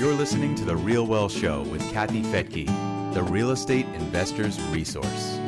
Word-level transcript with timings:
You're 0.00 0.14
listening 0.14 0.54
to 0.54 0.64
The 0.64 0.76
Real 0.76 1.06
Wealth 1.06 1.30
Show 1.30 1.60
with 1.64 1.82
Kathy 1.92 2.22
Fettke, 2.22 2.64
the 3.12 3.22
real 3.22 3.50
estate 3.50 3.84
investor's 3.88 4.58
resource. 4.70 5.38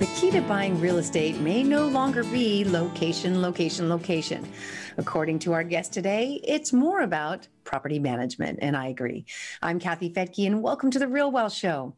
The 0.00 0.08
key 0.16 0.32
to 0.32 0.40
buying 0.48 0.80
real 0.80 0.98
estate 0.98 1.38
may 1.38 1.62
no 1.62 1.86
longer 1.86 2.24
be 2.24 2.64
location, 2.64 3.40
location, 3.40 3.88
location. 3.88 4.48
According 4.96 5.38
to 5.40 5.52
our 5.52 5.62
guest 5.62 5.92
today, 5.92 6.40
it's 6.42 6.72
more 6.72 7.02
about 7.02 7.46
property 7.68 7.98
management, 7.98 8.58
and 8.62 8.74
I 8.74 8.86
agree. 8.86 9.26
I'm 9.60 9.78
Kathy 9.78 10.10
Fettke, 10.10 10.46
and 10.46 10.62
welcome 10.62 10.90
to 10.90 10.98
The 10.98 11.06
Real 11.06 11.30
Wealth 11.30 11.52
Show. 11.52 11.94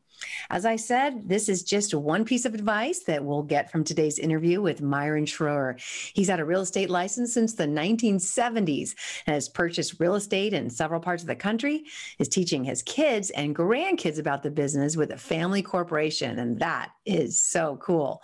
As 0.50 0.66
I 0.66 0.74
said, 0.74 1.28
this 1.28 1.48
is 1.48 1.62
just 1.62 1.94
one 1.94 2.24
piece 2.24 2.44
of 2.44 2.54
advice 2.54 3.04
that 3.04 3.24
we'll 3.24 3.44
get 3.44 3.70
from 3.70 3.84
today's 3.84 4.18
interview 4.18 4.60
with 4.60 4.82
Myron 4.82 5.24
Schroer. 5.24 5.80
He's 6.12 6.28
had 6.28 6.40
a 6.40 6.44
real 6.44 6.60
estate 6.60 6.90
license 6.90 7.32
since 7.32 7.54
the 7.54 7.68
1970s 7.68 8.94
and 9.26 9.34
has 9.34 9.48
purchased 9.48 10.00
real 10.00 10.16
estate 10.16 10.52
in 10.52 10.68
several 10.68 11.00
parts 11.00 11.22
of 11.22 11.28
the 11.28 11.36
country, 11.36 11.84
is 12.18 12.28
teaching 12.28 12.64
his 12.64 12.82
kids 12.82 13.30
and 13.30 13.54
grandkids 13.54 14.18
about 14.18 14.42
the 14.42 14.50
business 14.50 14.96
with 14.96 15.12
a 15.12 15.16
family 15.16 15.62
corporation. 15.62 16.38
And 16.40 16.58
that 16.58 16.90
is 17.06 17.40
so 17.40 17.78
cool. 17.80 18.22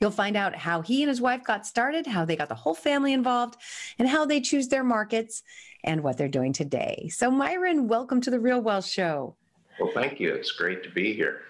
You'll 0.00 0.10
find 0.10 0.34
out 0.34 0.56
how 0.56 0.80
he 0.80 1.02
and 1.02 1.10
his 1.10 1.20
wife 1.20 1.44
got 1.44 1.66
started, 1.66 2.06
how 2.06 2.24
they 2.24 2.36
got 2.36 2.48
the 2.48 2.54
whole 2.54 2.74
family 2.74 3.12
involved, 3.12 3.56
and 3.98 4.08
how 4.08 4.24
they 4.24 4.40
choose 4.40 4.68
their 4.68 4.82
markets 4.82 5.42
and 5.86 6.02
what 6.02 6.18
they're 6.18 6.28
doing 6.28 6.52
today. 6.52 7.08
So, 7.12 7.30
Myron, 7.30 7.88
welcome 7.88 8.20
to 8.22 8.30
the 8.30 8.40
Real 8.40 8.60
Wealth 8.60 8.86
Show. 8.86 9.36
Well, 9.80 9.92
thank 9.94 10.20
you. 10.20 10.34
It's 10.34 10.52
great 10.52 10.82
to 10.82 10.90
be 10.90 11.14
here. 11.14 11.42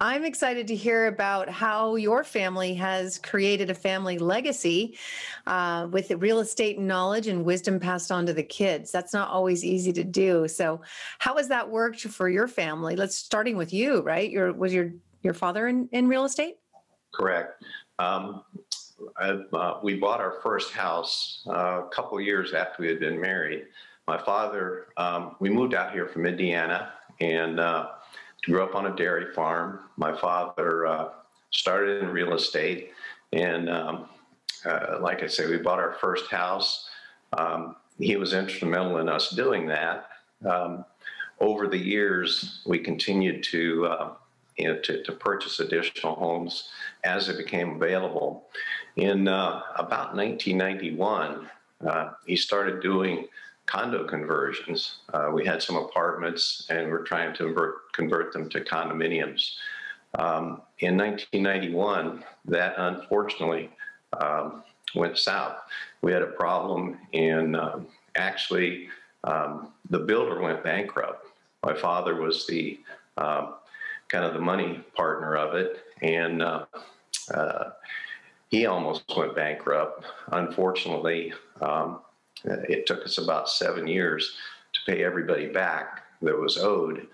I'm 0.00 0.24
excited 0.24 0.68
to 0.68 0.76
hear 0.76 1.08
about 1.08 1.48
how 1.48 1.96
your 1.96 2.22
family 2.22 2.74
has 2.74 3.18
created 3.18 3.68
a 3.68 3.74
family 3.74 4.16
legacy 4.18 4.96
uh, 5.46 5.88
with 5.90 6.10
real 6.12 6.38
estate 6.38 6.78
knowledge 6.78 7.26
and 7.26 7.44
wisdom 7.44 7.80
passed 7.80 8.12
on 8.12 8.24
to 8.26 8.32
the 8.32 8.44
kids. 8.44 8.92
That's 8.92 9.12
not 9.12 9.28
always 9.28 9.64
easy 9.64 9.92
to 9.94 10.04
do. 10.04 10.46
So, 10.46 10.82
how 11.18 11.36
has 11.36 11.48
that 11.48 11.68
worked 11.68 12.02
for 12.02 12.28
your 12.28 12.46
family? 12.46 12.94
Let's 12.94 13.16
starting 13.16 13.56
with 13.56 13.72
you, 13.72 14.02
right? 14.02 14.30
Your 14.30 14.52
was 14.52 14.72
your 14.72 14.92
your 15.22 15.34
father 15.34 15.66
in, 15.66 15.88
in 15.90 16.06
real 16.06 16.24
estate? 16.24 16.58
Correct. 17.12 17.64
Um, 17.98 18.44
uh, 19.16 19.74
we 19.82 19.94
bought 19.94 20.20
our 20.20 20.40
first 20.42 20.72
house 20.72 21.42
uh, 21.46 21.82
a 21.84 21.88
couple 21.92 22.20
years 22.20 22.52
after 22.52 22.82
we 22.82 22.88
had 22.88 23.00
been 23.00 23.20
married. 23.20 23.66
My 24.06 24.18
father, 24.18 24.86
um, 24.96 25.36
we 25.40 25.50
moved 25.50 25.74
out 25.74 25.92
here 25.92 26.06
from 26.06 26.26
Indiana 26.26 26.92
and 27.20 27.60
uh, 27.60 27.88
grew 28.42 28.62
up 28.62 28.74
on 28.74 28.86
a 28.86 28.96
dairy 28.96 29.32
farm. 29.34 29.80
My 29.96 30.16
father 30.16 30.86
uh, 30.86 31.08
started 31.50 32.02
in 32.02 32.10
real 32.10 32.34
estate, 32.34 32.92
and 33.32 33.68
um, 33.68 34.08
uh, 34.64 34.98
like 35.00 35.22
I 35.22 35.26
say, 35.26 35.46
we 35.48 35.58
bought 35.58 35.78
our 35.78 35.94
first 36.00 36.30
house. 36.30 36.88
Um, 37.36 37.76
he 37.98 38.16
was 38.16 38.32
instrumental 38.32 38.98
in 38.98 39.08
us 39.08 39.30
doing 39.30 39.66
that. 39.66 40.08
Um, 40.48 40.84
over 41.40 41.68
the 41.68 41.78
years, 41.78 42.62
we 42.66 42.78
continued 42.78 43.42
to, 43.44 43.86
uh, 43.86 44.12
you 44.56 44.68
know, 44.68 44.80
to, 44.80 45.02
to 45.02 45.12
purchase 45.12 45.60
additional 45.60 46.14
homes 46.14 46.68
as 47.04 47.26
they 47.26 47.36
became 47.36 47.76
available. 47.76 48.48
In 48.98 49.28
uh, 49.28 49.62
about 49.76 50.16
1991, 50.16 51.48
uh, 51.86 52.10
he 52.26 52.34
started 52.34 52.82
doing 52.82 53.28
condo 53.66 54.04
conversions. 54.04 54.96
Uh, 55.14 55.30
we 55.32 55.46
had 55.46 55.62
some 55.62 55.76
apartments 55.76 56.66
and 56.68 56.90
we're 56.90 57.04
trying 57.04 57.32
to 57.34 57.44
convert, 57.44 57.92
convert 57.92 58.32
them 58.32 58.48
to 58.48 58.60
condominiums. 58.60 59.52
Um, 60.18 60.62
in 60.80 60.96
1991, 60.96 62.24
that 62.46 62.74
unfortunately 62.76 63.70
um, 64.20 64.64
went 64.96 65.16
south. 65.16 65.58
We 66.02 66.12
had 66.12 66.22
a 66.22 66.32
problem, 66.32 66.98
and 67.14 67.54
um, 67.54 67.86
actually, 68.16 68.88
um, 69.22 69.68
the 69.90 70.00
builder 70.00 70.40
went 70.40 70.64
bankrupt. 70.64 71.24
My 71.62 71.74
father 71.74 72.16
was 72.16 72.48
the 72.48 72.80
um, 73.16 73.54
kind 74.08 74.24
of 74.24 74.34
the 74.34 74.40
money 74.40 74.84
partner 74.96 75.36
of 75.36 75.54
it, 75.54 75.84
and 76.02 76.42
uh, 76.42 76.64
uh, 77.32 77.70
he 78.48 78.66
almost 78.66 79.04
went 79.16 79.36
bankrupt. 79.36 80.04
Unfortunately, 80.32 81.32
um, 81.60 82.00
it 82.44 82.86
took 82.86 83.04
us 83.04 83.18
about 83.18 83.48
seven 83.48 83.86
years 83.86 84.36
to 84.72 84.92
pay 84.92 85.04
everybody 85.04 85.46
back 85.46 86.04
that 86.22 86.38
was 86.38 86.56
owed. 86.58 87.06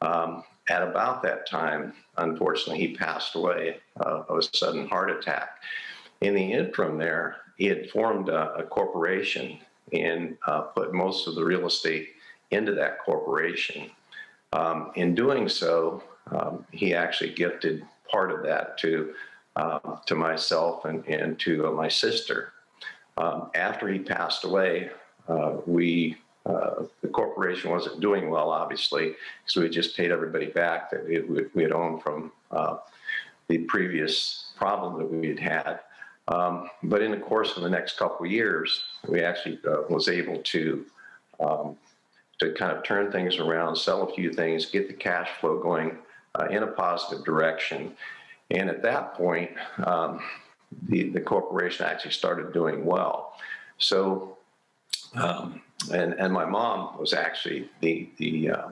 Um, 0.00 0.44
at 0.68 0.82
about 0.82 1.22
that 1.22 1.48
time, 1.48 1.94
unfortunately, 2.16 2.78
he 2.78 2.94
passed 2.94 3.34
away 3.34 3.78
uh, 4.04 4.22
of 4.28 4.38
a 4.38 4.42
sudden 4.42 4.88
heart 4.88 5.10
attack. 5.10 5.62
In 6.20 6.34
the 6.34 6.52
interim, 6.52 6.98
there, 6.98 7.36
he 7.56 7.66
had 7.66 7.90
formed 7.90 8.28
a, 8.28 8.54
a 8.54 8.62
corporation 8.62 9.58
and 9.92 10.36
uh, 10.46 10.62
put 10.62 10.94
most 10.94 11.26
of 11.26 11.34
the 11.34 11.44
real 11.44 11.66
estate 11.66 12.10
into 12.50 12.72
that 12.72 13.00
corporation. 13.00 13.90
Um, 14.52 14.92
in 14.94 15.14
doing 15.14 15.48
so, 15.48 16.02
um, 16.30 16.64
he 16.70 16.94
actually 16.94 17.34
gifted 17.34 17.84
part 18.10 18.30
of 18.32 18.42
that 18.44 18.78
to 18.78 19.14
uh, 19.56 19.96
to 20.06 20.14
myself 20.14 20.84
and, 20.84 21.04
and 21.06 21.38
to 21.40 21.66
uh, 21.66 21.70
my 21.70 21.88
sister. 21.88 22.52
Um, 23.16 23.50
after 23.54 23.88
he 23.88 23.98
passed 23.98 24.44
away, 24.44 24.90
uh, 25.28 25.56
we 25.66 26.16
uh, 26.46 26.84
the 27.02 27.08
corporation 27.08 27.70
wasn't 27.70 28.00
doing 28.00 28.30
well, 28.30 28.50
obviously, 28.50 29.14
so 29.44 29.60
we 29.60 29.68
just 29.68 29.94
paid 29.94 30.10
everybody 30.10 30.46
back 30.46 30.90
that 30.90 31.06
we, 31.54 31.62
had 31.62 31.70
owned 31.70 32.02
from 32.02 32.32
uh, 32.50 32.78
the 33.48 33.58
previous 33.58 34.52
problem 34.56 34.98
that 34.98 35.12
we 35.12 35.28
had 35.28 35.38
had. 35.38 35.80
Um, 36.28 36.70
but 36.82 37.02
in 37.02 37.10
the 37.10 37.18
course 37.18 37.58
of 37.58 37.62
the 37.62 37.68
next 37.68 37.98
couple 37.98 38.24
of 38.24 38.32
years, 38.32 38.84
we 39.06 39.22
actually 39.22 39.58
was 39.90 40.08
able 40.08 40.38
to 40.38 40.86
um, 41.40 41.76
to 42.40 42.52
kind 42.52 42.76
of 42.76 42.82
turn 42.82 43.12
things 43.12 43.36
around, 43.36 43.76
sell 43.76 44.02
a 44.08 44.14
few 44.14 44.32
things, 44.32 44.66
get 44.66 44.88
the 44.88 44.94
cash 44.94 45.28
flow 45.40 45.60
going 45.60 45.98
uh, 46.34 46.46
in 46.46 46.62
a 46.62 46.66
positive 46.66 47.24
direction. 47.24 47.92
And 48.50 48.68
at 48.68 48.82
that 48.82 49.14
point, 49.14 49.50
um, 49.84 50.20
the, 50.82 51.08
the 51.10 51.20
corporation 51.20 51.86
actually 51.86 52.12
started 52.12 52.52
doing 52.52 52.84
well. 52.84 53.34
So, 53.78 54.36
um, 55.14 55.62
and, 55.92 56.14
and 56.14 56.32
my 56.32 56.44
mom 56.44 56.98
was 56.98 57.12
actually 57.12 57.68
the, 57.80 58.10
the, 58.18 58.50
uh, 58.50 58.68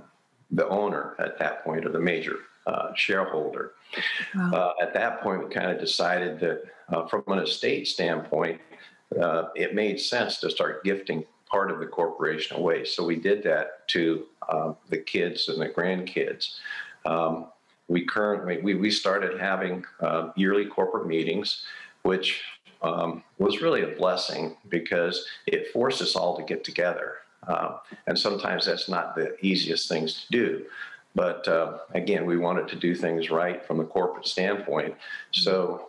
the 0.50 0.68
owner 0.68 1.14
at 1.18 1.38
that 1.38 1.64
point, 1.64 1.84
or 1.84 1.90
the 1.90 2.00
major 2.00 2.36
uh, 2.66 2.92
shareholder. 2.94 3.72
Wow. 4.34 4.52
Uh, 4.52 4.72
at 4.82 4.92
that 4.94 5.22
point, 5.22 5.46
we 5.46 5.54
kind 5.54 5.70
of 5.70 5.78
decided 5.78 6.38
that 6.40 6.62
uh, 6.90 7.06
from 7.06 7.24
an 7.28 7.38
estate 7.38 7.88
standpoint, 7.88 8.60
uh, 9.20 9.44
it 9.54 9.74
made 9.74 9.98
sense 9.98 10.38
to 10.40 10.50
start 10.50 10.84
gifting 10.84 11.24
part 11.50 11.70
of 11.70 11.78
the 11.78 11.86
corporation 11.86 12.56
away. 12.56 12.84
So 12.84 13.04
we 13.04 13.16
did 13.16 13.42
that 13.44 13.88
to 13.88 14.26
uh, 14.48 14.72
the 14.90 14.98
kids 14.98 15.48
and 15.48 15.60
the 15.60 15.68
grandkids. 15.68 16.56
Um, 17.06 17.46
we 17.88 18.04
currently 18.04 18.60
we, 18.62 18.74
we 18.74 18.90
started 18.90 19.40
having 19.40 19.84
uh, 20.00 20.30
yearly 20.36 20.66
corporate 20.66 21.06
meetings 21.06 21.64
which 22.02 22.42
um, 22.82 23.22
was 23.38 23.60
really 23.60 23.82
a 23.82 23.96
blessing 23.96 24.56
because 24.68 25.26
it 25.46 25.72
forced 25.72 26.00
us 26.00 26.14
all 26.16 26.36
to 26.36 26.42
get 26.42 26.64
together. 26.64 27.16
Uh, 27.46 27.78
and 28.06 28.18
sometimes 28.18 28.66
that's 28.66 28.88
not 28.88 29.14
the 29.14 29.36
easiest 29.44 29.88
things 29.88 30.24
to 30.24 30.30
do. 30.30 30.64
But 31.14 31.48
uh, 31.48 31.78
again, 31.94 32.26
we 32.26 32.36
wanted 32.36 32.68
to 32.68 32.76
do 32.76 32.94
things 32.94 33.30
right 33.30 33.64
from 33.66 33.80
a 33.80 33.84
corporate 33.84 34.26
standpoint. 34.26 34.94
So 35.32 35.88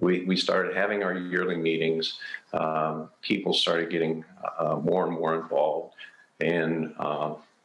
we, 0.00 0.24
we 0.24 0.36
started 0.36 0.76
having 0.76 1.02
our 1.02 1.14
yearly 1.14 1.56
meetings. 1.56 2.18
Um, 2.52 3.08
people 3.22 3.54
started 3.54 3.90
getting 3.90 4.24
uh, 4.58 4.76
more 4.76 5.06
and 5.06 5.14
more 5.14 5.40
involved. 5.40 5.94
And 6.40 6.94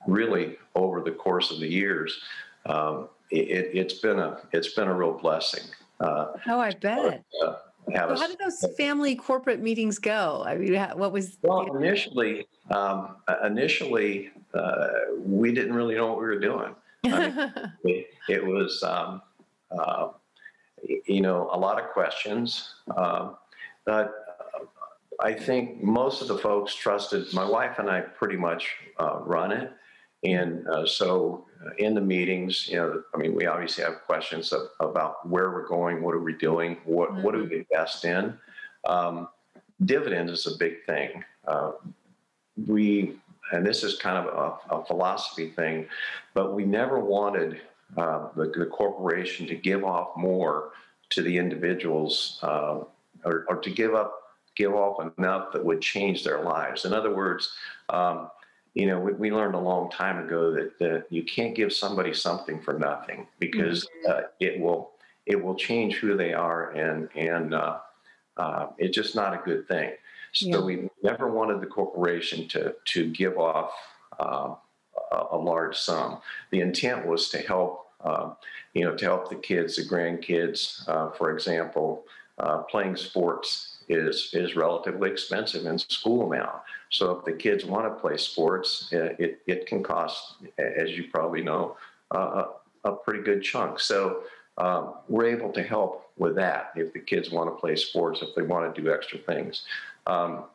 really, 0.07 0.57
over 0.75 1.01
the 1.01 1.11
course 1.11 1.51
of 1.51 1.59
the 1.59 1.67
years, 1.67 2.21
it, 3.31 3.75
has 3.75 3.99
been 3.99 4.19
a 4.19 4.39
it's 4.51 4.73
been 4.73 4.87
a 4.87 4.93
real 4.93 5.13
blessing. 5.13 5.63
Uh, 5.99 6.27
oh, 6.47 6.59
I 6.59 6.71
bet. 6.71 7.23
Uh, 7.43 7.53
well, 7.87 8.17
how 8.17 8.27
did 8.27 8.37
those 8.37 8.63
family 8.77 9.15
corporate 9.15 9.61
meetings 9.61 9.99
go? 9.99 10.43
I 10.45 10.55
mean, 10.55 10.79
what 10.95 11.11
was? 11.11 11.37
Well, 11.41 11.75
initially, 11.75 12.47
um, 12.69 13.15
initially, 13.43 14.31
uh, 14.53 14.87
we 15.17 15.51
didn't 15.51 15.73
really 15.73 15.95
know 15.95 16.07
what 16.07 16.17
we 16.19 16.25
were 16.25 16.39
doing. 16.39 16.75
I 17.05 17.29
mean, 17.29 17.53
it, 17.83 18.07
it, 18.27 18.45
was, 18.45 18.83
um, 18.83 19.21
uh, 19.71 20.09
you 21.07 21.21
know, 21.21 21.49
a 21.51 21.57
lot 21.57 21.81
of 21.81 21.89
questions, 21.89 22.75
um, 22.95 23.37
but 23.85 24.13
uh, 24.53 24.65
I 25.21 25.33
think 25.33 25.81
most 25.81 26.21
of 26.21 26.27
the 26.27 26.37
folks 26.37 26.75
trusted 26.75 27.33
my 27.33 27.47
wife 27.47 27.79
and 27.79 27.89
I. 27.89 28.01
Pretty 28.01 28.37
much 28.37 28.75
uh, 28.99 29.19
run 29.21 29.51
it, 29.51 29.71
and 30.23 30.67
uh, 30.67 30.85
so 30.85 31.45
uh, 31.65 31.69
in 31.77 31.93
the 31.93 32.01
meetings, 32.01 32.67
you 32.67 32.75
know, 32.77 33.03
I 33.13 33.17
mean, 33.17 33.33
we 33.33 33.45
obviously 33.45 33.83
have 33.83 34.01
questions 34.05 34.51
of, 34.51 34.69
about 34.79 35.27
where 35.27 35.51
we're 35.51 35.67
going, 35.67 36.01
what 36.01 36.13
are 36.13 36.19
we 36.19 36.33
doing, 36.33 36.77
what 36.85 37.11
mm-hmm. 37.11 37.23
what 37.23 37.33
do 37.33 37.39
we 37.39 37.45
mm-hmm. 37.45 37.73
invest 37.73 38.05
in. 38.05 38.37
Um, 38.87 39.29
dividend 39.85 40.29
is 40.29 40.45
a 40.47 40.57
big 40.57 40.85
thing. 40.85 41.23
Uh, 41.47 41.71
we 42.67 43.15
and 43.51 43.65
this 43.65 43.83
is 43.83 43.97
kind 43.97 44.17
of 44.17 44.59
a, 44.69 44.75
a 44.75 44.85
philosophy 44.85 45.49
thing, 45.49 45.87
but 46.33 46.53
we 46.53 46.65
never 46.65 46.99
wanted 46.99 47.61
uh, 47.97 48.29
the, 48.35 48.51
the, 48.55 48.65
corporation 48.67 49.47
to 49.47 49.55
give 49.55 49.83
off 49.83 50.15
more 50.15 50.73
to 51.09 51.23
the 51.23 51.35
individuals 51.35 52.37
uh, 52.43 52.81
or, 53.25 53.45
or, 53.49 53.55
to 53.55 53.71
give 53.71 53.95
up 53.95 54.13
give 54.55 54.75
off 54.75 55.11
enough 55.17 55.51
that 55.51 55.65
would 55.65 55.81
change 55.81 56.23
their 56.23 56.43
lives. 56.43 56.85
In 56.85 56.93
other 56.93 57.15
words, 57.15 57.51
um, 57.89 58.29
you 58.73 58.85
know, 58.85 58.99
we, 58.99 59.13
we, 59.13 59.31
learned 59.31 59.55
a 59.55 59.59
long 59.59 59.89
time 59.89 60.23
ago 60.23 60.51
that, 60.51 60.77
that 60.79 61.05
you 61.09 61.23
can't 61.23 61.55
give 61.55 61.73
somebody 61.73 62.13
something 62.13 62.61
for 62.61 62.73
nothing 62.73 63.27
because 63.39 63.85
mm-hmm. 63.85 64.11
uh, 64.11 64.21
it 64.39 64.59
will 64.59 64.91
it 65.25 65.43
will 65.43 65.55
change 65.55 65.95
who 65.95 66.15
they 66.15 66.33
are, 66.33 66.71
and 66.71 67.09
and 67.15 67.53
uh, 67.53 67.77
uh, 68.37 68.67
it's 68.77 68.95
just 68.95 69.15
not 69.15 69.33
a 69.33 69.41
good 69.43 69.67
thing. 69.67 69.91
So 70.33 70.47
yeah. 70.47 70.61
we 70.61 70.89
never 71.03 71.27
wanted 71.31 71.61
the 71.61 71.67
corporation 71.67 72.47
to 72.49 72.75
to 72.93 73.09
give 73.09 73.37
off 73.37 73.71
uh, 74.19 74.55
a, 75.11 75.25
a, 75.31 75.37
large 75.37 75.77
sum. 75.77 76.19
The 76.51 76.61
intent 76.61 77.05
was 77.05 77.29
to 77.29 77.39
help, 77.39 77.87
uh, 78.03 78.31
you 78.73 78.85
know, 78.85 78.95
to 78.95 79.05
help 79.05 79.29
the 79.29 79.35
kids, 79.35 79.75
the 79.75 79.83
grandkids, 79.83 80.87
uh, 80.87 81.11
for 81.11 81.31
example, 81.31 82.03
uh, 82.37 82.59
playing 82.59 82.95
sports 82.95 83.78
is 83.89 84.29
is 84.33 84.55
relatively 84.55 85.09
expensive 85.09 85.65
in 85.65 85.77
school 85.77 86.29
now. 86.29 86.61
So 86.89 87.11
if 87.11 87.25
the 87.25 87.33
kids 87.33 87.65
want 87.65 87.85
to 87.85 87.99
play 87.99 88.17
sports, 88.17 88.89
uh, 88.93 89.15
it 89.17 89.41
it 89.47 89.65
can 89.65 89.83
cost, 89.83 90.35
as 90.57 90.91
you 90.91 91.05
probably 91.11 91.41
know, 91.41 91.75
uh, 92.11 92.45
a, 92.83 92.91
pretty 92.91 93.23
good 93.23 93.41
chunk. 93.41 93.79
So 93.79 94.23
um, 94.57 94.93
we're 95.07 95.25
able 95.25 95.51
to 95.53 95.63
help 95.63 96.11
with 96.17 96.35
that 96.35 96.71
if 96.75 96.93
the 96.93 96.99
kids 96.99 97.31
want 97.31 97.49
to 97.49 97.59
play 97.59 97.75
sports, 97.75 98.21
if 98.21 98.35
they 98.35 98.43
want 98.43 98.73
to 98.73 98.81
do 98.81 98.93
extra 98.93 99.19
things. 99.19 99.63
Um, 100.07 100.45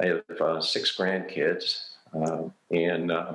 I 0.00 0.06
have 0.06 0.40
uh, 0.40 0.60
six 0.60 0.96
grandkids, 0.96 1.90
uh, 2.14 2.44
and 2.70 3.12
uh, 3.12 3.34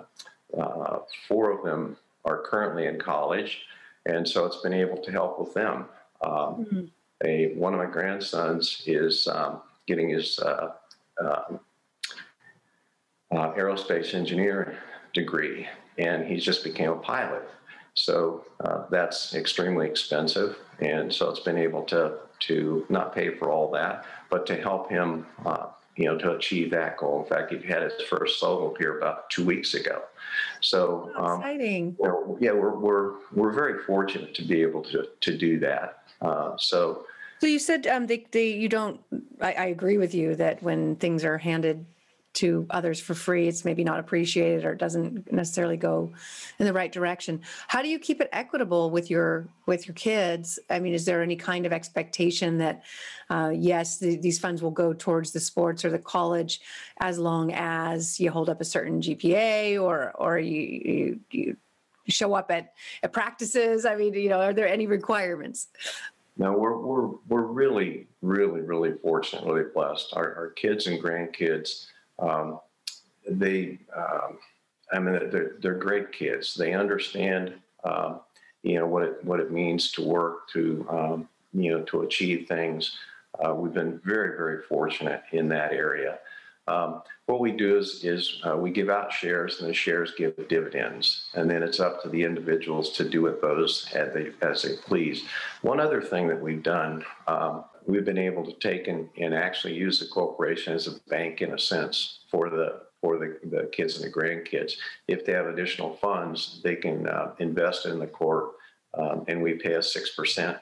four 1.28 1.52
of 1.52 1.64
them 1.64 1.98
are 2.26 2.42
currently 2.44 2.86
in 2.88 3.00
college, 3.00 3.62
and 4.06 4.28
so 4.28 4.46
it's 4.46 4.62
been 4.62 4.74
able 4.74 4.98
to 4.98 5.12
help 5.12 5.40
with 5.40 5.54
them. 5.54 5.86
Um, 6.22 6.32
mm-hmm. 6.32 6.86
A, 7.24 7.54
one 7.56 7.74
of 7.74 7.80
my 7.80 7.86
grandsons 7.86 8.84
is 8.86 9.28
um, 9.28 9.62
getting 9.88 10.10
his 10.10 10.40
uh, 10.40 10.72
um, 11.22 11.60
uh, 13.32 13.54
aerospace 13.54 14.14
engineer 14.14 14.78
degree, 15.14 15.68
and 15.98 16.26
he's 16.26 16.44
just 16.44 16.64
became 16.64 16.92
a 16.92 16.98
pilot. 16.98 17.48
So 17.94 18.46
uh, 18.64 18.86
that's 18.90 19.36
extremely 19.36 19.88
expensive, 19.88 20.58
and 20.80 21.14
so 21.14 21.30
it's 21.30 21.42
been 21.42 21.58
able 21.58 21.84
to 21.84 22.18
to 22.40 22.86
not 22.88 23.14
pay 23.14 23.36
for 23.36 23.52
all 23.52 23.70
that, 23.72 24.06
but 24.30 24.46
to 24.48 24.56
help 24.56 24.90
him, 24.90 25.26
uh, 25.46 25.68
you 25.98 26.06
know, 26.06 26.18
to 26.18 26.38
achieve 26.38 26.72
that 26.72 26.96
goal. 26.96 27.22
In 27.22 27.28
fact, 27.28 27.52
he 27.52 27.68
had 27.68 27.82
his 27.82 28.02
first 28.10 28.40
solo 28.40 28.74
here 28.80 28.98
about 28.98 29.30
two 29.30 29.44
weeks 29.44 29.74
ago. 29.74 30.04
So 30.62 31.12
um, 31.18 31.40
exciting! 31.40 31.98
You 32.00 32.08
know, 32.08 32.38
yeah, 32.40 32.52
we're 32.52 32.76
we're 32.76 33.16
we're 33.34 33.52
very 33.52 33.84
fortunate 33.84 34.34
to 34.36 34.44
be 34.44 34.62
able 34.62 34.82
to 34.84 35.08
to 35.20 35.38
do 35.38 35.60
that. 35.60 35.99
Uh, 36.22 36.58
so. 36.58 37.06
So 37.40 37.48
you 37.48 37.60
said 37.60 37.88
um, 37.88 38.08
they, 38.08 38.26
they 38.32 38.50
you 38.50 38.68
don't. 38.68 39.00
I, 39.40 39.54
I 39.54 39.66
agree 39.68 39.98
with 39.98 40.14
you 40.14 40.36
that 40.36 40.62
when 40.62 40.98
things 40.98 41.24
are 41.24 41.38
handed 41.38 41.86
to 42.32 42.66
others 42.70 43.00
for 43.00 43.16
free 43.16 43.48
it's 43.48 43.66
maybe 43.66 43.84
not 43.84 44.00
appreciated 44.00 44.64
or 44.64 44.72
it 44.74 44.78
doesn't 44.78 45.32
necessarily 45.32 45.78
go 45.78 46.12
in 46.60 46.66
the 46.66 46.74
right 46.74 46.92
direction 46.92 47.42
how 47.68 47.82
do 47.82 47.90
you 47.90 47.98
keep 47.98 48.22
it 48.22 48.30
equitable 48.32 48.92
with 48.92 49.10
your 49.10 49.48
with 49.66 49.88
your 49.88 49.96
kids 49.96 50.60
i 50.70 50.80
mean 50.80 50.94
is 50.94 51.06
there 51.06 51.24
any 51.24 51.36
kind 51.36 51.66
of 51.66 51.74
expectation 51.74 52.58
that 52.60 52.84
uh, 53.32 53.52
yes 53.54 53.98
the, 53.98 54.16
these 54.18 54.38
funds 54.38 54.62
will 54.62 54.72
go 54.72 54.94
towards 54.94 55.32
the 55.32 55.40
sports 55.40 55.84
or 55.84 55.90
the 55.90 55.98
college 55.98 56.62
as 57.00 57.18
long 57.18 57.52
as 57.52 58.20
you 58.20 58.30
hold 58.30 58.48
up 58.48 58.62
a 58.62 58.66
certain 58.66 59.02
gpa 59.02 59.82
or 59.82 60.12
or 60.16 60.38
you, 60.38 60.62
you, 60.62 61.20
you 61.32 61.58
show 62.10 62.34
up 62.34 62.52
at, 62.52 62.74
at 63.04 63.14
practices 63.14 63.86
i 63.86 63.96
mean 63.96 64.14
you 64.14 64.30
know 64.30 64.40
are 64.40 64.54
there 64.54 64.68
any 64.68 64.88
requirements 64.88 65.68
no, 66.38 66.54
we're, 66.54 66.78
we're, 66.78 67.10
we're 67.28 67.42
really, 67.42 68.08
really, 68.22 68.62
really 68.62 68.94
fortunate, 68.94 69.44
really 69.44 69.70
blessed. 69.74 70.14
Our, 70.14 70.34
our 70.36 70.50
kids 70.52 70.88
and 70.88 70.98
grandkids 71.04 71.88
um, 72.20 72.60
they, 73.30 73.80
um, 73.96 74.38
I 74.92 75.00
mean, 75.00 75.30
they're, 75.30 75.56
they're 75.62 75.76
great 75.76 76.12
kids. 76.12 76.54
They 76.54 76.74
understand, 76.74 77.54
um, 77.84 78.22
you 78.64 78.80
know, 78.80 78.88
what 78.88 79.04
it 79.04 79.24
what 79.24 79.40
it 79.40 79.52
means 79.52 79.92
to 79.94 80.04
work 80.04 80.50
to, 80.50 80.86
um, 80.90 81.30
you 81.54 81.72
know, 81.72 81.84
to 81.84 82.02
achieve 82.02 82.48
things. 82.48 82.98
Uh, 83.44 83.54
we've 83.54 83.74
been 83.74 84.00
very, 84.04 84.36
very 84.36 84.64
fortunate 84.64 85.24
in 85.32 85.48
that 85.50 85.72
area. 85.72 86.20
Um, 86.70 87.02
what 87.26 87.40
we 87.40 87.52
do 87.52 87.78
is, 87.78 88.04
is 88.04 88.42
uh, 88.48 88.56
we 88.58 88.72
give 88.72 88.90
out 88.90 89.12
shares, 89.12 89.60
and 89.60 89.70
the 89.70 89.74
shares 89.74 90.14
give 90.18 90.48
dividends, 90.48 91.30
and 91.34 91.50
then 91.50 91.62
it's 91.64 91.80
up 91.80 92.02
to 92.04 92.10
the 92.10 92.24
individuals 92.24 92.92
to 92.98 93.08
do 93.08 93.22
with 93.22 93.42
those 93.42 93.88
as 93.94 94.14
they, 94.14 94.32
as 94.42 94.62
they 94.64 94.76
please. 94.76 95.24
One 95.62 95.80
other 95.80 96.02
thing 96.02 96.28
that 96.28 96.42
we've 96.42 96.64
done 96.64 97.04
um, 97.28 97.66
we've 97.90 98.06
been 98.06 98.18
able 98.18 98.46
to 98.46 98.54
take 98.54 98.88
and, 98.88 99.10
and 99.18 99.34
actually 99.34 99.74
use 99.74 100.00
the 100.00 100.06
corporation 100.08 100.74
as 100.74 100.88
a 100.88 101.00
bank 101.10 101.42
in 101.42 101.54
a 101.54 101.60
sense 101.60 102.20
for 102.30 102.50
the 102.50 102.82
for 103.02 103.18
the, 103.18 103.40
the 103.50 103.70
kids 103.72 103.96
and 103.96 104.06
the 104.06 104.14
grandkids. 104.14 104.74
If 105.08 105.26
they 105.26 105.32
have 105.32 105.48
additional 105.48 105.96
funds, 105.96 106.60
they 106.64 106.76
can 106.76 107.08
uh, 107.08 107.34
invest 107.40 107.86
in 107.86 107.98
the 107.98 108.08
corp, 108.08 108.56
um, 108.98 109.24
and 109.28 109.42
we 109.42 109.54
pay 109.54 109.74
a 109.74 109.82
six 109.82 110.16
percent. 110.16 110.58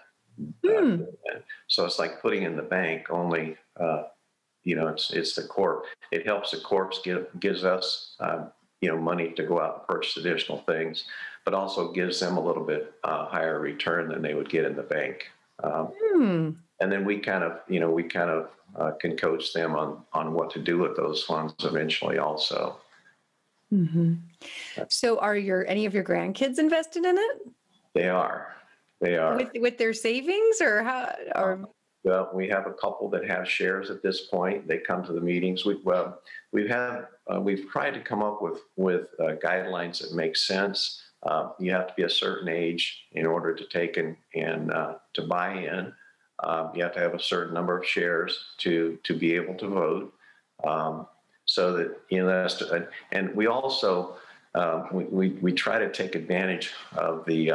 Mm. 0.64 1.02
Uh, 1.04 1.40
so 1.68 1.86
it's 1.86 2.00
like 2.00 2.22
putting 2.22 2.44
in 2.44 2.56
the 2.56 2.64
bank. 2.64 3.08
Only 3.10 3.58
uh, 3.80 4.04
you 4.68 4.76
know, 4.76 4.88
it's 4.88 5.12
it's 5.12 5.34
the 5.34 5.44
corp. 5.44 5.86
It 6.12 6.26
helps 6.26 6.52
the 6.52 6.58
corps 6.58 6.92
give 7.04 7.28
gives 7.40 7.64
us 7.64 8.16
um, 8.20 8.52
you 8.82 8.90
know 8.90 8.98
money 8.98 9.32
to 9.32 9.44
go 9.44 9.60
out 9.60 9.76
and 9.80 9.88
purchase 9.88 10.18
additional 10.18 10.60
things, 10.60 11.06
but 11.46 11.54
also 11.54 11.92
gives 11.92 12.20
them 12.20 12.38
a 12.38 12.44
little 12.44 12.64
bit 12.64 12.94
uh, 13.04 13.26
higher 13.28 13.60
return 13.60 14.10
than 14.10 14.22
they 14.22 14.34
would 14.34 14.50
get 14.50 14.66
in 14.66 14.76
the 14.76 14.84
bank. 14.84 15.32
Um, 15.64 15.92
mm 16.16 16.56
and 16.80 16.92
then 16.92 17.06
we 17.06 17.20
kind 17.20 17.44
of 17.44 17.60
you 17.68 17.80
know 17.80 17.90
we 17.90 18.04
kind 18.04 18.30
of 18.30 18.50
uh, 18.76 18.92
can 19.00 19.18
coach 19.18 19.54
them 19.54 19.76
on 19.76 20.04
on 20.14 20.34
what 20.34 20.50
to 20.52 20.60
do 20.60 20.78
with 20.78 20.96
those 20.96 21.24
funds 21.24 21.54
eventually 21.64 22.18
also 22.18 22.78
mm-hmm. 23.74 24.14
so 24.90 25.20
are 25.20 25.36
your 25.36 25.66
any 25.68 25.86
of 25.86 25.94
your 25.94 26.04
grandkids 26.04 26.60
invested 26.60 27.06
in 27.06 27.18
it 27.18 27.42
they 27.94 28.10
are 28.10 28.56
they 29.02 29.18
are 29.18 29.38
with, 29.38 29.52
with 29.56 29.78
their 29.78 29.94
savings 29.94 30.62
or 30.62 30.84
how 30.84 31.14
or 31.36 31.68
well, 32.08 32.30
we 32.34 32.48
have 32.48 32.68
a 32.68 32.74
couple 32.74 33.10
that 33.10 33.28
have 33.28 33.50
shares 33.50 33.90
at 33.90 34.02
this 34.02 34.22
point. 34.28 34.66
They 34.66 34.78
come 34.78 35.04
to 35.04 35.12
the 35.12 35.20
meetings. 35.20 35.66
We 35.66 35.76
well, 35.84 36.22
we've 36.54 36.70
had 36.70 37.08
uh, 37.32 37.42
we've 37.42 37.70
tried 37.70 37.96
to 37.96 38.00
come 38.00 38.24
up 38.24 38.42
with 38.42 38.62
with 38.78 39.08
uh, 39.20 39.34
guidelines 39.44 40.00
that 40.00 40.14
make 40.14 40.38
sense. 40.38 41.02
Uh, 41.24 41.50
you 41.60 41.72
have 41.72 41.88
to 41.88 41.94
be 41.98 42.04
a 42.04 42.10
certain 42.10 42.48
age 42.48 43.08
in 43.12 43.26
order 43.26 43.54
to 43.54 43.66
take 43.66 43.98
and 43.98 44.16
and 44.34 44.72
uh, 44.72 44.94
to 45.16 45.24
buy 45.24 45.52
in. 45.52 45.92
Um, 46.46 46.72
you 46.74 46.82
have 46.84 46.94
to 46.94 47.00
have 47.02 47.14
a 47.14 47.20
certain 47.20 47.54
number 47.54 47.78
of 47.78 47.86
shares 47.86 48.38
to 48.60 48.98
to 49.04 49.14
be 49.14 49.36
able 49.36 49.56
to 49.56 49.68
vote. 49.68 50.14
Um, 50.66 51.08
so 51.44 51.74
that 51.74 52.00
you 52.10 52.20
know 52.20 52.28
that's 52.28 52.56
to, 52.56 52.88
and 53.12 53.36
we 53.36 53.48
also 53.48 54.16
uh, 54.56 54.88
we, 54.94 55.04
we, 55.06 55.30
we 55.42 55.52
try 55.52 55.78
to 55.78 55.92
take 55.92 56.16
advantage 56.16 56.72
of 56.96 57.26
the 57.26 57.52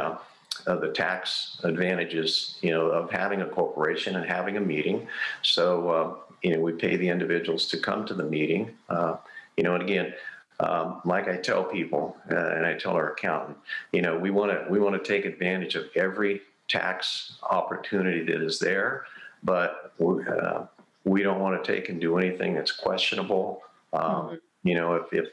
uh, 0.67 0.73
of 0.73 0.81
the 0.81 0.89
tax 0.89 1.59
advantages 1.63 2.57
you 2.61 2.71
know 2.71 2.87
of 2.87 3.11
having 3.11 3.41
a 3.41 3.45
corporation 3.45 4.15
and 4.15 4.25
having 4.25 4.57
a 4.57 4.61
meeting. 4.61 5.07
So 5.41 5.89
uh, 5.89 6.15
you 6.41 6.55
know 6.55 6.61
we 6.61 6.73
pay 6.73 6.95
the 6.95 7.09
individuals 7.09 7.67
to 7.67 7.77
come 7.77 8.05
to 8.05 8.13
the 8.13 8.23
meeting. 8.23 8.71
Uh, 8.89 9.17
you 9.57 9.63
know, 9.63 9.75
and 9.75 9.83
again, 9.83 10.13
um, 10.59 11.01
like 11.05 11.27
I 11.27 11.37
tell 11.37 11.63
people, 11.63 12.17
uh, 12.31 12.35
and 12.35 12.65
I 12.65 12.73
tell 12.73 12.93
our 12.93 13.11
accountant, 13.11 13.57
you 13.91 14.01
know, 14.01 14.17
we 14.17 14.29
want 14.31 14.51
to 14.51 14.65
we 14.69 14.79
want 14.79 15.01
to 15.01 15.07
take 15.07 15.25
advantage 15.25 15.75
of 15.75 15.85
every 15.95 16.41
tax 16.67 17.37
opportunity 17.49 18.23
that 18.25 18.41
is 18.41 18.59
there, 18.59 19.05
but 19.43 19.93
uh, 20.01 20.65
we 21.03 21.23
don't 21.23 21.39
want 21.39 21.61
to 21.61 21.73
take 21.73 21.89
and 21.89 21.99
do 21.99 22.17
anything 22.17 22.53
that's 22.53 22.71
questionable. 22.71 23.61
Um, 23.91 24.03
mm-hmm. 24.03 24.35
You 24.63 24.75
know, 24.75 24.95
if, 24.95 25.13
if 25.13 25.27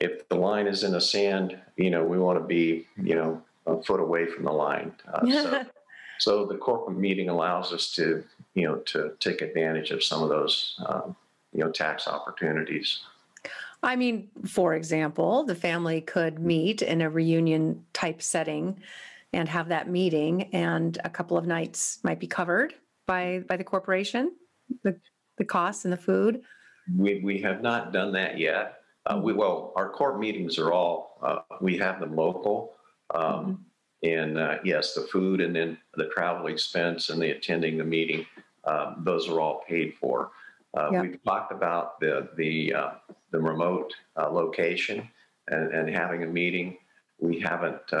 if 0.00 0.28
the 0.28 0.36
line 0.36 0.66
is 0.66 0.84
in 0.84 0.92
the 0.92 1.00
sand, 1.00 1.58
you 1.76 1.90
know, 1.90 2.04
we 2.04 2.18
want 2.18 2.38
to 2.38 2.44
be, 2.44 2.86
you 3.02 3.14
know, 3.14 3.42
a 3.66 3.82
foot 3.82 4.00
away 4.00 4.26
from 4.26 4.44
the 4.44 4.52
line. 4.52 4.92
Uh, 5.12 5.26
so, 5.26 5.64
so, 6.18 6.46
the 6.46 6.56
corporate 6.56 6.98
meeting 6.98 7.28
allows 7.28 7.72
us 7.72 7.92
to, 7.94 8.24
you 8.54 8.66
know, 8.66 8.76
to 8.76 9.12
take 9.20 9.42
advantage 9.42 9.90
of 9.90 10.02
some 10.02 10.22
of 10.22 10.28
those, 10.28 10.78
um, 10.86 11.16
you 11.52 11.64
know, 11.64 11.70
tax 11.70 12.06
opportunities. 12.08 13.00
I 13.82 13.96
mean, 13.96 14.28
for 14.46 14.74
example, 14.74 15.44
the 15.44 15.54
family 15.54 16.00
could 16.00 16.38
meet 16.38 16.80
in 16.80 17.02
a 17.02 17.10
reunion 17.10 17.84
type 17.92 18.22
setting 18.22 18.80
and 19.34 19.48
have 19.48 19.68
that 19.68 19.88
meeting 19.88 20.48
and 20.54 20.98
a 21.04 21.10
couple 21.10 21.36
of 21.36 21.46
nights 21.46 21.98
might 22.02 22.20
be 22.20 22.26
covered 22.26 22.74
by 23.06 23.42
by 23.48 23.56
the 23.56 23.64
corporation 23.64 24.32
the 24.82 24.96
the 25.38 25.44
costs 25.44 25.84
and 25.84 25.92
the 25.92 25.98
food 25.98 26.40
we 26.96 27.20
we 27.20 27.40
have 27.40 27.60
not 27.60 27.92
done 27.92 28.12
that 28.12 28.38
yet 28.38 28.80
uh, 29.06 29.20
we 29.22 29.32
well 29.32 29.72
our 29.76 29.90
court 29.90 30.18
meetings 30.18 30.58
are 30.58 30.72
all 30.72 31.18
uh, 31.22 31.56
we 31.60 31.76
have 31.76 32.00
them 32.00 32.14
local 32.14 32.74
um, 33.14 33.64
mm-hmm. 34.04 34.08
and 34.08 34.38
uh, 34.38 34.58
yes 34.64 34.94
the 34.94 35.02
food 35.02 35.40
and 35.40 35.54
then 35.54 35.76
the 35.94 36.08
travel 36.08 36.46
expense 36.46 37.10
and 37.10 37.20
the 37.20 37.30
attending 37.30 37.78
the 37.78 37.84
meeting 37.84 38.26
um, 38.64 38.96
those 39.00 39.28
are 39.28 39.40
all 39.40 39.62
paid 39.68 39.94
for 40.00 40.30
uh, 40.74 40.88
we've 40.90 41.22
talked 41.24 41.52
about 41.52 42.00
the 42.00 42.28
the 42.36 42.72
uh, 42.74 42.90
the 43.30 43.40
remote 43.40 43.92
uh, 44.16 44.28
location 44.28 45.08
and, 45.48 45.72
and 45.74 45.88
having 45.88 46.22
a 46.22 46.26
meeting 46.26 46.76
we 47.20 47.38
haven't 47.38 47.92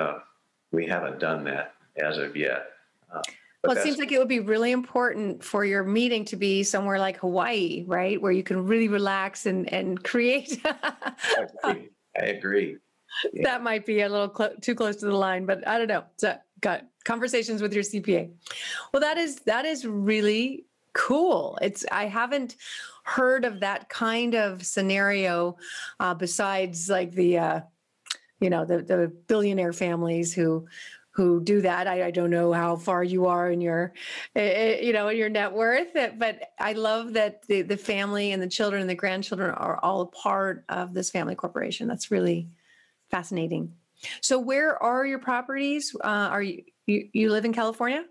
we 0.72 0.86
haven't 0.86 1.20
done 1.20 1.44
that 1.44 1.74
as 1.96 2.18
of 2.18 2.36
yet. 2.36 2.66
Uh, 3.12 3.22
well, 3.62 3.76
it 3.76 3.82
seems 3.82 3.96
like 3.96 4.12
it 4.12 4.18
would 4.18 4.28
be 4.28 4.40
really 4.40 4.72
important 4.72 5.42
for 5.42 5.64
your 5.64 5.84
meeting 5.84 6.26
to 6.26 6.36
be 6.36 6.62
somewhere 6.62 6.98
like 6.98 7.16
Hawaii, 7.18 7.84
right, 7.86 8.20
where 8.20 8.32
you 8.32 8.42
can 8.42 8.66
really 8.66 8.88
relax 8.88 9.46
and 9.46 9.72
and 9.72 10.02
create. 10.02 10.60
I 10.64 11.46
agree. 11.64 11.88
I 12.20 12.24
agree. 12.26 12.76
That 13.42 13.62
might 13.62 13.86
be 13.86 14.00
a 14.02 14.08
little 14.08 14.32
cl- 14.34 14.54
too 14.60 14.74
close 14.74 14.96
to 14.96 15.06
the 15.06 15.16
line, 15.16 15.46
but 15.46 15.66
I 15.66 15.78
don't 15.78 15.88
know. 15.88 16.04
So, 16.16 16.36
got 16.60 16.84
conversations 17.04 17.62
with 17.62 17.72
your 17.72 17.82
CPA. 17.82 18.30
Well, 18.92 19.00
that 19.00 19.18
is 19.18 19.36
that 19.40 19.64
is 19.64 19.86
really 19.86 20.64
cool. 20.94 21.58
It's 21.62 21.84
I 21.92 22.06
haven't 22.06 22.56
heard 23.04 23.44
of 23.44 23.60
that 23.60 23.88
kind 23.88 24.34
of 24.34 24.64
scenario 24.64 25.56
uh, 26.00 26.14
besides 26.14 26.88
like 26.88 27.12
the 27.12 27.38
uh, 27.38 27.60
you 28.40 28.50
know 28.50 28.64
the 28.64 28.82
the 28.82 29.12
billionaire 29.26 29.72
families 29.72 30.32
who 30.32 30.66
who 31.14 31.40
do 31.40 31.60
that. 31.60 31.86
I, 31.86 32.06
I, 32.06 32.10
don't 32.10 32.30
know 32.30 32.52
how 32.52 32.74
far 32.74 33.04
you 33.04 33.26
are 33.26 33.48
in 33.48 33.60
your, 33.60 33.92
you 34.34 34.92
know, 34.92 35.06
in 35.06 35.16
your 35.16 35.28
net 35.28 35.52
worth, 35.52 35.94
eh, 35.94 36.10
but 36.18 36.50
I 36.58 36.72
love 36.72 37.12
that 37.12 37.46
the, 37.46 37.62
the 37.62 37.76
family 37.76 38.32
and 38.32 38.42
the 38.42 38.48
children 38.48 38.80
and 38.80 38.90
the 38.90 38.96
grandchildren 38.96 39.50
are 39.50 39.78
all 39.80 40.00
a 40.00 40.06
part 40.06 40.64
of 40.68 40.92
this 40.92 41.10
family 41.10 41.36
corporation. 41.36 41.86
That's 41.86 42.10
really 42.10 42.48
fascinating. 43.14 43.72
So, 44.20 44.38
where 44.38 44.82
are 44.82 45.06
your 45.06 45.18
properties? 45.18 45.94
Uh, 46.02 46.28
are 46.34 46.42
you, 46.42 46.62
you 46.86 47.08
you 47.12 47.30
live 47.30 47.44
in 47.44 47.52
California? 47.52 48.04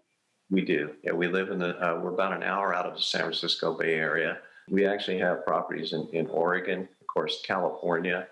We 0.50 0.62
do. 0.62 0.92
Yeah, 1.04 1.14
we 1.14 1.28
live 1.28 1.50
in 1.50 1.60
the. 1.60 1.72
Uh, 1.78 2.00
we're 2.00 2.14
about 2.14 2.34
an 2.34 2.44
hour 2.44 2.74
out 2.74 2.86
of 2.86 2.96
the 2.96 3.02
San 3.02 3.22
Francisco 3.22 3.78
Bay 3.78 3.96
Area. 3.96 4.40
We 4.70 4.86
actually 4.86 5.20
have 5.20 5.46
properties 5.46 5.94
in, 5.94 6.08
in 6.14 6.28
Oregon, 6.28 6.88
of 7.02 7.08
course, 7.08 7.42
California, 7.46 8.28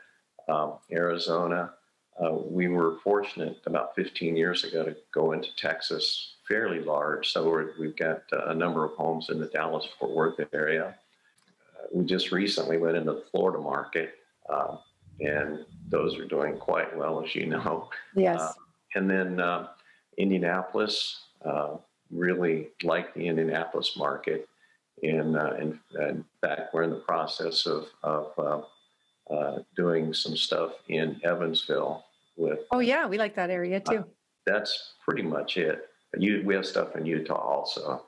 um, 0.48 0.75
Arizona, 0.92 1.74
uh, 2.22 2.34
we 2.34 2.68
were 2.68 2.98
fortunate 3.04 3.58
about 3.66 3.96
15 3.96 4.36
years 4.36 4.63
ago 4.63 4.84
to 4.84 4.96
go 5.13 5.32
into 5.32 5.56
Texas, 5.56 6.36
fairly 6.48 6.80
large. 6.80 7.32
So 7.32 7.68
we 7.80 7.88
have 7.88 7.98
got 7.98 8.22
uh, 8.32 8.46
a 8.48 8.54
number 8.54 8.84
of 8.84 8.92
homes 8.92 9.30
in 9.30 9.40
the 9.40 9.48
Dallas 9.48 9.88
Fort 9.98 10.12
Worth 10.12 10.40
area. 10.54 10.96
Uh, 11.75 11.88
we 11.94 12.06
just 12.06 12.32
recently 12.32 12.78
went 12.78 12.98
into 12.98 13.13
the 13.13 13.24
Florida 13.32 13.60
market, 13.60 14.16
uh, 14.50 14.78
and 15.22 15.66
those 15.90 16.18
are 16.18 16.25
doing 16.25 16.58
quite 16.58 16.96
well, 16.96 17.24
as 17.24 17.36
you 17.36 17.46
know. 17.46 17.90
Yes. 18.16 18.40
Uh, 18.40 18.54
and 18.96 19.10
then 19.10 19.42
Indianapolis, 20.18 21.25
really 22.12 22.70
like 22.84 23.13
the 23.13 23.28
Indianapolis 23.28 23.96
market. 23.98 24.48
And 25.04 25.36
in, 25.36 25.80
in, 26.00 26.25
fact, 26.42 26.74
we're 26.74 26.84
in 26.84 26.90
the 26.92 26.98
process 26.98 27.66
of, 27.66 27.88
of 28.04 28.66
uh, 29.30 29.60
doing 29.75 30.13
some 30.13 30.36
stuff 30.36 30.74
in 30.90 31.20
Evansville 31.24 32.06
with. 32.36 32.60
Oh 32.72 32.80
yeah, 32.80 33.08
we 33.08 33.18
like 33.18 33.36
that 33.36 33.50
area 33.50 33.80
too. 33.80 34.00
Uh, 34.00 34.04
that's 34.46 34.94
pretty 35.04 35.24
much 35.24 35.58
it. 35.58 35.88
You, 36.18 36.44
we 36.46 36.54
have 36.56 36.66
stuff 36.66 36.96
in 36.96 37.06
Utah 37.06 37.36
also. 37.36 38.06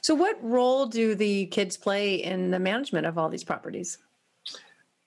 So, 0.00 0.14
what 0.14 0.38
role 0.42 0.86
do 0.86 1.14
the 1.14 1.46
kids 1.46 1.76
play 1.76 2.14
in 2.14 2.50
the 2.50 2.58
management 2.58 3.06
of 3.06 3.18
all 3.18 3.28
these 3.28 3.44
properties? 3.44 3.98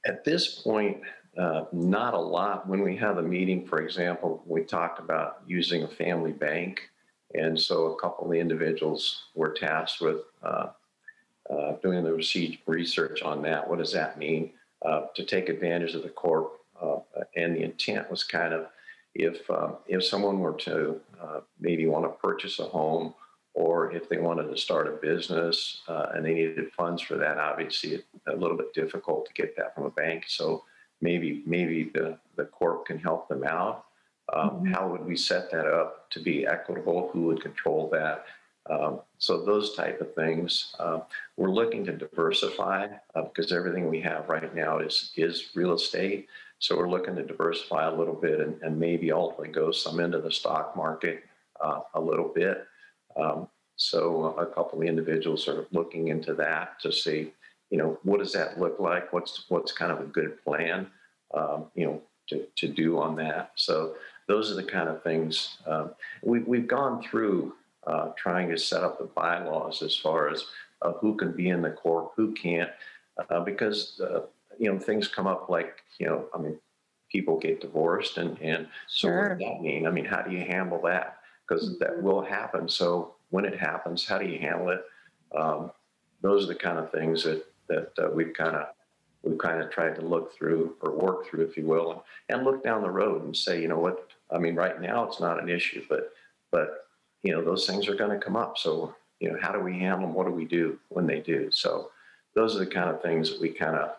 At 0.05 0.23
this 0.25 0.61
point, 0.61 0.97
uh, 1.39 1.65
not 1.71 2.13
a 2.13 2.19
lot. 2.19 2.67
When 2.67 2.81
we 2.81 2.97
have 2.97 3.17
a 3.17 3.23
meeting, 3.23 3.65
for 3.65 3.81
example, 3.81 4.43
we 4.45 4.63
talked 4.63 4.99
about 4.99 5.41
using 5.47 5.83
a 5.83 5.87
family 5.87 6.33
bank. 6.33 6.81
And 7.33 7.57
so 7.59 7.93
a 7.93 7.99
couple 7.99 8.25
of 8.25 8.31
the 8.31 8.39
individuals 8.39 9.23
were 9.35 9.53
tasked 9.53 10.01
with 10.01 10.17
uh, 10.43 10.67
uh, 11.49 11.73
doing 11.81 12.03
the 12.03 12.57
research 12.67 13.21
on 13.21 13.41
that. 13.43 13.69
What 13.69 13.79
does 13.79 13.93
that 13.93 14.19
mean? 14.19 14.51
Uh, 14.85 15.03
to 15.15 15.23
take 15.23 15.49
advantage 15.49 15.93
of 15.93 16.03
the 16.03 16.09
corp. 16.09 16.59
Uh, 16.81 16.97
and 17.35 17.55
the 17.55 17.63
intent 17.63 18.09
was 18.09 18.23
kind 18.23 18.53
of 18.53 18.67
if 19.15 19.49
uh, 19.49 19.71
if 19.87 20.03
someone 20.03 20.39
were 20.39 20.53
to 20.53 20.99
uh, 21.21 21.39
maybe 21.59 21.85
want 21.85 22.05
to 22.05 22.09
purchase 22.09 22.59
a 22.59 22.63
home 22.63 23.13
or 23.53 23.91
if 23.91 24.07
they 24.07 24.17
wanted 24.17 24.49
to 24.49 24.57
start 24.57 24.87
a 24.87 24.91
business 24.91 25.81
and 25.87 26.25
they 26.25 26.33
needed 26.33 26.71
funds 26.71 27.01
for 27.01 27.17
that, 27.17 27.37
obviously 27.37 28.01
a 28.27 28.35
little 28.35 28.55
bit 28.55 28.73
difficult 28.73 29.25
to 29.25 29.33
get 29.33 29.55
that 29.57 29.75
from 29.75 29.85
a 29.85 29.89
bank. 29.89 30.25
So 30.27 30.63
maybe 31.01 31.43
maybe 31.45 31.91
the, 31.93 32.17
the 32.35 32.45
corp 32.45 32.85
can 32.85 32.99
help 32.99 33.27
them 33.27 33.43
out. 33.43 33.85
Um, 34.33 34.49
mm-hmm. 34.49 34.73
How 34.73 34.87
would 34.87 35.05
we 35.05 35.17
set 35.17 35.51
that 35.51 35.65
up 35.65 36.09
to 36.11 36.19
be 36.19 36.45
equitable? 36.45 37.09
Who 37.13 37.21
would 37.23 37.41
control 37.41 37.89
that? 37.91 38.25
Um, 38.69 38.99
so 39.17 39.43
those 39.43 39.75
type 39.75 39.99
of 40.01 40.13
things. 40.13 40.75
Uh, 40.79 40.99
we're 41.37 41.49
looking 41.49 41.83
to 41.85 41.91
diversify 41.91 42.87
uh, 43.15 43.23
because 43.23 43.51
everything 43.51 43.89
we 43.89 44.01
have 44.01 44.29
right 44.29 44.53
now 44.55 44.79
is 44.79 45.11
is 45.15 45.49
real 45.55 45.73
estate. 45.73 46.27
So 46.59 46.77
we're 46.77 46.89
looking 46.89 47.15
to 47.15 47.23
diversify 47.23 47.87
a 47.87 47.95
little 47.95 48.13
bit 48.13 48.41
and, 48.41 48.61
and 48.61 48.77
maybe 48.77 49.11
ultimately 49.11 49.47
go 49.47 49.71
some 49.71 49.99
into 50.01 50.19
the 50.19 50.31
stock 50.31 50.75
market 50.75 51.23
uh, 51.61 51.81
a 51.93 52.01
little 52.01 52.27
bit. 52.27 52.67
Um, 53.15 53.47
so 53.77 54.35
a 54.37 54.45
couple 54.45 54.81
of 54.81 54.87
individuals 54.87 55.47
are 55.47 55.65
looking 55.71 56.09
into 56.09 56.33
that 56.33 56.79
to 56.81 56.91
see, 56.91 57.31
you 57.69 57.77
know, 57.77 57.99
what 58.03 58.19
does 58.19 58.33
that 58.33 58.59
look 58.59 58.79
like? 58.79 59.13
What's 59.13 59.45
what's 59.49 59.71
kind 59.71 59.91
of 59.91 59.99
a 59.99 60.05
good 60.05 60.43
plan, 60.43 60.87
um, 61.33 61.65
you 61.75 61.85
know, 61.85 62.01
to, 62.29 62.45
to 62.57 62.67
do 62.67 62.99
on 62.99 63.15
that. 63.17 63.51
So 63.55 63.95
those 64.27 64.51
are 64.51 64.55
the 64.55 64.63
kind 64.63 64.89
of 64.89 65.03
things 65.03 65.57
um, 65.65 65.91
we, 66.23 66.39
we've 66.39 66.67
gone 66.67 67.01
through 67.03 67.53
uh, 67.85 68.09
trying 68.17 68.49
to 68.49 68.57
set 68.57 68.83
up 68.83 68.99
the 68.99 69.05
bylaws 69.05 69.81
as 69.81 69.95
far 69.95 70.29
as 70.29 70.45
uh, 70.81 70.93
who 70.93 71.15
can 71.15 71.31
be 71.31 71.49
in 71.49 71.61
the 71.61 71.71
corp, 71.71 72.11
who 72.15 72.33
can't, 72.33 72.69
uh, 73.29 73.39
because 73.39 73.99
uh, 74.01 74.21
you 74.57 74.71
know 74.71 74.79
things 74.79 75.07
come 75.07 75.27
up 75.27 75.49
like 75.49 75.77
you 75.99 76.05
know, 76.05 76.25
I 76.33 76.37
mean, 76.37 76.57
people 77.11 77.39
get 77.39 77.61
divorced, 77.61 78.17
and 78.17 78.37
and 78.41 78.67
so 78.87 79.07
sure. 79.07 79.29
what 79.29 79.39
does 79.39 79.47
that 79.47 79.61
mean? 79.61 79.87
I 79.87 79.91
mean, 79.91 80.05
how 80.05 80.21
do 80.21 80.31
you 80.31 80.39
handle 80.39 80.81
that? 80.83 81.17
Because 81.47 81.69
mm-hmm. 81.69 81.79
that 81.79 82.01
will 82.01 82.21
happen. 82.21 82.69
So 82.69 83.15
when 83.29 83.45
it 83.45 83.57
happens, 83.57 84.05
how 84.05 84.17
do 84.17 84.25
you 84.25 84.39
handle 84.39 84.69
it? 84.69 84.81
Um, 85.35 85.71
those 86.21 86.43
are 86.45 86.47
the 86.47 86.55
kind 86.55 86.77
of 86.77 86.91
things 86.91 87.23
that 87.23 87.45
that 87.69 87.91
uh, 87.97 88.09
we've 88.11 88.33
kind 88.33 88.55
of 88.55 88.67
we've 89.23 89.37
kind 89.37 89.61
of 89.61 89.71
tried 89.71 89.95
to 89.95 90.01
look 90.01 90.35
through 90.35 90.75
or 90.81 90.91
work 90.91 91.27
through, 91.27 91.45
if 91.45 91.57
you 91.57 91.65
will, 91.65 91.91
and, 91.91 92.01
and 92.29 92.43
look 92.43 92.63
down 92.63 92.81
the 92.81 92.89
road 92.89 93.23
and 93.23 93.35
say, 93.35 93.61
you 93.61 93.67
know 93.67 93.79
what? 93.79 94.09
I 94.31 94.37
mean, 94.37 94.55
right 94.55 94.79
now 94.81 95.03
it's 95.05 95.19
not 95.19 95.41
an 95.41 95.49
issue, 95.49 95.83
but 95.89 96.11
but 96.51 96.87
you 97.23 97.31
know, 97.31 97.43
those 97.43 97.67
things 97.67 97.87
are 97.87 97.95
going 97.95 98.17
to 98.17 98.23
come 98.23 98.35
up. 98.35 98.57
So, 98.57 98.95
you 99.19 99.31
know, 99.31 99.37
how 99.41 99.51
do 99.51 99.59
we 99.59 99.77
handle 99.77 100.01
them? 100.01 100.13
What 100.13 100.25
do 100.25 100.31
we 100.31 100.45
do 100.45 100.79
when 100.89 101.05
they 101.05 101.19
do? 101.19 101.51
So, 101.51 101.91
those 102.35 102.55
are 102.55 102.59
the 102.59 102.67
kind 102.67 102.89
of 102.89 103.01
things 103.01 103.29
that 103.29 103.41
we 103.41 103.49
kind 103.49 103.75
of 103.75 103.91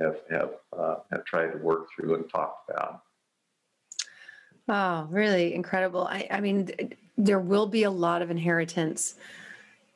have 0.00 0.16
have 0.30 0.50
uh, 0.76 0.96
have 1.10 1.24
tried 1.24 1.52
to 1.52 1.58
work 1.58 1.88
through 1.94 2.14
and 2.14 2.28
talk 2.28 2.64
about. 2.68 3.02
Oh, 4.68 5.06
really 5.10 5.54
incredible! 5.54 6.06
I, 6.06 6.26
I 6.30 6.40
mean, 6.40 6.70
there 7.16 7.38
will 7.38 7.66
be 7.66 7.84
a 7.84 7.90
lot 7.90 8.22
of 8.22 8.30
inheritance 8.30 9.14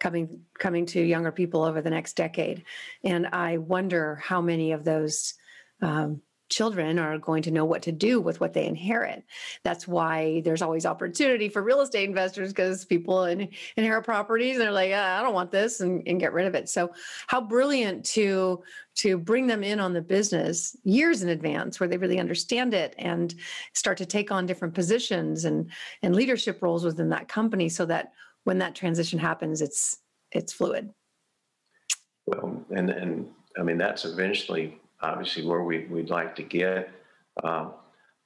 coming 0.01 0.41
coming 0.59 0.87
to 0.87 1.01
younger 1.01 1.31
people 1.31 1.63
over 1.63 1.81
the 1.81 1.91
next 1.91 2.15
decade, 2.15 2.65
and 3.05 3.27
I 3.29 3.59
wonder 3.59 4.17
how 4.17 4.41
many 4.41 4.73
of 4.73 4.85
those 4.85 5.35
um, 5.83 6.23
children 6.51 6.99
are 6.99 7.17
going 7.19 7.43
to 7.45 7.51
know 7.51 7.65
what 7.65 7.83
to 7.83 7.93
do 7.93 8.21
with 8.21 8.41
what 8.41 8.53
they 8.53 8.67
inherit. 8.67 9.25
That's 9.63 9.89
why 9.89 10.43
there's 10.45 10.63
always 10.63 10.85
opportunity 10.85 11.49
for 11.49 11.63
real 11.63 11.81
estate 11.81 12.09
investors 12.09 12.51
because 12.51 12.85
people 12.85 13.25
in, 13.25 13.49
inherit 13.77 14.05
properties 14.05 14.57
and 14.57 14.63
they're 14.63 14.73
like, 14.73 14.91
ah, 14.93 15.19
I 15.19 15.23
don't 15.23 15.33
want 15.33 15.53
this 15.53 15.81
and, 15.81 16.03
and 16.07 16.21
get 16.21 16.33
rid 16.33 16.47
of 16.47 16.55
it. 16.55 16.69
So 16.69 16.93
how 17.29 17.41
brilliant 17.41 18.05
to 18.07 18.63
to 18.97 19.17
bring 19.17 19.47
them 19.47 19.63
in 19.63 19.81
on 19.81 19.95
the 19.95 20.03
business 20.03 20.77
years 20.83 21.23
in 21.23 21.29
advance 21.31 21.79
where 21.79 21.89
they 21.89 21.97
really 21.97 22.19
understand 22.19 22.75
it 22.75 22.95
and 22.99 23.35
start 23.73 23.97
to 23.99 24.07
take 24.07 24.33
on 24.33 24.45
different 24.45 24.75
positions 24.75 25.45
and 25.45 25.71
and 26.03 26.15
leadership 26.15 26.61
roles 26.61 26.85
within 26.85 27.09
that 27.11 27.29
company 27.29 27.69
so 27.69 27.87
that 27.87 28.13
when 28.51 28.59
that 28.59 28.75
transition 28.75 29.17
happens 29.17 29.63
it's 29.63 29.99
it's 30.33 30.53
fluid. 30.53 30.91
Well, 32.27 32.65
and 32.71 32.91
and 32.91 33.29
I 33.57 33.63
mean 33.63 33.79
that's 33.79 34.05
eventually 34.05 34.81
obviously 35.01 35.47
where 35.47 35.63
we, 35.63 35.85
we'd 35.85 36.11
like 36.11 36.35
to 36.35 36.43
get. 36.43 36.91
Um, 37.45 37.75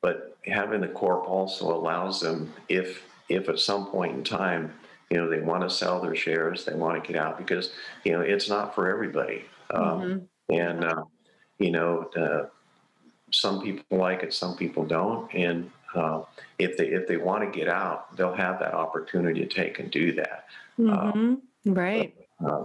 but 0.00 0.38
having 0.46 0.80
the 0.80 0.88
corp 0.88 1.28
also 1.28 1.70
allows 1.70 2.22
them, 2.22 2.50
if 2.70 3.02
if 3.28 3.50
at 3.50 3.58
some 3.58 3.84
point 3.88 4.16
in 4.16 4.24
time, 4.24 4.72
you 5.10 5.18
know, 5.18 5.28
they 5.28 5.40
want 5.40 5.62
to 5.62 5.68
sell 5.68 6.00
their 6.00 6.16
shares, 6.16 6.64
they 6.64 6.72
want 6.72 7.04
to 7.04 7.12
get 7.12 7.20
out 7.20 7.36
because 7.36 7.72
you 8.04 8.12
know 8.12 8.22
it's 8.22 8.48
not 8.48 8.74
for 8.74 8.88
everybody. 8.88 9.44
Um, 9.74 9.84
mm-hmm. 9.84 10.54
And 10.54 10.84
uh, 10.86 11.04
you 11.58 11.70
know, 11.70 12.08
uh, 12.16 12.44
some 13.30 13.60
people 13.60 13.98
like 13.98 14.22
it, 14.22 14.32
some 14.32 14.56
people 14.56 14.86
don't, 14.86 15.30
and 15.34 15.70
uh, 15.96 16.22
if 16.58 16.76
they 16.76 16.88
if 16.88 17.06
they 17.06 17.16
want 17.16 17.44
to 17.44 17.58
get 17.58 17.68
out, 17.68 18.16
they'll 18.16 18.34
have 18.34 18.58
that 18.60 18.74
opportunity 18.74 19.46
to 19.46 19.46
take 19.46 19.78
and 19.78 19.90
do 19.90 20.12
that. 20.12 20.46
Mm-hmm. 20.78 20.90
Um, 20.90 21.42
right. 21.64 22.14
But, 22.40 22.50
uh, 22.50 22.64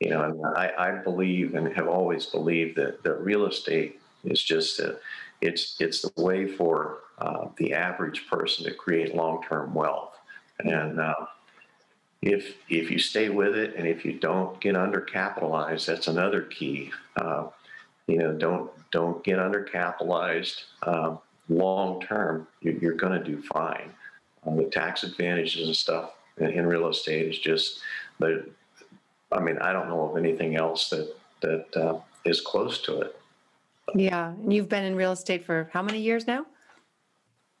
you 0.00 0.10
know, 0.10 0.52
I, 0.56 0.72
I 0.78 0.90
believe 0.90 1.54
and 1.54 1.72
have 1.74 1.88
always 1.88 2.26
believed 2.26 2.76
that, 2.76 3.02
that 3.02 3.14
real 3.14 3.46
estate 3.46 3.98
is 4.24 4.42
just 4.42 4.78
a, 4.80 4.98
it's 5.40 5.76
it's 5.80 6.02
the 6.02 6.22
way 6.22 6.46
for 6.46 6.98
uh, 7.18 7.48
the 7.56 7.72
average 7.72 8.26
person 8.28 8.64
to 8.64 8.74
create 8.74 9.14
long-term 9.14 9.72
wealth. 9.72 10.14
And 10.60 11.00
uh, 11.00 11.26
if 12.20 12.56
if 12.68 12.90
you 12.90 12.98
stay 12.98 13.28
with 13.28 13.56
it, 13.56 13.74
and 13.76 13.86
if 13.86 14.04
you 14.04 14.14
don't 14.14 14.60
get 14.60 14.74
undercapitalized, 14.74 15.86
that's 15.86 16.08
another 16.08 16.42
key. 16.42 16.90
Uh, 17.16 17.48
you 18.06 18.18
know, 18.18 18.32
don't 18.32 18.70
don't 18.90 19.22
get 19.24 19.38
undercapitalized. 19.38 20.62
Um, 20.82 21.18
long 21.48 22.00
term, 22.00 22.46
you're, 22.60 22.74
you're 22.74 22.94
going 22.94 23.18
to 23.18 23.24
do 23.24 23.42
fine. 23.42 23.90
Uh, 24.46 24.54
the 24.54 24.64
tax 24.64 25.02
advantages 25.02 25.66
and 25.66 25.76
stuff 25.76 26.12
in, 26.38 26.50
in 26.50 26.66
real 26.66 26.88
estate 26.88 27.26
is 27.28 27.38
just 27.38 27.80
the. 28.18 28.48
I 29.32 29.40
mean, 29.40 29.58
I 29.58 29.72
don't 29.72 29.88
know 29.88 30.08
of 30.08 30.16
anything 30.16 30.56
else 30.56 30.88
that 30.90 31.14
that 31.42 31.76
uh, 31.76 31.98
is 32.24 32.40
close 32.40 32.80
to 32.82 33.00
it. 33.00 33.20
Yeah, 33.94 34.28
and 34.30 34.52
you've 34.52 34.68
been 34.68 34.84
in 34.84 34.96
real 34.96 35.12
estate 35.12 35.44
for 35.44 35.68
how 35.72 35.82
many 35.82 36.00
years 36.00 36.26
now? 36.26 36.46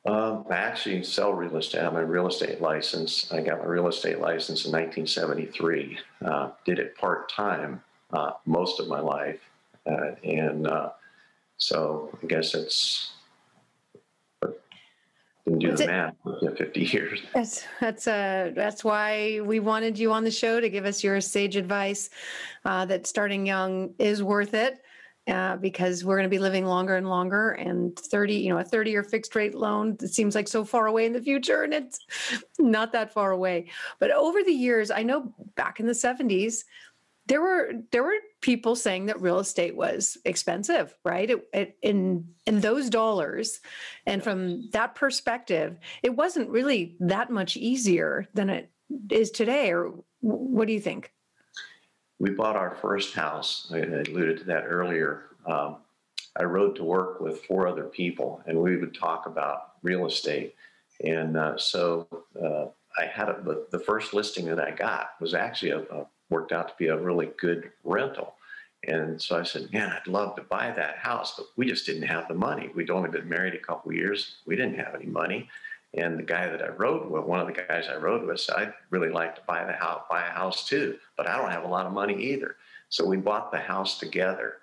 Um, 0.06 0.44
I 0.50 0.54
actually 0.54 1.02
sell 1.02 1.32
real 1.32 1.56
estate. 1.56 1.82
I'm 1.82 1.96
a 1.96 2.04
real 2.04 2.28
estate 2.28 2.60
license. 2.60 3.32
I 3.32 3.40
got 3.40 3.58
my 3.58 3.64
real 3.64 3.88
estate 3.88 4.20
license 4.20 4.64
in 4.64 4.72
1973. 4.72 5.98
Uh, 6.24 6.50
did 6.64 6.78
it 6.78 6.96
part 6.96 7.28
time 7.28 7.82
uh, 8.12 8.32
most 8.44 8.78
of 8.78 8.86
my 8.86 9.00
life, 9.00 9.40
uh, 9.84 10.12
and 10.22 10.66
uh, 10.68 10.90
so 11.56 12.16
I 12.22 12.26
guess 12.26 12.54
it's 12.54 13.12
didn't 15.46 15.60
do 15.60 15.76
the 15.76 15.86
math. 15.86 16.14
Yeah, 16.42 16.50
50 16.56 16.80
years. 16.92 17.22
That's 17.34 17.64
that's 17.80 18.08
uh 18.08 18.52
that's 18.54 18.84
why 18.84 19.40
we 19.44 19.60
wanted 19.60 19.98
you 19.98 20.12
on 20.12 20.24
the 20.24 20.30
show 20.30 20.60
to 20.60 20.68
give 20.68 20.84
us 20.84 21.04
your 21.04 21.20
sage 21.20 21.56
advice 21.56 22.10
uh, 22.64 22.84
that 22.86 23.06
starting 23.06 23.46
young 23.46 23.94
is 23.98 24.22
worth 24.22 24.54
it. 24.54 24.80
Uh, 25.28 25.56
because 25.56 26.04
we're 26.04 26.14
going 26.14 26.22
to 26.22 26.30
be 26.30 26.38
living 26.38 26.64
longer 26.64 26.94
and 26.94 27.08
longer, 27.08 27.50
and 27.50 27.98
30, 27.98 28.34
you 28.34 28.48
know, 28.48 28.58
a 28.58 28.64
30 28.64 28.92
year 28.92 29.02
fixed 29.02 29.34
rate 29.34 29.56
loan 29.56 29.96
it 30.00 30.14
seems 30.14 30.36
like 30.36 30.46
so 30.46 30.64
far 30.64 30.86
away 30.86 31.04
in 31.04 31.12
the 31.12 31.20
future, 31.20 31.64
and 31.64 31.74
it's 31.74 31.98
not 32.60 32.92
that 32.92 33.12
far 33.12 33.32
away. 33.32 33.66
But 33.98 34.12
over 34.12 34.44
the 34.44 34.52
years, 34.52 34.88
I 34.92 35.02
know 35.02 35.34
back 35.56 35.80
in 35.80 35.86
the 35.86 35.94
70s, 35.94 36.62
there 37.26 37.40
were 37.40 37.72
there 37.92 38.02
were 38.02 38.14
people 38.40 38.76
saying 38.76 39.06
that 39.06 39.20
real 39.20 39.38
estate 39.38 39.76
was 39.76 40.16
expensive, 40.24 40.94
right? 41.04 41.30
It, 41.30 41.48
it, 41.52 41.76
in 41.82 42.28
in 42.46 42.60
those 42.60 42.90
dollars, 42.90 43.60
and 44.06 44.22
from 44.22 44.70
that 44.70 44.94
perspective, 44.94 45.78
it 46.02 46.14
wasn't 46.14 46.50
really 46.50 46.96
that 47.00 47.30
much 47.30 47.56
easier 47.56 48.26
than 48.34 48.50
it 48.50 48.70
is 49.10 49.30
today. 49.30 49.72
Or 49.72 49.92
what 50.20 50.66
do 50.66 50.72
you 50.72 50.80
think? 50.80 51.12
we 52.18 52.30
bought 52.30 52.56
our 52.56 52.74
first 52.76 53.14
house. 53.14 53.70
I 53.72 53.78
alluded 53.78 54.38
to 54.38 54.44
that 54.44 54.64
earlier. 54.66 55.26
Um, 55.46 55.78
I 56.38 56.44
rode 56.44 56.76
to 56.76 56.84
work 56.84 57.20
with 57.20 57.44
four 57.44 57.66
other 57.66 57.84
people, 57.84 58.42
and 58.46 58.58
we 58.58 58.76
would 58.76 58.94
talk 58.94 59.26
about 59.26 59.72
real 59.82 60.06
estate. 60.06 60.54
And 61.04 61.36
uh, 61.36 61.56
so 61.58 62.06
uh, 62.42 62.66
I 62.98 63.06
had 63.06 63.28
a, 63.28 63.58
the 63.70 63.78
first 63.78 64.14
listing 64.14 64.46
that 64.46 64.60
I 64.60 64.70
got 64.70 65.10
was 65.20 65.34
actually 65.34 65.70
a, 65.70 65.80
a, 65.80 66.06
worked 66.30 66.52
out 66.52 66.68
to 66.68 66.74
be 66.78 66.88
a 66.88 66.98
really 66.98 67.26
good 67.38 67.72
rental. 67.84 68.34
And 68.86 69.20
so 69.20 69.38
I 69.38 69.42
said, 69.42 69.72
"Man, 69.72 69.90
I'd 69.90 70.06
love 70.06 70.36
to 70.36 70.42
buy 70.42 70.70
that 70.70 70.98
house, 70.98 71.36
but 71.36 71.46
we 71.56 71.66
just 71.66 71.86
didn't 71.86 72.02
have 72.02 72.28
the 72.28 72.34
money. 72.34 72.70
We'd 72.74 72.90
only 72.90 73.10
been 73.10 73.28
married 73.28 73.54
a 73.54 73.58
couple 73.58 73.90
of 73.90 73.96
years. 73.96 74.36
We 74.46 74.56
didn't 74.56 74.78
have 74.78 74.94
any 74.94 75.06
money." 75.06 75.48
And 75.94 76.18
the 76.18 76.22
guy 76.24 76.48
that 76.48 76.62
I 76.62 76.68
rode 76.68 77.10
with, 77.10 77.24
one 77.24 77.40
of 77.40 77.46
the 77.46 77.52
guys 77.54 77.88
I 77.88 77.96
rode 77.96 78.26
with, 78.26 78.40
said, 78.40 78.56
"I'd 78.56 78.74
really 78.90 79.08
like 79.08 79.34
to 79.36 79.40
buy 79.46 79.64
the 79.64 79.72
house, 79.72 80.04
buy 80.10 80.26
a 80.26 80.30
house 80.30 80.68
too, 80.68 80.98
but 81.16 81.26
I 81.26 81.38
don't 81.38 81.50
have 81.50 81.64
a 81.64 81.68
lot 81.68 81.86
of 81.86 81.92
money 81.92 82.22
either." 82.32 82.56
So 82.88 83.04
we 83.06 83.16
bought 83.16 83.50
the 83.50 83.58
house 83.58 83.98
together. 83.98 84.58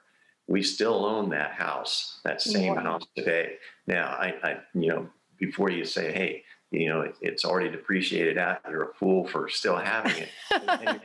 We 0.48 0.62
still 0.62 1.06
own 1.06 1.30
that 1.30 1.52
house, 1.52 2.20
that 2.24 2.42
same 2.42 2.76
Wow. 2.76 2.84
house 2.84 3.04
today. 3.16 3.58
Now, 3.88 4.08
I, 4.10 4.36
I, 4.44 4.60
you 4.74 4.90
know, 4.90 5.10
before 5.38 5.70
you 5.72 5.86
say, 5.86 6.12
"Hey, 6.14 6.46
you 6.74 6.90
know, 6.90 7.02
it, 7.02 7.16
it's 7.22 7.46
already 7.46 7.70
depreciated 7.70 8.38
out," 8.38 8.60
you're 8.70 8.90
a 8.90 8.94
fool 8.96 9.28
for 9.28 9.48
still 9.48 9.78
having 9.78 10.24
it. 10.24 10.30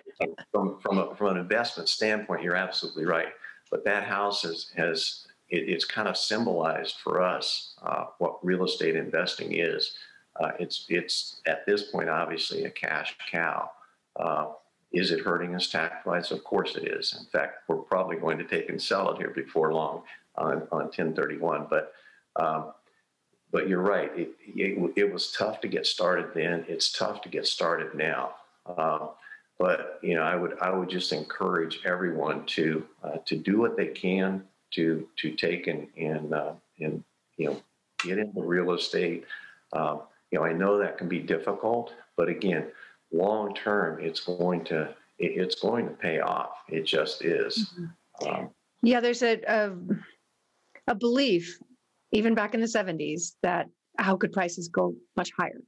From 0.50 0.80
from 0.80 0.98
a, 0.98 1.14
from 1.14 1.28
an 1.28 1.36
investment 1.36 1.88
standpoint, 1.88 2.42
you're 2.42 2.56
absolutely 2.56 3.04
right. 3.04 3.28
But 3.70 3.84
that 3.84 4.02
house 4.02 4.44
is, 4.44 4.72
has 4.76 5.26
it, 5.48 5.68
it's 5.68 5.84
kind 5.84 6.08
of 6.08 6.16
symbolized 6.16 6.96
for 6.96 7.22
us 7.22 7.74
uh, 7.82 8.06
what 8.18 8.44
real 8.44 8.64
estate 8.64 8.96
investing 8.96 9.52
is. 9.52 9.96
Uh, 10.40 10.52
it's 10.58 10.86
it's 10.88 11.40
at 11.46 11.66
this 11.66 11.84
point 11.84 12.08
obviously 12.08 12.64
a 12.64 12.70
cash 12.70 13.16
cow. 13.30 13.70
Uh, 14.18 14.46
is 14.92 15.10
it 15.10 15.20
hurting 15.20 15.54
us 15.54 15.68
tax 15.68 16.04
wise? 16.06 16.30
Of 16.30 16.42
course 16.44 16.76
it 16.76 16.88
is. 16.88 17.14
In 17.18 17.26
fact, 17.26 17.58
we're 17.68 17.76
probably 17.76 18.16
going 18.16 18.38
to 18.38 18.44
take 18.44 18.70
and 18.70 18.80
sell 18.80 19.10
it 19.12 19.18
here 19.18 19.30
before 19.30 19.74
long 19.74 20.02
on, 20.36 20.62
on 20.72 20.84
1031. 20.86 21.66
But 21.68 21.92
um, 22.36 22.72
but 23.50 23.68
you're 23.68 23.82
right. 23.82 24.10
It, 24.16 24.30
it, 24.46 24.92
it 24.96 25.12
was 25.12 25.32
tough 25.32 25.60
to 25.62 25.68
get 25.68 25.86
started 25.86 26.28
then. 26.34 26.64
It's 26.68 26.92
tough 26.92 27.22
to 27.22 27.28
get 27.28 27.46
started 27.46 27.94
now. 27.94 28.34
Um, 28.76 29.10
but 29.58 29.98
you 30.02 30.14
know, 30.14 30.22
I 30.22 30.36
would 30.36 30.58
I 30.60 30.70
would 30.70 30.88
just 30.88 31.12
encourage 31.12 31.80
everyone 31.84 32.46
to 32.46 32.84
uh, 33.02 33.18
to 33.26 33.36
do 33.36 33.58
what 33.58 33.76
they 33.76 33.88
can 33.88 34.44
to 34.72 35.08
to 35.16 35.32
take 35.32 35.66
and 35.66 35.88
and 35.96 36.32
uh, 36.32 36.52
and 36.78 37.02
you 37.36 37.46
know 37.46 37.62
get 38.04 38.18
into 38.18 38.42
real 38.42 38.72
estate. 38.72 39.24
Um, 39.72 40.02
you 40.30 40.38
know, 40.38 40.44
I 40.44 40.52
know 40.52 40.78
that 40.78 40.98
can 40.98 41.08
be 41.08 41.18
difficult, 41.18 41.92
but 42.16 42.28
again, 42.28 42.66
long 43.12 43.54
term, 43.54 43.98
it's 44.00 44.20
going 44.20 44.64
to 44.66 44.82
it, 45.18 45.32
it's 45.36 45.56
going 45.56 45.86
to 45.86 45.92
pay 45.92 46.20
off. 46.20 46.52
It 46.68 46.82
just 46.84 47.24
is. 47.24 47.74
Um, 48.26 48.50
Yeah, 48.82 49.00
there's 49.00 49.22
a, 49.22 49.40
a 49.48 49.72
a 50.86 50.94
belief, 50.94 51.58
even 52.12 52.34
back 52.34 52.54
in 52.54 52.60
the 52.60 52.66
70s, 52.66 53.32
that 53.42 53.66
how 53.98 54.16
could 54.16 54.32
prices 54.32 54.68
go 54.68 54.94
much 55.16 55.30
higher? 55.38 55.60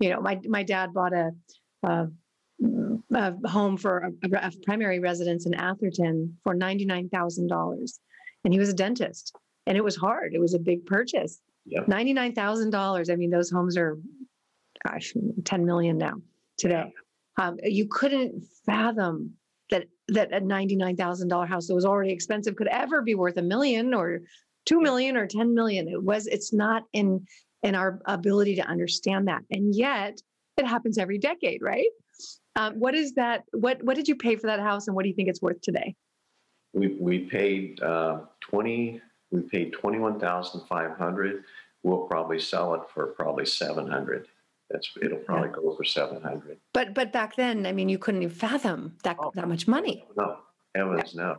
You 0.00 0.10
know, 0.10 0.20
my 0.20 0.40
my 0.46 0.62
dad 0.62 0.92
bought 0.92 1.12
a 1.12 1.30
a, 1.82 2.08
a 3.14 3.48
home 3.48 3.76
for 3.76 4.10
a, 4.22 4.28
a 4.36 4.52
primary 4.64 4.98
residence 4.98 5.46
in 5.46 5.54
Atherton 5.54 6.36
for 6.42 6.54
ninety 6.54 6.84
nine 6.84 7.08
thousand 7.08 7.48
dollars, 7.48 8.00
and 8.44 8.52
he 8.52 8.58
was 8.58 8.70
a 8.70 8.74
dentist, 8.74 9.36
and 9.66 9.76
it 9.76 9.84
was 9.84 9.96
hard. 9.96 10.34
It 10.34 10.40
was 10.40 10.54
a 10.54 10.58
big 10.58 10.84
purchase. 10.86 11.40
Yep. 11.66 11.88
Ninety 11.88 12.12
nine 12.12 12.34
thousand 12.34 12.70
dollars. 12.70 13.08
I 13.08 13.16
mean, 13.16 13.30
those 13.30 13.50
homes 13.50 13.76
are, 13.76 13.98
gosh, 14.86 15.14
ten 15.44 15.64
million 15.64 15.96
now 15.98 16.14
today. 16.58 16.92
Um, 17.36 17.56
you 17.62 17.86
couldn't 17.86 18.42
fathom 18.66 19.34
that 19.70 19.84
that 20.08 20.32
a 20.32 20.40
ninety-nine 20.40 20.96
thousand 20.96 21.28
dollar 21.28 21.46
house 21.46 21.66
that 21.68 21.74
was 21.74 21.84
already 21.84 22.12
expensive 22.12 22.56
could 22.56 22.68
ever 22.68 23.02
be 23.02 23.14
worth 23.14 23.36
a 23.36 23.42
million 23.42 23.94
or 23.94 24.20
two 24.64 24.80
million 24.80 25.16
or 25.16 25.26
ten 25.26 25.54
million. 25.54 25.88
It 25.88 26.02
was. 26.02 26.26
It's 26.26 26.52
not 26.52 26.84
in 26.92 27.26
in 27.62 27.74
our 27.74 28.00
ability 28.06 28.56
to 28.56 28.62
understand 28.62 29.28
that, 29.28 29.42
and 29.50 29.74
yet 29.74 30.20
it 30.56 30.66
happens 30.66 30.98
every 30.98 31.18
decade, 31.18 31.62
right? 31.62 31.88
Um, 32.56 32.74
what 32.78 32.94
is 32.94 33.12
that? 33.14 33.44
What 33.52 33.82
what 33.82 33.96
did 33.96 34.08
you 34.08 34.16
pay 34.16 34.36
for 34.36 34.46
that 34.46 34.60
house, 34.60 34.86
and 34.86 34.94
what 34.94 35.02
do 35.02 35.08
you 35.08 35.14
think 35.14 35.28
it's 35.28 35.42
worth 35.42 35.60
today? 35.60 35.94
we 36.72 36.96
we 37.00 37.20
paid 37.20 37.82
uh, 37.82 38.20
twenty. 38.40 39.00
We 39.30 39.40
paid 39.42 39.72
twenty 39.72 39.98
one 39.98 40.18
thousand 40.20 40.62
five 40.68 40.96
hundred. 40.96 41.44
We'll 41.82 42.06
probably 42.06 42.38
sell 42.40 42.74
it 42.74 42.82
for 42.92 43.08
probably 43.08 43.46
seven 43.46 43.86
hundred. 43.88 44.28
That's 44.70 44.88
it'll 45.02 45.18
probably 45.18 45.50
go 45.50 45.74
for 45.76 45.84
seven 45.84 46.22
hundred. 46.22 46.58
But 46.72 46.94
but 46.94 47.12
back 47.12 47.36
then, 47.36 47.66
I 47.66 47.72
mean, 47.72 47.88
you 47.88 47.98
couldn't 47.98 48.22
even 48.22 48.34
fathom 48.34 48.96
that 49.02 49.16
Oh. 49.20 49.32
that 49.34 49.48
much 49.48 49.66
money. 49.68 50.04
No, 50.16 50.38
heavens 50.74 51.14
no. 51.14 51.36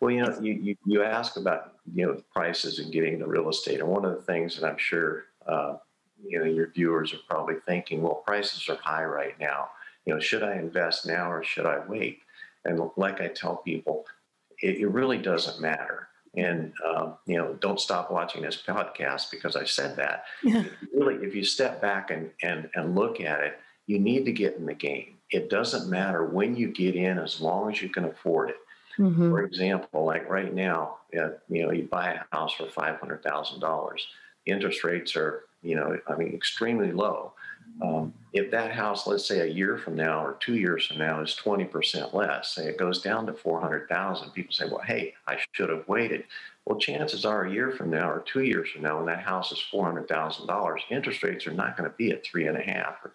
Well, 0.00 0.12
you 0.12 0.22
know, 0.22 0.38
you, 0.40 0.52
you, 0.52 0.76
you 0.86 1.02
ask 1.02 1.36
about 1.36 1.72
you 1.94 2.06
know 2.06 2.22
prices 2.32 2.78
and 2.78 2.92
getting 2.92 3.18
the 3.18 3.26
real 3.26 3.48
estate, 3.48 3.80
and 3.80 3.88
one 3.88 4.04
of 4.04 4.14
the 4.14 4.22
things 4.22 4.56
that 4.56 4.66
I'm 4.66 4.78
sure 4.78 5.24
uh, 5.46 5.76
you 6.24 6.38
know 6.38 6.44
your 6.44 6.70
viewers 6.70 7.12
are 7.14 7.20
probably 7.28 7.56
thinking, 7.66 8.02
well, 8.02 8.22
prices 8.26 8.68
are 8.68 8.76
high 8.76 9.04
right 9.04 9.38
now. 9.38 9.70
You 10.06 10.14
know, 10.14 10.20
should 10.20 10.42
I 10.42 10.54
invest 10.54 11.06
now 11.06 11.30
or 11.30 11.42
should 11.42 11.66
I 11.66 11.80
wait? 11.86 12.20
And 12.64 12.80
like 12.96 13.20
I 13.20 13.28
tell 13.28 13.56
people, 13.56 14.04
it, 14.62 14.76
it 14.76 14.88
really 14.88 15.18
doesn't 15.18 15.60
matter. 15.60 16.08
And 16.36 16.72
um, 16.86 17.14
you 17.26 17.36
know, 17.36 17.54
don't 17.54 17.80
stop 17.80 18.10
watching 18.10 18.42
this 18.42 18.62
podcast 18.66 19.30
because 19.30 19.56
I 19.56 19.64
said 19.64 19.96
that. 19.96 20.24
really, 20.94 21.14
if 21.26 21.34
you 21.34 21.44
step 21.44 21.80
back 21.80 22.10
and, 22.10 22.30
and, 22.42 22.68
and 22.74 22.94
look 22.94 23.20
at 23.20 23.40
it, 23.40 23.58
you 23.86 23.98
need 23.98 24.24
to 24.26 24.32
get 24.32 24.56
in 24.56 24.66
the 24.66 24.74
game. 24.74 25.14
It 25.30 25.50
doesn't 25.50 25.90
matter 25.90 26.24
when 26.24 26.56
you 26.56 26.68
get 26.68 26.94
in 26.94 27.18
as 27.18 27.40
long 27.40 27.70
as 27.70 27.82
you 27.82 27.88
can 27.88 28.04
afford 28.04 28.50
it. 28.50 28.56
Mhm. 28.98 29.30
For 29.30 29.42
example, 29.42 30.04
like 30.04 30.28
right 30.28 30.52
now, 30.52 30.98
you 31.12 31.20
know, 31.48 31.70
you 31.72 31.84
buy 31.90 32.12
a 32.14 32.36
house 32.36 32.54
for 32.54 32.66
five 32.68 32.98
hundred 32.98 33.22
thousand 33.22 33.60
dollars. 33.60 34.06
Interest 34.46 34.82
rates 34.84 35.14
are, 35.16 35.44
you 35.62 35.76
know, 35.76 35.98
I 36.08 36.16
mean, 36.16 36.34
extremely 36.34 36.92
low. 36.92 37.32
Um, 37.82 38.12
if 38.32 38.50
that 38.50 38.72
house, 38.72 39.06
let's 39.06 39.26
say 39.26 39.40
a 39.40 39.46
year 39.46 39.78
from 39.78 39.94
now 39.94 40.24
or 40.24 40.36
two 40.40 40.54
years 40.56 40.86
from 40.86 40.98
now, 40.98 41.20
is 41.20 41.34
twenty 41.36 41.64
percent 41.64 42.14
less, 42.14 42.54
say 42.54 42.66
it 42.66 42.78
goes 42.78 43.02
down 43.02 43.26
to 43.26 43.34
four 43.34 43.60
hundred 43.60 43.88
thousand, 43.88 44.30
people 44.32 44.52
say, 44.52 44.66
"Well, 44.68 44.80
hey, 44.84 45.14
I 45.26 45.38
should 45.52 45.68
have 45.70 45.86
waited." 45.86 46.24
Well, 46.64 46.78
chances 46.78 47.24
are, 47.24 47.44
a 47.44 47.50
year 47.52 47.70
from 47.72 47.90
now 47.90 48.10
or 48.10 48.20
two 48.26 48.42
years 48.42 48.70
from 48.70 48.82
now, 48.82 48.96
when 48.98 49.06
that 49.06 49.22
house 49.22 49.52
is 49.52 49.60
four 49.70 49.84
hundred 49.84 50.08
thousand 50.08 50.46
dollars, 50.48 50.82
interest 50.90 51.22
rates 51.22 51.46
are 51.46 51.52
not 51.52 51.76
going 51.76 51.88
to 51.90 51.96
be 51.96 52.10
at 52.10 52.24
three 52.24 52.46
and 52.48 52.56
a 52.58 52.62
half 52.62 52.96
or 53.04 53.12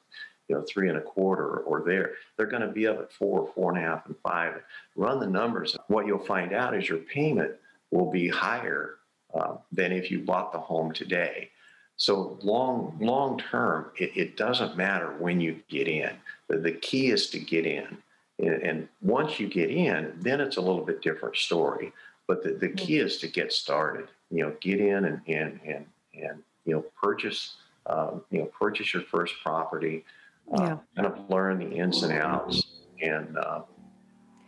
you 0.53 0.59
know 0.59 0.65
three 0.69 0.89
and 0.89 0.97
a 0.99 1.01
quarter 1.01 1.57
or 1.59 1.81
there. 1.81 2.11
They're 2.37 2.45
going 2.45 2.61
to 2.61 2.67
be 2.67 2.87
up 2.87 2.99
at 2.99 3.11
four, 3.11 3.49
four 3.55 3.71
and 3.73 3.83
a 3.83 3.87
half, 3.87 4.05
and 4.05 4.15
five. 4.21 4.61
Run 4.95 5.19
the 5.19 5.27
numbers. 5.27 5.75
What 5.87 6.05
you'll 6.05 6.19
find 6.19 6.53
out 6.53 6.75
is 6.75 6.87
your 6.87 6.99
payment 6.99 7.53
will 7.89 8.11
be 8.11 8.27
higher 8.27 8.97
uh, 9.33 9.55
than 9.71 9.91
if 9.91 10.11
you 10.11 10.19
bought 10.19 10.51
the 10.51 10.59
home 10.59 10.93
today. 10.93 11.49
So 11.95 12.37
long, 12.43 12.97
long 12.99 13.39
term, 13.39 13.91
it, 13.97 14.15
it 14.15 14.37
doesn't 14.37 14.77
matter 14.77 15.15
when 15.17 15.41
you 15.41 15.59
get 15.69 15.87
in. 15.87 16.11
The, 16.49 16.57
the 16.57 16.71
key 16.71 17.09
is 17.09 17.29
to 17.31 17.39
get 17.39 17.65
in, 17.65 17.97
and, 18.39 18.61
and 18.61 18.87
once 19.01 19.39
you 19.39 19.47
get 19.47 19.71
in, 19.71 20.13
then 20.19 20.39
it's 20.39 20.57
a 20.57 20.61
little 20.61 20.85
bit 20.85 21.01
different 21.01 21.35
story. 21.35 21.93
But 22.27 22.43
the, 22.43 22.53
the 22.53 22.69
key 22.69 22.99
is 22.99 23.17
to 23.17 23.27
get 23.27 23.51
started. 23.51 24.07
You 24.29 24.43
know, 24.43 24.55
get 24.61 24.79
in 24.79 25.05
and 25.05 25.21
and 25.27 25.59
and 25.65 25.85
and 26.13 26.43
you 26.65 26.73
know 26.73 26.85
purchase 27.01 27.55
um, 27.85 28.23
you 28.31 28.39
know 28.39 28.45
purchase 28.45 28.93
your 28.93 29.03
first 29.03 29.35
property. 29.43 30.03
Uh, 30.51 30.62
Yeah. 30.62 30.77
kind 30.95 31.08
of 31.08 31.29
learn 31.29 31.60
the 31.60 31.75
ins 31.75 32.03
and 32.03 32.13
outs. 32.13 32.63
And 33.01 33.38
uh, 33.38 33.62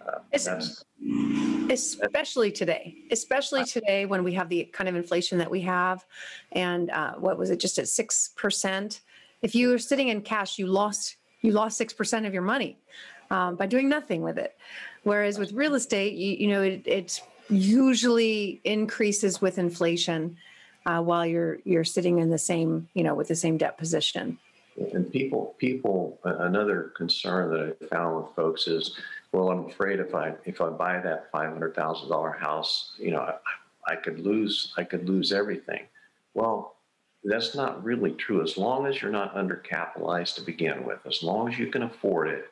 uh, 0.08 0.19
especially 1.69 2.51
today 2.51 2.95
especially 3.12 3.63
today 3.65 4.05
when 4.05 4.23
we 4.23 4.34
have 4.34 4.49
the 4.49 4.63
kind 4.65 4.88
of 4.88 4.95
inflation 4.95 5.38
that 5.38 5.49
we 5.49 5.62
have 5.62 6.05
and 6.51 6.89
uh, 6.91 7.13
what 7.15 7.38
was 7.38 7.49
it 7.49 7.60
just 7.60 7.77
at 7.79 7.86
6% 7.86 8.99
if 9.41 9.55
you 9.55 9.69
were 9.69 9.79
sitting 9.79 10.10
in 10.10 10.21
cash 10.21 10.60
you 10.60 10.67
lost 10.67 11.17
you 11.41 11.51
lost 11.51 11.79
6% 11.79 12.27
of 12.27 12.34
your 12.34 12.43
money 12.43 12.77
um, 13.31 13.55
by 13.55 13.65
doing 13.65 13.89
nothing 13.89 14.21
with 14.21 14.38
it 14.38 14.58
whereas 15.03 15.39
with 15.39 15.53
real 15.53 15.75
estate 15.75 16.13
you, 16.13 16.34
you 16.34 16.47
know 16.47 16.62
it, 16.62 16.84
it 16.86 17.21
usually 17.49 18.62
increases 18.63 19.41
with 19.41 19.58
inflation 19.58 20.38
uh, 20.86 21.01
while 21.01 21.25
you're 21.25 21.60
you're 21.65 21.84
sitting 21.84 22.19
in 22.19 22.29
the 22.29 22.38
same 22.38 22.88
you 22.93 23.03
know 23.03 23.15
with 23.15 23.27
the 23.27 23.36
same 23.36 23.58
debt 23.58 23.77
position 23.77 24.38
And 24.77 25.09
people, 25.09 25.55
people, 25.57 26.19
another 26.23 26.91
concern 26.97 27.49
that 27.51 27.77
I 27.81 27.85
found 27.95 28.17
with 28.17 28.35
folks 28.35 28.67
is, 28.67 28.95
well, 29.31 29.49
I'm 29.49 29.65
afraid 29.65 29.99
if 29.99 30.13
I 30.13 30.33
if 30.45 30.59
I 30.61 30.69
buy 30.69 30.99
that 30.99 31.31
five 31.31 31.51
hundred 31.51 31.75
thousand 31.75 32.09
dollar 32.09 32.31
house, 32.31 32.93
you 32.97 33.11
know, 33.11 33.19
I, 33.19 33.93
I 33.93 33.95
could 33.95 34.19
lose 34.19 34.73
I 34.77 34.83
could 34.83 35.07
lose 35.07 35.31
everything. 35.31 35.83
Well, 36.33 36.75
that's 37.23 37.55
not 37.55 37.83
really 37.83 38.11
true. 38.11 38.43
As 38.43 38.57
long 38.57 38.85
as 38.85 39.01
you're 39.01 39.11
not 39.11 39.35
undercapitalized 39.35 40.35
to 40.35 40.41
begin 40.41 40.85
with, 40.85 40.99
as 41.05 41.23
long 41.23 41.51
as 41.51 41.57
you 41.57 41.67
can 41.67 41.83
afford 41.83 42.27
it, 42.27 42.45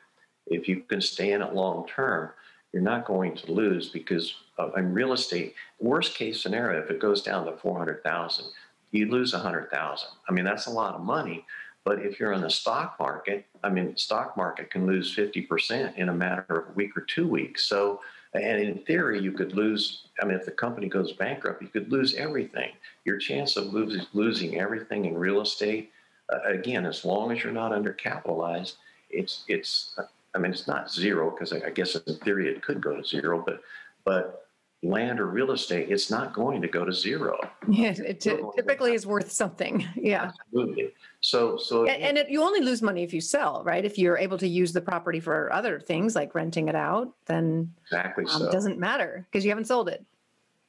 if 0.46 0.66
you 0.68 0.80
can 0.80 1.00
stay 1.00 1.32
in 1.32 1.42
it 1.42 1.54
long 1.54 1.86
term, 1.86 2.30
you're 2.72 2.82
not 2.82 3.06
going 3.06 3.36
to 3.36 3.52
lose 3.52 3.88
because 3.88 4.34
uh, 4.58 4.72
in 4.72 4.92
real 4.92 5.12
estate, 5.12 5.54
worst 5.78 6.14
case 6.16 6.42
scenario, 6.42 6.82
if 6.82 6.90
it 6.90 7.00
goes 7.00 7.22
down 7.22 7.46
to 7.46 7.56
four 7.56 7.78
hundred 7.78 8.02
thousand, 8.02 8.46
you 8.92 9.10
lose 9.10 9.32
a 9.34 9.38
hundred 9.38 9.70
thousand. 9.70 10.08
I 10.28 10.32
mean, 10.32 10.44
that's 10.44 10.66
a 10.66 10.70
lot 10.70 10.94
of 10.94 11.02
money. 11.02 11.44
But 11.84 12.00
if 12.00 12.18
you're 12.18 12.32
in 12.32 12.40
the 12.40 12.50
stock 12.50 12.96
market, 12.98 13.46
I 13.62 13.68
mean, 13.68 13.96
stock 13.96 14.36
market 14.36 14.70
can 14.70 14.86
lose 14.86 15.14
50% 15.14 15.96
in 15.96 16.08
a 16.08 16.14
matter 16.14 16.44
of 16.48 16.70
a 16.70 16.72
week 16.72 16.96
or 16.96 17.02
two 17.02 17.28
weeks. 17.28 17.66
So, 17.66 18.00
and 18.32 18.60
in 18.60 18.78
theory, 18.78 19.20
you 19.20 19.32
could 19.32 19.52
lose, 19.52 20.04
I 20.20 20.24
mean, 20.24 20.36
if 20.36 20.46
the 20.46 20.50
company 20.50 20.88
goes 20.88 21.12
bankrupt, 21.12 21.62
you 21.62 21.68
could 21.68 21.92
lose 21.92 22.14
everything. 22.14 22.72
Your 23.04 23.18
chance 23.18 23.56
of 23.56 23.74
losing, 23.74 24.58
everything 24.58 25.04
in 25.04 25.14
real 25.14 25.42
estate, 25.42 25.92
uh, 26.32 26.40
again, 26.46 26.86
as 26.86 27.04
long 27.04 27.30
as 27.30 27.44
you're 27.44 27.52
not 27.52 27.72
undercapitalized, 27.72 28.74
it's, 29.10 29.44
it's, 29.46 29.98
I 30.34 30.38
mean, 30.38 30.52
it's 30.52 30.66
not 30.66 30.90
zero 30.90 31.30
because 31.30 31.52
I 31.52 31.70
guess 31.70 31.94
in 31.94 32.16
theory 32.16 32.48
it 32.48 32.62
could 32.62 32.80
go 32.80 32.96
to 32.96 33.04
zero, 33.04 33.42
but, 33.44 33.60
but 34.04 34.43
land 34.82 35.18
or 35.18 35.26
real 35.26 35.52
estate, 35.52 35.90
it's 35.90 36.10
not 36.10 36.34
going 36.34 36.60
to 36.60 36.68
go 36.68 36.84
to 36.84 36.92
zero. 36.92 37.38
yeah 37.68 37.94
it 37.96 38.20
ty- 38.20 38.38
typically 38.54 38.92
is 38.94 39.06
worth 39.06 39.30
something 39.32 39.86
yeah 39.96 40.30
Absolutely. 40.46 40.92
So, 41.20 41.56
so 41.56 41.86
And, 41.86 42.02
and 42.02 42.18
it, 42.18 42.28
you 42.28 42.42
only 42.42 42.60
lose 42.60 42.82
money 42.82 43.02
if 43.02 43.14
you 43.14 43.22
sell, 43.22 43.62
right? 43.64 43.82
If 43.82 43.96
you're 43.96 44.18
able 44.18 44.36
to 44.36 44.46
use 44.46 44.74
the 44.74 44.82
property 44.82 45.20
for 45.20 45.50
other 45.54 45.80
things 45.80 46.14
like 46.14 46.34
renting 46.34 46.68
it 46.68 46.74
out, 46.74 47.14
then 47.24 47.72
exactly 47.84 48.24
um, 48.26 48.40
so. 48.42 48.48
it 48.48 48.52
doesn't 48.52 48.78
matter 48.78 49.26
because 49.30 49.42
you 49.42 49.50
haven't 49.50 49.64
sold 49.64 49.88
it. 49.88 50.04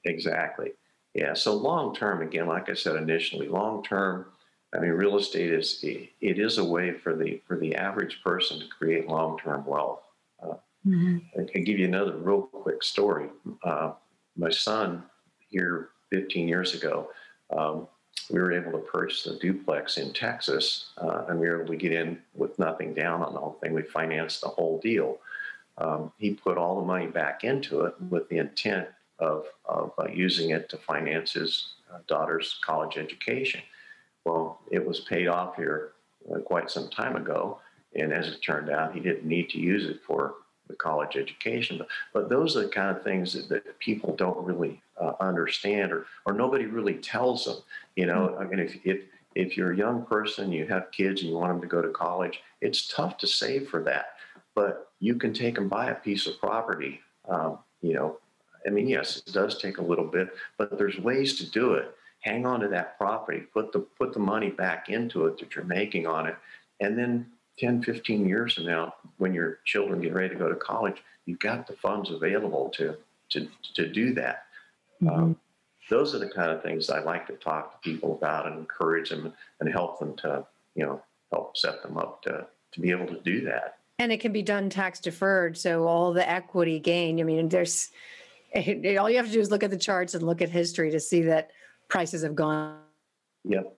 Exactly. 0.05 0.71
Yeah. 1.13 1.33
So 1.33 1.53
long 1.55 1.93
term, 1.93 2.21
again, 2.21 2.47
like 2.47 2.69
I 2.69 2.73
said 2.73 2.95
initially, 2.95 3.49
long 3.49 3.83
term. 3.83 4.27
I 4.73 4.79
mean, 4.79 4.91
real 4.91 5.17
estate 5.17 5.53
is 5.53 5.83
it 5.83 6.09
is 6.39 6.57
a 6.57 6.63
way 6.63 6.91
for 6.93 7.15
the 7.15 7.41
for 7.47 7.57
the 7.57 7.75
average 7.75 8.21
person 8.23 8.59
to 8.59 8.67
create 8.67 9.09
long 9.09 9.37
term 9.37 9.65
wealth. 9.65 10.03
Uh, 10.87 11.41
I 11.41 11.51
can 11.51 11.63
give 11.63 11.79
you 11.79 11.85
another 11.85 12.15
real 12.17 12.43
quick 12.43 12.83
story. 12.83 13.29
Uh, 13.63 13.93
my 14.37 14.49
son 14.49 15.03
here 15.49 15.89
15 16.11 16.47
years 16.47 16.73
ago, 16.73 17.09
um, 17.55 17.87
we 18.29 18.39
were 18.39 18.51
able 18.51 18.71
to 18.71 18.79
purchase 18.79 19.25
a 19.27 19.37
duplex 19.39 19.97
in 19.97 20.13
Texas, 20.13 20.87
uh, 20.97 21.25
and 21.27 21.39
we 21.39 21.47
were 21.47 21.61
able 21.61 21.73
to 21.73 21.77
get 21.77 21.91
in 21.91 22.19
with 22.33 22.57
nothing 22.57 22.93
down 22.93 23.21
on 23.21 23.33
the 23.33 23.39
whole 23.39 23.57
thing. 23.61 23.73
We 23.73 23.83
financed 23.83 24.41
the 24.41 24.47
whole 24.47 24.79
deal. 24.79 25.17
Um, 25.77 26.11
he 26.17 26.31
put 26.31 26.57
all 26.57 26.79
the 26.79 26.85
money 26.85 27.07
back 27.07 27.43
into 27.43 27.81
it 27.81 27.93
with 28.09 28.27
the 28.29 28.37
intent 28.37 28.87
of, 29.19 29.45
of 29.65 29.91
uh, 29.99 30.07
using 30.07 30.51
it 30.51 30.69
to 30.69 30.77
finance 30.77 31.33
his 31.33 31.73
uh, 31.93 31.99
daughter's 32.07 32.59
college 32.63 32.97
education. 32.97 33.61
Well, 34.23 34.59
it 34.71 34.85
was 34.85 35.01
paid 35.01 35.27
off 35.27 35.55
here 35.55 35.91
uh, 36.33 36.39
quite 36.39 36.71
some 36.71 36.89
time 36.89 37.15
ago, 37.15 37.59
and 37.95 38.11
as 38.11 38.27
it 38.27 38.41
turned 38.41 38.69
out, 38.69 38.93
he 38.93 38.99
didn't 38.99 39.25
need 39.25 39.49
to 39.51 39.59
use 39.59 39.85
it 39.85 39.99
for 40.05 40.35
the 40.67 40.75
college 40.75 41.15
education. 41.15 41.77
But, 41.77 41.87
but 42.13 42.29
those 42.29 42.55
are 42.55 42.63
the 42.63 42.69
kind 42.69 42.95
of 42.95 43.03
things 43.03 43.33
that, 43.33 43.49
that 43.49 43.79
people 43.79 44.15
don't 44.15 44.45
really 44.45 44.81
uh, 44.99 45.13
understand, 45.19 45.91
or 45.91 46.05
or 46.25 46.33
nobody 46.33 46.65
really 46.65 46.95
tells 46.95 47.45
them. 47.45 47.57
You 47.95 48.05
know, 48.05 48.35
I 48.39 48.45
mean, 48.45 48.59
if 48.59 48.77
if 48.85 49.01
if 49.35 49.57
you're 49.57 49.73
a 49.73 49.77
young 49.77 50.05
person, 50.05 50.51
you 50.51 50.65
have 50.67 50.91
kids, 50.91 51.21
and 51.21 51.29
you 51.29 51.37
want 51.37 51.51
them 51.53 51.61
to 51.61 51.67
go 51.67 51.81
to 51.81 51.89
college, 51.89 52.41
it's 52.61 52.87
tough 52.87 53.17
to 53.19 53.27
save 53.27 53.69
for 53.69 53.83
that. 53.83 54.15
But 54.55 54.89
you 54.99 55.15
can 55.15 55.33
take 55.33 55.57
and 55.57 55.69
buy 55.69 55.89
a 55.89 55.95
piece 55.95 56.25
of 56.27 56.39
property. 56.39 57.01
Um, 57.27 57.59
you 57.81 57.93
know, 57.93 58.17
I 58.65 58.69
mean, 58.69 58.87
yes, 58.87 59.17
it 59.17 59.33
does 59.33 59.61
take 59.61 59.77
a 59.77 59.83
little 59.83 60.05
bit, 60.05 60.29
but 60.57 60.77
there's 60.77 60.97
ways 60.99 61.37
to 61.39 61.49
do 61.49 61.73
it. 61.73 61.95
Hang 62.21 62.45
on 62.45 62.59
to 62.61 62.67
that 62.69 62.97
property, 62.97 63.41
put 63.53 63.71
the 63.71 63.79
put 63.79 64.13
the 64.13 64.19
money 64.19 64.49
back 64.49 64.89
into 64.89 65.27
it 65.27 65.37
that 65.37 65.53
you're 65.55 65.65
making 65.65 66.07
on 66.07 66.25
it, 66.25 66.35
and 66.79 66.97
then 66.97 67.27
10, 67.57 67.83
15 67.83 68.27
years 68.27 68.53
from 68.53 68.65
now, 68.65 68.93
when 69.17 69.33
your 69.33 69.59
children 69.65 70.01
get 70.01 70.13
ready 70.13 70.29
to 70.29 70.35
go 70.35 70.49
to 70.49 70.55
college, 70.55 71.01
you've 71.25 71.39
got 71.39 71.67
the 71.67 71.73
funds 71.73 72.11
available 72.11 72.69
to 72.75 72.95
to 73.29 73.47
to 73.73 73.87
do 73.87 74.13
that. 74.13 74.45
Um, 75.07 75.35
those 75.89 76.15
are 76.15 76.19
the 76.19 76.29
kind 76.29 76.51
of 76.51 76.61
things 76.63 76.89
I 76.89 76.99
like 76.99 77.27
to 77.27 77.33
talk 77.33 77.73
to 77.73 77.89
people 77.89 78.13
about 78.15 78.47
and 78.47 78.57
encourage 78.57 79.09
them 79.09 79.33
and 79.59 79.69
help 79.69 79.99
them 79.99 80.15
to, 80.17 80.45
you 80.75 80.85
know, 80.85 81.01
help 81.31 81.57
set 81.57 81.81
them 81.81 81.97
up 81.97 82.21
to 82.23 82.45
to 82.73 82.81
be 82.81 82.91
able 82.91 83.07
to 83.07 83.19
do 83.21 83.41
that. 83.45 83.77
And 83.99 84.11
it 84.11 84.19
can 84.19 84.31
be 84.31 84.41
done 84.41 84.69
tax 84.69 84.99
deferred. 84.99 85.57
So 85.57 85.87
all 85.87 86.11
the 86.11 86.27
equity 86.29 86.79
gain, 86.79 87.19
I 87.19 87.23
mean, 87.23 87.49
there's 87.49 87.89
all 88.55 89.09
you 89.09 89.17
have 89.17 89.27
to 89.27 89.31
do 89.31 89.39
is 89.39 89.51
look 89.51 89.63
at 89.63 89.71
the 89.71 89.77
charts 89.77 90.13
and 90.13 90.23
look 90.23 90.41
at 90.41 90.49
history 90.49 90.91
to 90.91 90.99
see 90.99 91.21
that 91.23 91.51
prices 91.87 92.23
have 92.23 92.35
gone 92.35 92.79
Yep. 93.47 93.77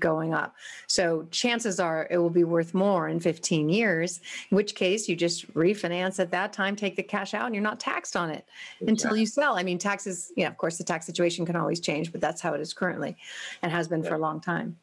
Going 0.00 0.34
up. 0.34 0.54
So 0.86 1.26
chances 1.30 1.80
are 1.80 2.06
it 2.10 2.18
will 2.18 2.30
be 2.30 2.44
worth 2.44 2.74
more 2.74 3.08
in 3.08 3.20
15 3.20 3.68
years, 3.68 4.20
in 4.50 4.56
which 4.56 4.74
case 4.74 5.08
you 5.08 5.16
just 5.16 5.52
refinance 5.54 6.18
at 6.20 6.30
that 6.30 6.52
time, 6.52 6.76
take 6.76 6.96
the 6.96 7.02
cash 7.02 7.34
out, 7.34 7.46
and 7.46 7.54
you're 7.54 7.62
not 7.64 7.80
taxed 7.80 8.16
on 8.16 8.30
it 8.30 8.46
until 8.86 9.16
you 9.16 9.26
sell. 9.26 9.56
I 9.58 9.62
mean, 9.62 9.78
taxes, 9.78 10.32
yeah, 10.36 10.48
of 10.48 10.56
course, 10.58 10.78
the 10.78 10.84
tax 10.84 11.06
situation 11.06 11.46
can 11.46 11.56
always 11.56 11.80
change, 11.80 12.12
but 12.12 12.20
that's 12.20 12.40
how 12.40 12.54
it 12.54 12.60
is 12.60 12.72
currently 12.74 13.16
and 13.62 13.70
has 13.72 13.88
been 13.88 14.02
for 14.02 14.14
a 14.14 14.18
long 14.18 14.40
time. 14.40 14.76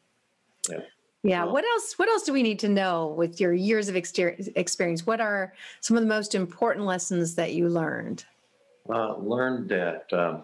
Yeah. 0.70 0.80
Yeah. 1.24 1.44
Well- 1.44 1.54
What 1.54 1.64
else? 1.64 1.98
What 1.98 2.08
else 2.08 2.24
do 2.24 2.32
we 2.32 2.42
need 2.42 2.58
to 2.60 2.68
know 2.68 3.14
with 3.16 3.40
your 3.40 3.52
years 3.52 3.88
of 3.88 3.96
experience? 3.96 5.06
What 5.06 5.20
are 5.20 5.52
some 5.80 5.96
of 5.96 6.02
the 6.02 6.08
most 6.08 6.34
important 6.34 6.84
lessons 6.86 7.34
that 7.36 7.52
you 7.54 7.68
learned? 7.68 8.24
uh, 8.92 9.16
learned 9.18 9.68
that 9.68 10.12
um, 10.12 10.42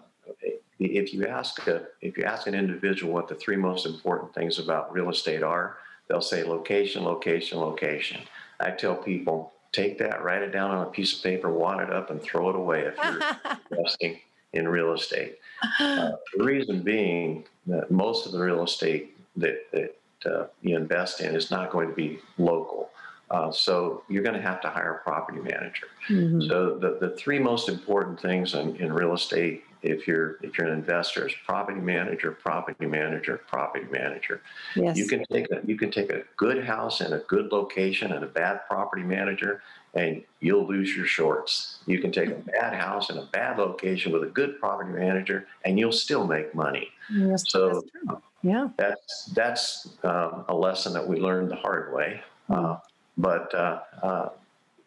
if 0.79 1.13
you 1.13 1.27
ask 1.27 1.67
a, 1.67 1.83
if 2.01 2.17
you 2.17 2.23
ask 2.23 2.47
an 2.47 2.55
individual 2.55 3.13
what 3.13 3.27
the 3.27 3.35
three 3.35 3.57
most 3.57 3.85
important 3.85 4.33
things 4.33 4.59
about 4.59 4.93
real 4.93 5.09
estate 5.09 5.43
are, 5.43 5.77
they'll 6.07 6.21
say 6.21 6.43
location, 6.43 7.03
location, 7.03 7.59
location. 7.59 8.21
I 8.59 8.71
tell 8.71 8.95
people 8.95 9.53
take 9.71 9.97
that, 9.99 10.23
write 10.23 10.41
it 10.41 10.51
down 10.51 10.71
on 10.71 10.87
a 10.87 10.89
piece 10.89 11.17
of 11.17 11.23
paper, 11.23 11.49
wad 11.49 11.81
it 11.81 11.93
up, 11.93 12.09
and 12.09 12.21
throw 12.21 12.49
it 12.49 12.55
away 12.55 12.81
if 12.81 12.95
you're 13.03 13.57
investing 13.71 14.19
in 14.53 14.67
real 14.67 14.93
estate. 14.93 15.37
Uh, 15.79 16.11
the 16.35 16.43
reason 16.43 16.81
being 16.81 17.43
that 17.67 17.91
most 17.91 18.25
of 18.25 18.31
the 18.31 18.39
real 18.39 18.63
estate 18.63 19.15
that 19.35 19.59
that 19.71 19.95
uh, 20.25 20.47
you 20.61 20.75
invest 20.75 21.21
in 21.21 21.35
is 21.35 21.51
not 21.51 21.71
going 21.71 21.87
to 21.87 21.95
be 21.95 22.19
local. 22.37 22.89
Uh, 23.31 23.51
so 23.51 24.03
you're 24.09 24.23
going 24.23 24.35
to 24.35 24.41
have 24.41 24.59
to 24.61 24.69
hire 24.69 24.95
a 24.95 25.03
property 25.03 25.39
manager. 25.39 25.87
Mhm. 26.07 26.47
So 26.47 26.77
the, 26.79 26.97
the 26.99 27.15
three 27.15 27.37
most 27.39 27.69
important 27.69 28.19
things 28.19 28.55
in, 28.55 28.75
in 28.77 28.91
real 28.91 29.13
estate, 29.13 29.63
if 29.83 30.07
you're 30.07 30.37
if 30.41 30.57
you're 30.57 30.67
an 30.67 30.73
investor, 30.73 31.27
is 31.27 31.33
property 31.45 31.79
manager, 31.79 32.31
property 32.31 32.85
manager, 32.87 33.37
property 33.47 33.85
manager. 33.91 34.41
Yes. 34.75 34.97
You 34.97 35.07
can 35.07 35.23
take 35.31 35.45
a 35.51 35.61
you 35.65 35.77
can 35.77 35.91
take 35.91 36.11
a 36.11 36.23
good 36.37 36.63
house 36.65 37.01
and 37.01 37.13
a 37.13 37.19
good 37.19 37.51
location 37.51 38.11
and 38.11 38.23
a 38.23 38.27
bad 38.27 38.61
property 38.67 39.03
manager, 39.03 39.61
and 39.93 40.23
you'll 40.39 40.67
lose 40.67 40.95
your 40.97 41.05
shorts. 41.05 41.77
You 41.85 41.99
can 41.99 42.11
take 42.11 42.29
a 42.29 42.35
bad 42.35 42.73
house 42.73 43.09
and 43.11 43.19
a 43.19 43.25
bad 43.27 43.57
location 43.59 44.11
with 44.11 44.23
a 44.23 44.31
good 44.39 44.59
property 44.59 44.91
manager, 44.91 45.47
and 45.63 45.77
you'll 45.79 45.91
still 45.91 46.25
make 46.25 46.53
money. 46.55 46.89
Yes, 47.13 47.43
So 47.47 47.83
that's. 48.05 48.21
Yeah. 48.41 48.69
that's 48.77 49.25
that's 49.35 49.89
um, 50.03 50.45
a 50.47 50.55
lesson 50.55 50.93
that 50.93 51.05
we 51.07 51.19
learned 51.19 51.51
the 51.51 51.57
hard 51.57 51.93
way. 51.93 52.21
Uh, 52.49 52.77
but 53.19 53.53
uh, 53.53 53.81
uh, 54.01 54.29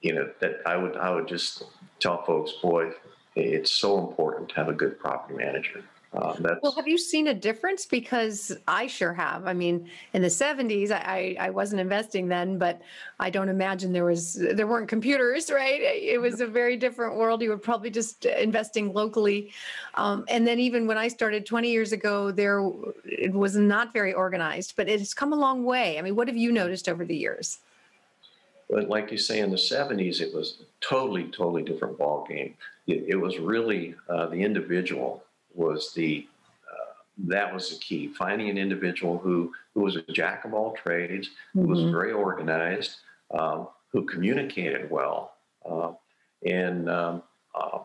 you 0.01 0.15
know 0.15 0.29
that 0.41 0.61
I 0.67 0.77
would 0.77 0.97
I 0.97 1.11
would 1.15 1.29
just 1.29 1.65
tell 2.01 2.23
folks, 2.25 2.53
boy, 2.53 2.91
it's 3.37 3.71
so 3.71 3.99
important 3.99 4.49
to 4.49 4.55
have 4.57 4.69
a 4.69 4.73
good 4.73 4.99
property 4.99 5.39
manager. 5.39 5.85
Um, 6.15 6.47
Well, 6.63 6.73
have 6.73 6.87
you 6.87 6.99
seen 6.99 7.29
a 7.29 7.35
difference? 7.35 7.87
Because 7.87 8.53
I 8.69 8.87
sure 8.87 9.15
have. 9.15 9.47
I 9.47 9.55
mean, 9.55 9.89
in 10.13 10.21
the 10.21 10.29
'70s, 10.29 10.91
I, 10.91 11.37
I 11.41 11.47
I 11.47 11.51
wasn't 11.51 11.81
investing 11.81 12.29
then, 12.29 12.59
but 12.59 12.83
I 13.19 13.31
don't 13.31 13.49
imagine 13.49 13.93
there 13.93 14.05
was 14.05 14.35
there 14.35 14.67
weren't 14.67 14.89
computers, 14.89 15.51
right? 15.51 15.81
It 15.81 16.21
was 16.21 16.41
a 16.41 16.47
very 16.47 16.77
different 16.77 17.17
world. 17.17 17.43
You 17.43 17.51
were 17.51 17.59
probably 17.59 17.91
just 17.91 18.25
investing 18.25 18.93
locally, 18.93 19.53
um, 19.95 20.25
and 20.29 20.47
then 20.47 20.59
even 20.59 20.87
when 20.87 20.99
I 20.99 21.09
started 21.09 21.47
20 21.47 21.71
years 21.71 21.93
ago, 21.93 22.31
there 22.31 22.61
it 23.05 23.33
was 23.33 23.57
not 23.57 23.93
very 23.93 24.13
organized, 24.13 24.75
but 24.77 24.89
it 24.89 25.01
has 25.01 25.13
come 25.15 25.33
a 25.33 25.37
long 25.37 25.65
way. 25.65 25.99
I 25.99 26.03
mean, 26.03 26.17
what 26.17 26.29
have 26.29 26.37
you 26.37 26.51
noticed 26.53 26.89
over 26.89 27.05
the 27.05 27.17
years? 27.17 27.59
But 28.73 28.89
like 28.89 29.13
you 29.13 29.19
say, 29.19 29.41
in 29.41 29.51
the 29.51 29.57
70s, 29.57 30.23
it 30.23 30.35
was 30.35 30.63
totally, 30.81 31.25
totally 31.25 31.63
different 31.63 31.99
ball 31.99 32.27
game. 32.27 32.55
It, 32.87 33.05
it 33.07 33.17
was 33.17 33.39
really 33.39 33.95
uh, 34.09 34.27
the 34.29 34.43
individual 34.43 35.23
was 35.55 35.93
the 35.93 36.27
uh, 36.73 36.93
that 37.29 37.53
was 37.53 37.69
the 37.69 37.77
key. 37.77 38.09
Finding 38.09 38.49
an 38.49 38.57
individual 38.57 39.19
who 39.19 39.53
who 39.75 39.83
was 39.83 39.97
a 39.97 40.03
jack 40.13 40.47
of 40.47 40.55
all 40.55 40.73
trades, 40.73 41.29
who 41.53 41.67
was 41.67 41.81
Mhm. 41.81 41.93
very 41.93 42.13
organized, 42.13 42.97
um, 43.31 43.69
who 43.89 44.05
communicated 44.07 44.91
well, 44.91 45.35
uh, 45.71 45.93
and 46.47 46.89
um, 46.89 47.23
uh, 47.55 47.81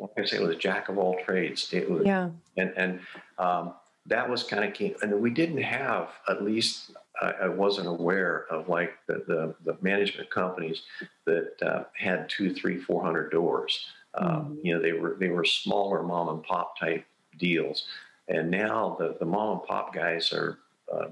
like 0.00 0.10
I 0.18 0.24
say, 0.24 0.38
it 0.38 0.42
was 0.42 0.50
a 0.56 0.58
jack 0.58 0.88
of 0.88 0.98
all 0.98 1.16
trades. 1.24 1.72
It 1.72 1.88
was 1.88 2.04
Yeah. 2.04 2.30
and 2.56 2.72
and 2.76 3.00
um, 3.38 3.74
that 4.06 4.28
was 4.28 4.42
kind 4.42 4.64
of 4.64 4.74
key. 4.74 4.96
And 5.00 5.20
we 5.22 5.30
didn't 5.30 5.62
have, 5.62 6.08
at 6.28 6.42
least 6.42 6.90
I, 7.20 7.32
I 7.44 7.48
wasn't 7.48 7.88
aware 7.88 8.46
of 8.50 8.68
like 8.68 8.92
the 9.06 9.24
the, 9.26 9.54
the 9.64 9.78
management 9.82 10.30
companies 10.30 10.82
that 11.26 11.52
uh, 11.62 11.84
had 11.96 12.28
two, 12.28 12.54
three, 12.54 12.78
four 12.78 13.02
hundred 13.04 13.30
doors. 13.30 13.86
Um, 14.14 14.28
Mhm. 14.28 14.58
You 14.64 14.74
know, 14.74 14.80
they 14.82 14.92
were 14.92 15.16
they 15.20 15.28
were 15.28 15.44
smaller 15.44 16.02
mom 16.02 16.28
and 16.28 16.42
pop 16.42 16.78
type 16.78 17.04
deals, 17.38 17.84
and 18.28 18.50
now 18.50 18.96
the 18.98 19.16
the 19.18 19.26
mom 19.26 19.58
and 19.58 19.66
pop 19.68 19.94
guys 19.94 20.32
are. 20.32 20.58
Uh, 20.92 21.08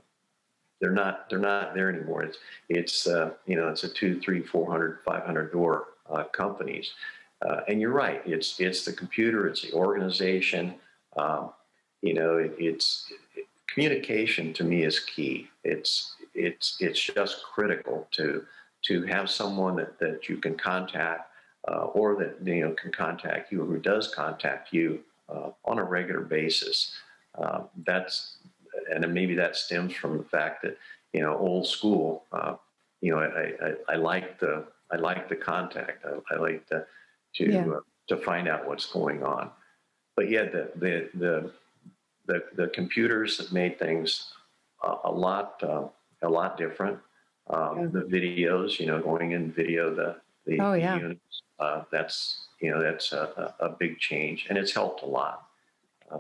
they're 0.81 0.92
not. 0.92 1.29
They're 1.31 1.38
not 1.38 1.75
there 1.75 1.88
anymore. 1.90 2.23
It's. 2.25 2.38
It's. 2.69 3.07
Uh, 3.07 3.31
you 3.47 3.57
know. 3.57 3.69
It's 3.69 3.85
a 3.85 3.88
two, 3.88 4.21
three, 4.21 4.42
four 4.42 4.71
hundred, 4.71 4.99
five 5.05 5.25
hundred 5.25 5.53
door 5.53 5.88
uh, 6.11 6.25
companies, 6.25 6.92
uh, 7.47 7.61
and 7.69 7.81
you're 7.81 7.92
right. 7.92 8.23
It's. 8.27 8.61
It's 8.61 8.85
the 8.85 8.92
computer. 8.92 9.47
It's 9.49 9.62
the 9.62 9.73
organization. 9.73 10.75
Um, 11.16 11.53
you 12.03 12.14
know 12.14 12.37
it, 12.37 12.55
it's 12.59 13.11
it, 13.37 13.46
communication 13.68 14.52
to 14.55 14.64
me 14.64 14.85
is 14.85 15.00
key. 15.00 15.48
It's 15.64 16.14
it's 16.35 16.76
it's 16.81 17.00
just 17.00 17.42
critical 17.44 18.07
to 18.12 18.44
to 18.83 19.02
have 19.05 19.29
someone 19.31 19.76
that, 19.76 19.98
that 19.98 20.29
you 20.29 20.37
can 20.37 20.57
contact 20.57 21.31
uh, 21.68 21.87
or 21.87 22.14
that 22.16 22.37
you 22.46 22.62
know 22.62 22.74
can 22.74 22.92
contact 22.92 23.50
you 23.52 23.62
or 23.62 23.66
who 23.66 23.79
does 23.79 24.14
contact 24.14 24.72
you 24.72 25.00
uh, 25.29 25.50
on 25.64 25.79
a 25.79 25.85
regular 25.85 26.20
basis. 26.20 26.92
Uh, 27.37 27.62
that's 27.85 28.38
and 28.92 29.12
maybe 29.12 29.35
that 29.35 29.57
stems 29.57 29.92
from 29.94 30.18
the 30.18 30.24
fact 30.24 30.62
that 30.62 30.76
you 31.12 31.20
know 31.20 31.37
old 31.37 31.66
school 31.66 32.24
uh, 32.33 32.55
you 33.00 33.11
know 33.12 33.18
I, 33.20 33.66
I, 33.66 33.94
I 33.94 33.96
like 33.96 34.38
the 34.38 34.64
I 34.92 34.96
like 34.96 35.29
the 35.29 35.37
contact. 35.37 36.05
I, 36.05 36.35
I 36.35 36.38
like 36.38 36.66
to 36.68 36.87
to 37.37 37.44
Yeah. 37.52 37.66
uh, 37.68 37.81
to 38.09 38.16
find 38.18 38.46
out 38.46 38.68
what's 38.68 38.87
going 38.87 39.22
on. 39.24 39.50
But 40.14 40.31
yeah 40.31 40.44
the 40.44 40.70
the 40.76 41.09
the 41.14 41.52
the, 42.27 42.45
the 42.55 42.69
computers 42.69 43.39
have 43.39 43.53
made 43.53 43.79
things 43.79 44.33
a, 44.83 44.95
a 45.05 45.11
lot 45.11 45.62
uh, 45.62 45.85
a 46.23 46.29
lot 46.29 46.57
different. 46.57 46.99
Um, 47.49 47.79
Yeah. 47.79 47.87
The 47.93 48.01
videos, 48.01 48.81
you 48.81 48.87
know, 48.87 49.01
going 49.01 49.33
in 49.33 49.53
video 49.53 49.95
the 49.95 50.17
the, 50.47 50.61
Oh, 50.61 50.75
yeah. 50.75 50.97
units, 50.99 51.43
uh, 51.59 51.83
that's 51.91 52.47
you 52.61 52.71
know 52.71 52.81
that's 52.81 53.12
a, 53.12 53.55
a 53.61 53.69
big 53.69 53.99
change, 53.99 54.47
and 54.49 54.59
it's 54.59 54.73
helped 54.73 55.03
a 55.03 55.07
lot. 55.07 55.43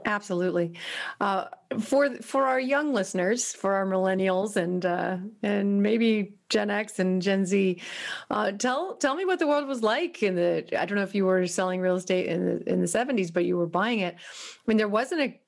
Absolutely. 0.04 0.74
Uh, 1.20 1.44
for 1.80 2.10
for 2.16 2.44
our 2.46 2.58
young 2.58 2.92
listeners, 2.92 3.52
for 3.52 3.74
our 3.74 3.86
millennials 3.86 4.56
and 4.56 4.84
uh, 4.84 5.16
and 5.44 5.80
maybe 5.80 6.34
Gen 6.48 6.70
X 6.70 6.98
and 6.98 7.22
Gen 7.22 7.46
Z, 7.46 7.80
uh, 8.30 8.50
tell 8.52 8.96
tell 8.96 9.14
me 9.14 9.24
what 9.24 9.38
the 9.38 9.46
world 9.46 9.68
was 9.68 9.82
like 9.82 10.24
in 10.24 10.34
the. 10.34 10.66
I 10.76 10.86
don't 10.86 10.96
know 10.96 11.04
if 11.04 11.14
you 11.14 11.24
were 11.24 11.46
selling 11.46 11.80
real 11.80 11.94
estate 11.94 12.26
in 12.26 12.44
the 12.44 12.68
in 12.68 12.80
the 12.80 12.88
seventies, 12.88 13.30
but 13.30 13.44
you 13.44 13.56
were 13.56 13.68
buying 13.68 14.00
it. 14.00 14.16
I 14.16 14.62
mean, 14.66 14.76
there 14.76 14.88
wasn't 14.88 15.20
a 15.20 15.40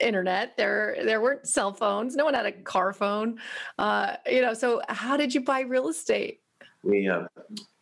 internet 0.00 0.56
there 0.56 0.96
there 1.04 1.20
weren't 1.20 1.46
cell 1.46 1.72
phones 1.72 2.16
no 2.16 2.24
one 2.24 2.34
had 2.34 2.46
a 2.46 2.52
car 2.52 2.92
phone 2.92 3.38
uh 3.78 4.16
you 4.26 4.42
know 4.42 4.54
so 4.54 4.80
how 4.88 5.16
did 5.16 5.34
you 5.34 5.40
buy 5.40 5.60
real 5.60 5.88
estate 5.88 6.40
We 6.82 7.08
uh, 7.08 7.26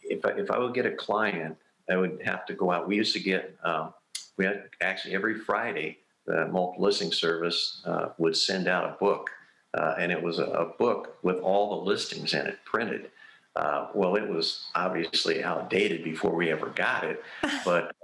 if 0.08 0.24
I, 0.24 0.30
if 0.30 0.50
I 0.50 0.58
would 0.58 0.74
get 0.74 0.86
a 0.86 0.92
client, 0.92 1.56
I 1.90 1.96
would 1.96 2.20
have 2.24 2.46
to 2.46 2.54
go 2.54 2.70
out. 2.70 2.88
We 2.88 2.96
used 2.96 3.12
to 3.14 3.20
get 3.20 3.56
um, 3.64 3.92
we 4.36 4.44
had 4.44 4.64
actually 4.80 5.14
every 5.14 5.38
Friday 5.38 5.98
the 6.26 6.46
multiple 6.46 6.84
listing 6.84 7.12
service 7.12 7.82
uh, 7.84 8.08
would 8.18 8.36
send 8.36 8.68
out 8.68 8.84
a 8.84 8.96
book, 8.98 9.30
uh, 9.74 9.94
and 9.98 10.10
it 10.10 10.20
was 10.20 10.38
a, 10.38 10.44
a 10.44 10.64
book 10.76 11.18
with 11.22 11.38
all 11.38 11.78
the 11.78 11.84
listings 11.86 12.34
in 12.34 12.46
it 12.46 12.58
printed. 12.64 13.10
Uh, 13.54 13.88
well, 13.94 14.16
it 14.16 14.28
was 14.28 14.66
obviously 14.74 15.42
outdated 15.42 16.04
before 16.04 16.34
we 16.34 16.50
ever 16.50 16.66
got 16.66 17.04
it, 17.04 17.22
but 17.64 17.95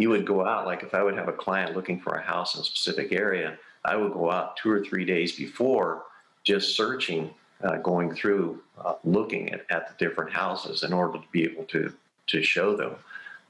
you 0.00 0.08
would 0.08 0.26
go 0.26 0.46
out 0.46 0.66
like 0.66 0.82
if 0.82 0.94
I 0.94 1.02
would 1.02 1.14
have 1.14 1.28
a 1.28 1.32
client 1.32 1.76
looking 1.76 2.00
for 2.00 2.14
a 2.14 2.22
house 2.22 2.54
in 2.54 2.62
a 2.62 2.64
specific 2.64 3.12
area, 3.12 3.58
I 3.84 3.96
would 3.96 4.12
go 4.12 4.30
out 4.30 4.56
two 4.56 4.70
or 4.70 4.82
three 4.82 5.04
days 5.04 5.36
before, 5.36 6.04
just 6.42 6.74
searching 6.76 7.30
uh, 7.62 7.76
going 7.76 8.14
through 8.14 8.62
uh, 8.82 8.94
looking 9.04 9.52
at, 9.52 9.66
at 9.70 9.88
the 9.88 10.04
different 10.04 10.32
houses 10.32 10.82
in 10.82 10.92
order 10.92 11.18
to 11.18 11.24
be 11.32 11.44
able 11.44 11.64
to 11.64 11.92
to 12.28 12.42
show 12.42 12.76
them. 12.76 12.94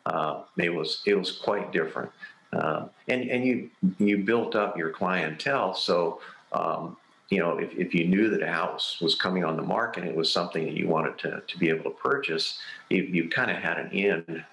Uh, 0.06 0.42
it 0.56 0.74
was 0.74 1.02
it 1.06 1.14
was 1.14 1.30
quite 1.30 1.72
different, 1.72 2.10
uh, 2.52 2.86
and 3.06 3.30
and 3.30 3.44
you 3.44 3.70
you 3.98 4.18
built 4.18 4.56
up 4.56 4.76
your 4.76 4.90
clientele. 4.90 5.74
So 5.74 6.20
um, 6.52 6.96
you 7.28 7.38
know 7.38 7.58
if, 7.58 7.72
if 7.74 7.94
you 7.94 8.06
knew 8.08 8.28
that 8.30 8.42
a 8.42 8.50
house 8.50 9.00
was 9.00 9.14
coming 9.14 9.44
on 9.44 9.56
the 9.56 9.62
market, 9.62 10.02
it 10.04 10.16
was 10.16 10.32
something 10.32 10.64
that 10.64 10.74
you 10.74 10.88
wanted 10.88 11.16
to, 11.18 11.42
to 11.46 11.58
be 11.58 11.68
able 11.68 11.84
to 11.84 11.96
purchase. 11.96 12.58
You, 12.88 13.02
you 13.02 13.28
kind 13.28 13.52
of 13.52 13.58
had 13.58 13.78
an 13.78 13.92
in 13.92 14.44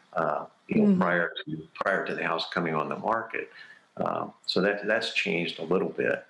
you 0.68 0.82
know 0.82 0.88
Mhm. 0.94 1.00
prior 1.00 1.32
to 1.46 1.68
prior 1.76 2.06
to 2.06 2.16
the 2.16 2.24
house 2.24 2.50
coming 2.54 2.76
on 2.76 2.90
the 2.90 2.98
market. 2.98 3.50
Um, 3.98 4.34
so 4.46 4.62
that 4.62 4.86
that's 4.86 5.14
changed 5.14 5.60
a 5.60 5.64
little 5.64 5.90
bit. 5.90 6.26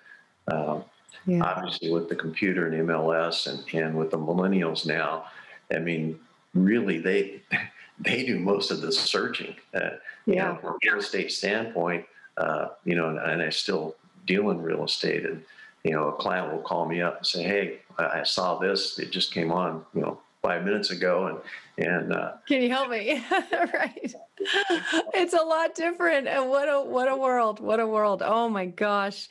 Um, 0.47 0.83
yeah 1.25 1.43
obviously 1.43 1.91
with 1.91 2.07
the 2.09 2.15
computer 2.15 2.67
and 2.67 2.87
MLS 2.87 3.47
and, 3.47 3.63
and 3.73 3.97
with 3.97 4.11
the 4.11 4.17
millennials 4.17 4.85
now, 4.85 5.25
I 5.73 5.79
mean, 5.79 6.19
really 6.53 6.99
they 6.99 7.41
they 7.99 8.25
do 8.25 8.39
most 8.39 8.71
of 8.71 8.81
the 8.81 8.91
searching. 8.91 9.55
Uh, 9.73 9.91
you 10.25 10.35
yeah 10.35 10.51
know, 10.53 10.57
from 10.57 10.69
a 10.75 10.77
real 10.85 10.99
estate 10.99 11.31
standpoint, 11.31 12.05
uh, 12.37 12.69
you 12.85 12.95
know, 12.95 13.09
and, 13.09 13.17
and 13.19 13.41
I 13.41 13.49
still 13.49 13.95
deal 14.25 14.49
in 14.51 14.61
real 14.61 14.83
estate, 14.85 15.25
and 15.25 15.43
you 15.83 15.91
know, 15.91 16.09
a 16.09 16.13
client 16.13 16.51
will 16.51 16.61
call 16.61 16.85
me 16.85 17.01
up 17.01 17.17
and 17.17 17.25
say, 17.25 17.43
"Hey, 17.43 17.79
I 17.97 18.23
saw 18.23 18.57
this. 18.59 18.99
It 18.99 19.11
just 19.11 19.33
came 19.33 19.51
on, 19.51 19.85
you 19.93 20.01
know, 20.01 20.19
five 20.41 20.63
minutes 20.63 20.91
ago, 20.91 21.27
and 21.77 21.87
and 21.87 22.13
uh, 22.13 22.33
Can 22.47 22.61
you 22.61 22.69
help 22.69 22.89
me? 22.89 23.23
right. 23.73 24.13
It's 25.13 25.33
a 25.33 25.43
lot 25.43 25.75
different. 25.75 26.27
And 26.27 26.49
what 26.49 26.67
a 26.67 26.81
what 26.81 27.07
a 27.09 27.15
world. 27.15 27.59
What 27.59 27.79
a 27.79 27.87
world. 27.87 28.21
Oh 28.23 28.49
my 28.49 28.65
gosh. 28.65 29.27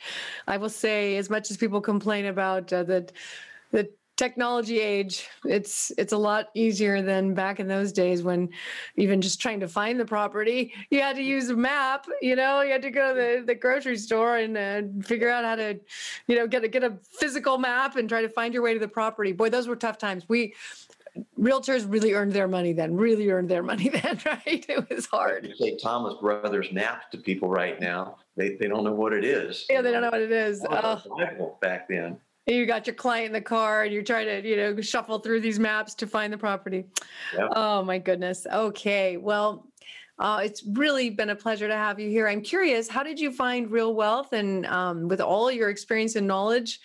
I 0.47 0.57
will 0.57 0.69
say 0.69 1.17
as 1.17 1.29
much 1.29 1.51
as 1.51 1.57
people 1.57 1.81
complain 1.81 2.25
about 2.27 2.71
uh, 2.71 2.83
the 2.83 3.09
the 3.71 3.89
technology 4.17 4.79
age, 4.79 5.27
it's 5.45 5.91
it's 5.97 6.13
a 6.13 6.17
lot 6.17 6.49
easier 6.55 7.01
than 7.01 7.33
back 7.33 7.59
in 7.59 7.67
those 7.67 7.91
days 7.91 8.23
when 8.23 8.49
even 8.95 9.21
just 9.21 9.39
trying 9.39 9.59
to 9.59 9.67
find 9.67 9.99
the 9.99 10.05
property, 10.05 10.73
you 10.89 11.01
had 11.01 11.15
to 11.15 11.21
use 11.21 11.49
a 11.49 11.55
map, 11.55 12.07
you 12.21 12.35
know, 12.35 12.61
you 12.61 12.71
had 12.71 12.81
to 12.81 12.89
go 12.91 13.13
to 13.13 13.39
the, 13.39 13.43
the 13.45 13.55
grocery 13.55 13.97
store 13.97 14.37
and 14.37 14.57
uh, 14.57 14.81
figure 15.05 15.29
out 15.29 15.45
how 15.45 15.55
to, 15.55 15.79
you 16.27 16.35
know, 16.35 16.47
get 16.47 16.63
a 16.63 16.67
get 16.67 16.83
a 16.83 16.97
physical 17.11 17.57
map 17.57 17.95
and 17.95 18.09
try 18.09 18.21
to 18.21 18.29
find 18.29 18.53
your 18.53 18.63
way 18.63 18.73
to 18.73 18.79
the 18.79 18.87
property. 18.87 19.31
Boy, 19.31 19.49
those 19.49 19.67
were 19.67 19.75
tough 19.75 19.97
times. 19.97 20.23
We 20.27 20.55
realtors 21.39 21.85
really 21.91 22.13
earned 22.13 22.33
their 22.33 22.47
money 22.47 22.73
then, 22.73 22.95
really 22.95 23.29
earned 23.29 23.49
their 23.49 23.63
money 23.63 23.89
then, 24.01 24.19
right? 24.25 24.65
It 24.67 24.89
was 24.89 25.05
hard. 25.05 25.45
you 25.45 25.55
say 25.55 25.77
Thomas 25.77 26.15
Brothers 26.21 26.71
map 26.71 27.11
to 27.11 27.17
people 27.17 27.49
right 27.49 27.79
now. 27.79 28.17
They 28.35 28.55
they 28.55 28.67
don't 28.67 28.83
know 28.83 28.93
what 28.93 29.13
it 29.13 29.23
is. 29.23 29.65
Yeah, 29.69 29.81
they 29.81 29.91
don't 29.91 30.01
know 30.01 30.11
what 30.11 30.21
it 30.21 30.31
is. 30.31 30.65
Oh, 30.69 31.57
back 31.61 31.87
then. 31.87 32.17
you 32.45 32.65
got 32.65 32.87
your 32.87 32.95
client 32.95 33.27
in 33.27 33.33
the 33.33 33.41
car 33.41 33.83
and 33.83 33.93
you're 33.93 34.03
trying 34.03 34.27
to, 34.27 34.47
you 34.47 34.55
know, 34.55 34.81
shuffle 34.81 35.19
through 35.19 35.41
these 35.41 35.59
maps 35.59 35.93
to 35.95 36.07
find 36.07 36.31
the 36.31 36.37
property. 36.37 36.85
Yep. 37.35 37.49
Oh 37.55 37.83
my 37.83 37.97
goodness. 37.97 38.45
Okay. 38.51 39.17
Well, 39.17 39.67
uh, 40.19 40.41
it's 40.43 40.63
really 40.63 41.09
been 41.09 41.29
a 41.29 41.35
pleasure 41.35 41.67
to 41.67 41.75
have 41.75 41.99
you 41.99 42.09
here. 42.09 42.27
I'm 42.27 42.41
curious, 42.41 42.87
how 42.87 43.03
did 43.03 43.19
you 43.19 43.31
find 43.31 43.69
real 43.69 43.93
wealth? 43.93 44.33
And 44.33 44.65
um, 44.65 45.07
with 45.07 45.21
all 45.21 45.51
your 45.51 45.69
experience 45.69 46.15
and 46.15 46.25
knowledge, 46.25 46.79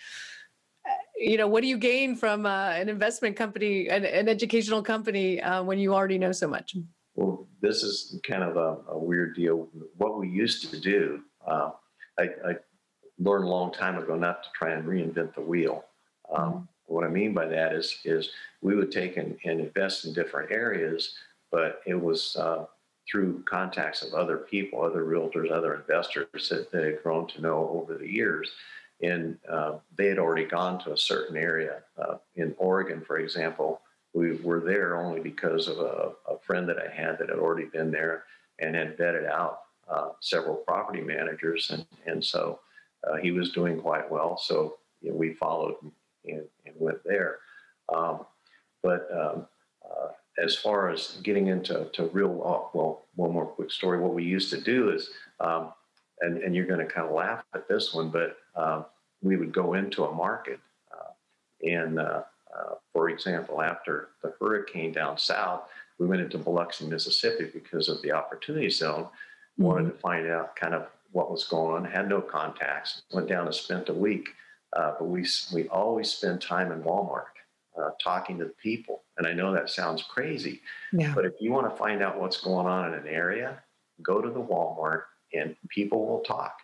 you 1.17 1.37
know, 1.37 1.47
what 1.47 1.61
do 1.61 1.67
you 1.67 1.77
gain 1.77 2.15
from 2.15 2.45
uh, 2.45 2.69
an 2.69 2.89
investment 2.89 3.35
company, 3.35 3.87
an, 3.89 4.05
an 4.05 4.27
educational 4.27 4.81
company, 4.81 5.41
uh, 5.41 5.63
when 5.63 5.79
you 5.79 5.93
already 5.93 6.17
know 6.17 6.31
so 6.31 6.47
much? 6.47 6.75
Well, 7.15 7.47
this 7.61 7.83
is 7.83 8.19
kind 8.27 8.43
of 8.43 8.57
a, 8.57 8.77
a 8.89 8.97
weird 8.97 9.35
deal. 9.35 9.69
What 9.97 10.19
we 10.19 10.29
used 10.29 10.69
to 10.71 10.79
do, 10.79 11.21
uh, 11.47 11.71
I, 12.19 12.23
I 12.23 12.55
learned 13.19 13.45
a 13.45 13.49
long 13.49 13.71
time 13.71 13.97
ago 13.97 14.15
not 14.15 14.43
to 14.43 14.49
try 14.55 14.71
and 14.71 14.85
reinvent 14.85 15.35
the 15.35 15.41
wheel. 15.41 15.85
Um, 16.33 16.67
What 16.87 17.05
I 17.05 17.09
mean 17.09 17.33
by 17.33 17.47
that 17.47 17.73
is, 17.73 17.99
is 18.03 18.29
we 18.61 18.75
would 18.75 18.91
take 18.91 19.17
and, 19.17 19.37
and 19.45 19.59
invest 19.59 20.05
in 20.05 20.13
different 20.13 20.51
areas, 20.51 21.15
but 21.51 21.81
it 21.85 21.99
was 21.99 22.35
uh, 22.35 22.65
through 23.09 23.43
contacts 23.43 24.01
of 24.01 24.13
other 24.13 24.37
people, 24.37 24.81
other 24.81 25.03
realtors, 25.05 25.51
other 25.51 25.75
investors 25.75 26.49
that, 26.49 26.71
that 26.71 26.83
had 26.83 27.03
grown 27.03 27.27
to 27.27 27.41
know 27.41 27.69
over 27.69 27.97
the 27.97 28.09
years. 28.09 28.51
And 29.03 29.37
uh, 29.51 29.73
they 29.97 30.07
had 30.07 30.17
already 30.17 30.45
gone 30.45 30.79
to 30.83 30.93
a 30.93 30.97
certain 30.97 31.37
area. 31.37 31.83
Uh, 31.97 32.15
in 32.35 32.55
Oregon, 32.57 33.03
for 33.05 33.19
example, 33.19 33.81
we 34.13 34.35
were 34.37 34.59
there 34.59 34.97
only 34.97 35.19
because 35.19 35.67
of 35.67 35.79
a, 35.79 36.11
a 36.29 36.39
friend 36.39 36.67
that 36.69 36.77
I 36.77 36.89
had 36.93 37.19
that 37.19 37.29
had 37.29 37.39
already 37.39 37.65
been 37.65 37.91
there 37.91 38.23
and 38.59 38.75
had 38.75 38.97
vetted 38.97 39.29
out 39.29 39.59
uh, 39.89 40.09
several 40.21 40.55
property 40.55 41.01
managers, 41.01 41.69
and 41.71 41.85
and 42.05 42.23
so 42.23 42.59
uh, 43.05 43.17
he 43.17 43.31
was 43.31 43.51
doing 43.51 43.79
quite 43.79 44.09
well. 44.09 44.37
So 44.37 44.77
you 45.01 45.11
know, 45.11 45.17
we 45.17 45.33
followed 45.33 45.75
and, 46.25 46.45
and 46.65 46.75
went 46.77 47.03
there. 47.03 47.39
Um, 47.93 48.25
but 48.81 49.07
um, 49.11 49.47
uh, 49.83 50.09
as 50.41 50.55
far 50.55 50.89
as 50.89 51.19
getting 51.23 51.47
into 51.47 51.89
to 51.93 52.05
real 52.07 52.29
wealth, 52.29 52.99
one 53.15 53.31
more 53.31 53.45
quick 53.45 53.71
story. 53.71 53.99
What 53.99 54.13
we 54.13 54.23
used 54.23 54.49
to 54.51 54.61
do 54.61 54.91
is, 54.91 55.09
um, 55.39 55.73
and 56.21 56.37
and 56.37 56.55
you're 56.55 56.65
going 56.65 56.85
to 56.85 56.91
kind 56.91 57.07
of 57.07 57.13
laugh 57.13 57.43
at 57.53 57.67
this 57.67 57.93
one, 57.93 58.09
but 58.09 58.37
um, 58.55 58.85
we 59.23 59.37
would 59.37 59.51
go 59.51 59.73
into 59.73 60.05
a 60.05 60.13
market, 60.13 60.59
uh, 60.91 61.67
and 61.67 61.99
uh, 61.99 62.23
uh, 62.55 62.75
for 62.91 63.09
example, 63.09 63.61
after 63.61 64.09
the 64.21 64.33
hurricane 64.39 64.91
down 64.91 65.17
south, 65.17 65.63
we 65.97 66.05
went 66.05 66.21
into 66.21 66.37
Biloxi, 66.37 66.85
Mississippi 66.85 67.49
because 67.53 67.89
of 67.89 68.01
the 68.01 68.11
opportunity 68.11 68.69
zone. 68.69 69.03
Mm-hmm. 69.03 69.63
Wanted 69.63 69.85
to 69.85 69.97
find 69.99 70.27
out 70.27 70.55
kind 70.55 70.73
of 70.73 70.87
what 71.11 71.31
was 71.31 71.45
going 71.45 71.75
on. 71.75 71.85
Had 71.89 72.09
no 72.09 72.21
contacts. 72.21 73.03
Went 73.11 73.27
down 73.27 73.45
and 73.45 73.55
spent 73.55 73.89
a 73.89 73.93
week, 73.93 74.29
uh, 74.75 74.93
but 74.99 75.05
we 75.05 75.25
we 75.53 75.67
always 75.69 76.11
spend 76.11 76.41
time 76.41 76.71
in 76.71 76.81
Walmart 76.83 77.25
uh, 77.79 77.91
talking 78.03 78.37
to 78.39 78.45
the 78.45 78.53
people. 78.61 79.03
And 79.17 79.27
I 79.27 79.33
know 79.33 79.53
that 79.53 79.69
sounds 79.69 80.03
crazy, 80.03 80.61
yeah. 80.91 81.13
but 81.13 81.25
if 81.25 81.33
you 81.39 81.51
want 81.51 81.69
to 81.69 81.75
find 81.75 82.01
out 82.01 82.19
what's 82.19 82.41
going 82.41 82.65
on 82.65 82.93
in 82.93 82.99
an 82.99 83.07
area, 83.07 83.61
go 84.01 84.21
to 84.21 84.29
the 84.29 84.41
Walmart 84.41 85.03
and 85.33 85.55
people 85.69 86.05
will 86.07 86.21
talk. 86.21 86.57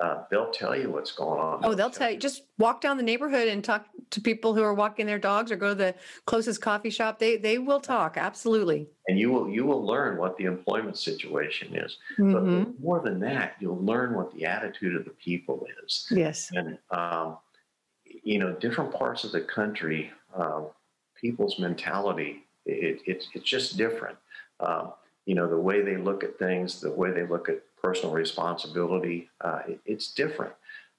Uh, 0.00 0.22
they'll 0.30 0.50
tell 0.50 0.76
you 0.78 0.90
what's 0.90 1.10
going 1.10 1.40
on. 1.40 1.60
Oh, 1.64 1.74
they'll 1.74 1.90
tell 1.90 2.10
you. 2.10 2.18
Just 2.18 2.42
walk 2.58 2.80
down 2.80 2.96
the 2.96 3.02
neighborhood 3.02 3.48
and 3.48 3.64
talk 3.64 3.86
to 4.10 4.20
people 4.20 4.54
who 4.54 4.62
are 4.62 4.74
walking 4.74 5.06
their 5.06 5.18
dogs, 5.18 5.50
or 5.50 5.56
go 5.56 5.70
to 5.70 5.74
the 5.74 5.94
closest 6.24 6.60
coffee 6.60 6.90
shop. 6.90 7.18
They 7.18 7.36
they 7.36 7.58
will 7.58 7.80
talk 7.80 8.16
absolutely. 8.16 8.88
And 9.08 9.18
you 9.18 9.30
will 9.30 9.48
you 9.48 9.66
will 9.66 9.84
learn 9.84 10.16
what 10.16 10.36
the 10.36 10.44
employment 10.44 10.96
situation 10.96 11.74
is. 11.74 11.98
Mm-hmm. 12.18 12.32
But 12.32 12.80
more 12.80 13.00
than 13.00 13.18
that, 13.20 13.56
you'll 13.58 13.84
learn 13.84 14.14
what 14.14 14.32
the 14.34 14.44
attitude 14.44 14.94
of 14.94 15.04
the 15.04 15.10
people 15.10 15.66
is. 15.84 16.06
Yes. 16.10 16.50
And 16.52 16.78
um, 16.90 17.38
you 18.04 18.38
know, 18.38 18.52
different 18.52 18.92
parts 18.92 19.24
of 19.24 19.32
the 19.32 19.40
country 19.40 20.12
uh, 20.34 20.62
people's 21.20 21.58
mentality. 21.58 22.44
It, 22.66 23.00
it, 23.06 23.24
it's 23.34 23.48
just 23.48 23.76
different. 23.76 24.16
Um, 24.60 24.92
you 25.26 25.34
know, 25.34 25.48
the 25.48 25.58
way 25.58 25.82
they 25.82 25.96
look 25.96 26.24
at 26.24 26.38
things, 26.38 26.80
the 26.80 26.90
way 26.90 27.10
they 27.10 27.26
look 27.26 27.48
at 27.48 27.62
personal 27.82 28.12
responsibility, 28.14 29.30
uh, 29.40 29.60
it, 29.68 29.80
it's 29.84 30.12
different. 30.12 30.52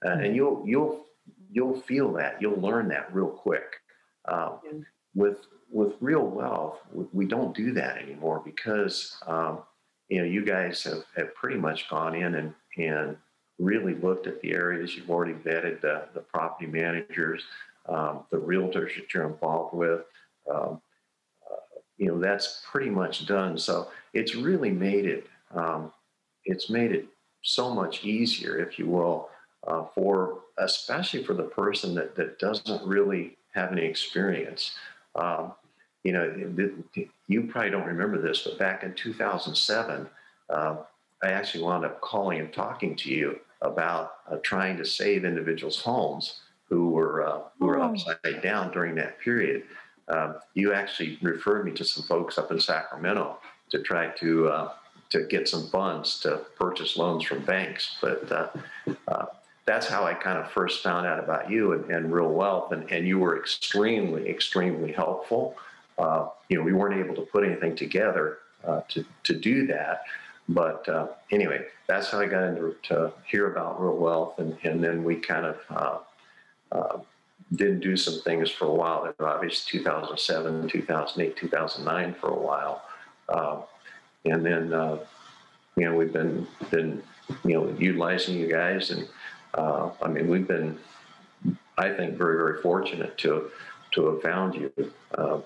Uh, 0.05 0.11
and 0.11 0.35
you'll 0.35 0.63
you'll 0.65 1.05
you'll 1.51 1.79
feel 1.81 2.13
that. 2.13 2.41
You'll 2.41 2.59
learn 2.59 2.87
that 2.89 3.13
real 3.13 3.27
quick. 3.27 3.81
Um, 4.25 4.85
with 5.15 5.37
with 5.71 5.93
real 5.99 6.25
wealth, 6.25 6.79
we 7.13 7.25
don't 7.25 7.55
do 7.55 7.73
that 7.73 7.97
anymore 7.97 8.41
because 8.43 9.17
um, 9.27 9.59
you 10.07 10.19
know 10.19 10.25
you 10.25 10.45
guys 10.45 10.83
have, 10.83 11.03
have 11.15 11.35
pretty 11.35 11.57
much 11.57 11.89
gone 11.89 12.15
in 12.15 12.35
and 12.35 12.53
and 12.77 13.17
really 13.57 13.95
looked 13.95 14.27
at 14.27 14.41
the 14.41 14.53
areas. 14.53 14.95
You've 14.95 15.09
already 15.09 15.33
vetted 15.33 15.81
the, 15.81 16.05
the 16.13 16.21
property 16.21 16.65
managers 16.65 17.43
um, 17.89 18.23
the 18.31 18.37
realtors 18.37 18.95
that 18.95 19.13
you're 19.13 19.27
involved 19.27 19.73
with. 19.73 20.01
Um, 20.49 20.81
uh, 21.49 21.79
you 21.97 22.07
know, 22.07 22.19
that's 22.19 22.63
pretty 22.71 22.89
much 22.89 23.25
done. 23.25 23.57
So 23.57 23.89
it's 24.13 24.35
really 24.35 24.71
made 24.71 25.05
it, 25.05 25.27
um, 25.51 25.91
it's 26.49 26.69
made 26.69 26.91
it 26.91 27.05
so 27.43 27.73
much 27.73 28.03
easier, 28.03 28.57
if 28.57 28.79
you 28.79 28.87
will, 28.87 29.29
uh, 29.67 29.85
for 29.95 30.39
especially 30.57 31.23
for 31.23 31.33
the 31.33 31.43
person 31.43 31.95
that, 31.95 32.15
that 32.15 32.39
doesn't 32.39 32.85
really 32.85 33.37
have 33.53 33.71
any 33.71 33.85
experience. 33.85 34.71
Um, 35.15 35.53
you 36.03 36.13
know, 36.13 36.47
you 37.27 37.43
probably 37.43 37.71
don't 37.71 37.85
remember 37.85 38.21
this, 38.21 38.41
but 38.41 38.57
back 38.57 38.83
in 38.83 38.93
2007, 38.93 40.07
uh, 40.49 40.75
I 41.21 41.27
actually 41.27 41.63
wound 41.63 41.85
up 41.85 42.01
calling 42.01 42.39
and 42.39 42.53
talking 42.53 42.95
to 42.97 43.09
you 43.09 43.39
about 43.61 44.13
uh, 44.31 44.37
trying 44.41 44.77
to 44.77 44.85
save 44.85 45.25
individuals' 45.25 45.81
homes 45.81 46.39
who 46.69 46.91
were 46.91 47.27
uh, 47.27 47.41
who 47.59 47.65
were 47.65 47.79
oh. 47.79 47.89
upside 47.89 48.41
down 48.41 48.71
during 48.71 48.95
that 48.95 49.19
period. 49.19 49.63
Um, 50.07 50.35
you 50.53 50.73
actually 50.73 51.19
referred 51.21 51.65
me 51.65 51.71
to 51.73 51.83
some 51.83 52.03
folks 52.03 52.37
up 52.37 52.51
in 52.51 52.59
Sacramento 52.59 53.37
to 53.71 53.79
try 53.83 54.07
to 54.07 54.47
uh, 54.47 54.71
to 55.09 55.25
get 55.25 55.47
some 55.47 55.67
funds 55.67 56.19
to 56.21 56.41
purchase 56.57 56.97
loans 56.97 57.23
from 57.23 57.43
banks. 57.45 57.97
But 58.01 58.31
uh, 58.31 58.47
uh 59.07 59.25
that's 59.65 59.87
how 59.87 60.03
I 60.03 60.15
kind 60.15 60.39
of 60.39 60.49
first 60.51 60.81
found 60.81 61.05
out 61.05 61.19
about 61.19 61.51
you 61.51 61.73
and, 61.73 61.91
and 61.91 62.11
Real 62.11 62.29
Wealth, 62.29 62.71
and, 62.71 62.91
and 62.91 63.07
you 63.07 63.19
were 63.19 63.37
extremely, 63.37 64.27
extremely 64.27 64.91
helpful. 64.91 65.57
Uh, 65.99 66.29
you 66.49 66.57
know, 66.57 66.63
we 66.63 66.73
weren't 66.73 66.99
able 66.99 67.13
to 67.13 67.21
put 67.21 67.43
anything 67.43 67.75
together 67.75 68.39
uh, 68.65 68.81
to 68.89 69.05
to 69.23 69.33
do 69.35 69.67
that. 69.67 70.03
But 70.49 70.89
uh, 70.89 71.09
anyway, 71.31 71.67
that's 71.87 72.09
how 72.09 72.19
I 72.19 72.25
got 72.25 72.43
into 72.45 72.75
to 72.83 73.13
hear 73.27 73.51
about 73.51 73.79
real 73.79 73.97
wealth, 73.97 74.39
and, 74.39 74.57
and 74.63 74.83
then 74.83 75.03
we 75.03 75.17
kind 75.17 75.45
of 75.45 75.57
uh, 75.69 75.97
uh, 76.71 76.99
did 77.55 77.81
do 77.81 77.95
some 77.95 78.21
things 78.21 78.49
for 78.49 78.65
a 78.65 78.73
while. 78.73 79.13
Obviously, 79.19 79.79
2007, 79.79 80.67
2008, 80.67 81.35
2009 81.37 82.15
for 82.19 82.29
a 82.29 82.39
while, 82.39 82.81
and 84.25 84.45
then 84.45 84.73
uh, 84.73 84.99
you 85.75 85.85
know 85.85 85.95
we've 85.95 86.13
been 86.13 86.47
been 86.69 87.01
you 87.43 87.53
know 87.53 87.75
utilizing 87.77 88.37
you 88.37 88.47
guys, 88.47 88.91
and 88.91 89.07
uh, 89.53 89.89
I 90.01 90.07
mean 90.07 90.27
we've 90.27 90.47
been 90.47 90.77
I 91.77 91.89
think 91.93 92.17
very 92.17 92.37
very 92.37 92.61
fortunate 92.61 93.17
to 93.19 93.49
to 93.91 94.05
have 94.07 94.21
found 94.21 94.55
you. 94.55 94.71
Uh, 95.17 95.39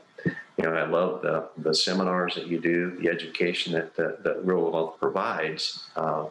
you 0.57 0.65
know, 0.65 0.73
I 0.73 0.86
love 0.86 1.21
the 1.21 1.49
the 1.57 1.73
seminars 1.73 2.36
that 2.36 2.47
you 2.47 2.59
do, 2.59 2.97
the 3.01 3.09
education 3.09 3.73
that 3.73 3.95
that, 3.95 4.23
that 4.23 4.45
Real 4.45 4.71
Wealth 4.71 4.99
provides. 4.99 5.88
Uh, 5.95 6.27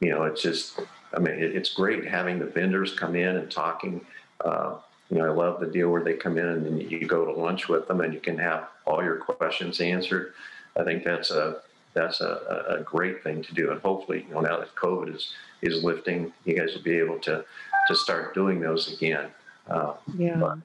you 0.00 0.10
know, 0.10 0.24
it's 0.24 0.42
just 0.42 0.78
I 1.14 1.18
mean, 1.18 1.34
it, 1.34 1.56
it's 1.56 1.72
great 1.72 2.06
having 2.06 2.38
the 2.38 2.46
vendors 2.46 2.94
come 2.94 3.16
in 3.16 3.36
and 3.36 3.50
talking. 3.50 4.04
Uh, 4.44 4.76
you 5.10 5.18
know, 5.18 5.26
I 5.26 5.30
love 5.30 5.60
the 5.60 5.66
deal 5.66 5.90
where 5.90 6.02
they 6.02 6.14
come 6.14 6.36
in 6.36 6.46
and 6.46 6.90
you 6.90 7.06
go 7.06 7.24
to 7.24 7.32
lunch 7.32 7.68
with 7.68 7.86
them 7.86 8.00
and 8.00 8.12
you 8.12 8.20
can 8.20 8.36
have 8.38 8.68
all 8.84 9.02
your 9.02 9.16
questions 9.16 9.80
answered. 9.80 10.34
I 10.76 10.84
think 10.84 11.04
that's 11.04 11.30
a 11.30 11.58
that's 11.94 12.20
a, 12.20 12.76
a 12.78 12.82
great 12.82 13.22
thing 13.22 13.42
to 13.42 13.54
do, 13.54 13.70
and 13.70 13.80
hopefully, 13.80 14.26
you 14.28 14.34
know, 14.34 14.40
now 14.40 14.58
that 14.58 14.74
COVID 14.74 15.14
is 15.14 15.32
is 15.62 15.82
lifting, 15.82 16.32
you 16.44 16.56
guys 16.56 16.74
will 16.74 16.82
be 16.82 16.98
able 16.98 17.18
to 17.20 17.44
to 17.88 17.94
start 17.94 18.34
doing 18.34 18.60
those 18.60 18.92
again. 18.92 19.28
Uh, 19.68 19.94
yeah, 20.16 20.56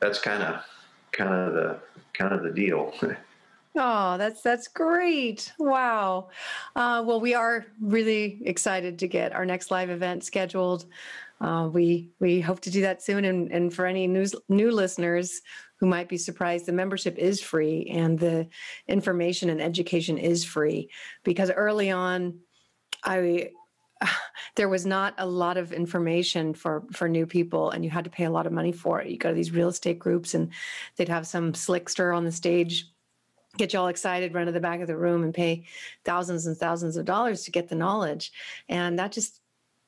that's 0.00 0.18
kind 0.18 0.42
of 0.42 0.64
kind 1.12 1.32
of 1.32 1.54
the 1.54 1.78
kind 2.14 2.32
of 2.32 2.42
the 2.42 2.50
deal. 2.50 2.92
Oh, 3.76 4.18
that's 4.18 4.42
that's 4.42 4.66
great! 4.66 5.52
Wow. 5.56 6.30
Uh, 6.74 7.04
well, 7.06 7.20
we 7.20 7.34
are 7.34 7.66
really 7.80 8.40
excited 8.44 8.98
to 8.98 9.06
get 9.06 9.32
our 9.32 9.46
next 9.46 9.70
live 9.70 9.90
event 9.90 10.24
scheduled. 10.24 10.86
Uh, 11.40 11.70
we 11.72 12.10
we 12.18 12.40
hope 12.40 12.58
to 12.60 12.70
do 12.70 12.80
that 12.80 13.00
soon. 13.00 13.24
And, 13.24 13.50
and 13.52 13.72
for 13.72 13.86
any 13.86 14.08
news, 14.08 14.34
new 14.48 14.72
listeners 14.72 15.40
who 15.80 15.86
might 15.86 16.08
be 16.08 16.18
surprised, 16.18 16.66
the 16.66 16.72
membership 16.72 17.18
is 17.18 17.40
free 17.40 17.86
and 17.90 18.18
the 18.18 18.46
information 18.86 19.50
and 19.50 19.60
education 19.60 20.18
is 20.18 20.44
free. 20.44 20.90
Because 21.24 21.50
early 21.50 21.90
on, 21.90 22.38
I 23.02 23.50
there 24.56 24.68
was 24.68 24.86
not 24.86 25.14
a 25.18 25.26
lot 25.26 25.56
of 25.56 25.72
information 25.72 26.54
for 26.54 26.84
for 26.92 27.08
new 27.08 27.26
people 27.26 27.70
and 27.70 27.84
you 27.84 27.90
had 27.90 28.04
to 28.04 28.10
pay 28.10 28.24
a 28.24 28.30
lot 28.30 28.46
of 28.46 28.52
money 28.52 28.72
for 28.72 29.00
it 29.00 29.08
you 29.08 29.18
go 29.18 29.28
to 29.28 29.34
these 29.34 29.52
real 29.52 29.68
estate 29.68 29.98
groups 29.98 30.32
and 30.32 30.50
they'd 30.96 31.08
have 31.08 31.26
some 31.26 31.52
slickster 31.52 32.16
on 32.16 32.24
the 32.24 32.32
stage 32.32 32.90
get 33.56 33.72
you 33.72 33.78
all 33.78 33.88
excited, 33.88 34.34
run 34.34 34.46
to 34.46 34.52
the 34.52 34.60
back 34.60 34.80
of 34.80 34.86
the 34.86 34.96
room 34.96 35.22
and 35.22 35.34
pay 35.34 35.64
thousands 36.04 36.46
and 36.46 36.56
thousands 36.56 36.96
of 36.96 37.04
dollars 37.04 37.44
to 37.44 37.50
get 37.50 37.68
the 37.68 37.74
knowledge. 37.74 38.32
And 38.68 38.98
that 38.98 39.12
just 39.12 39.39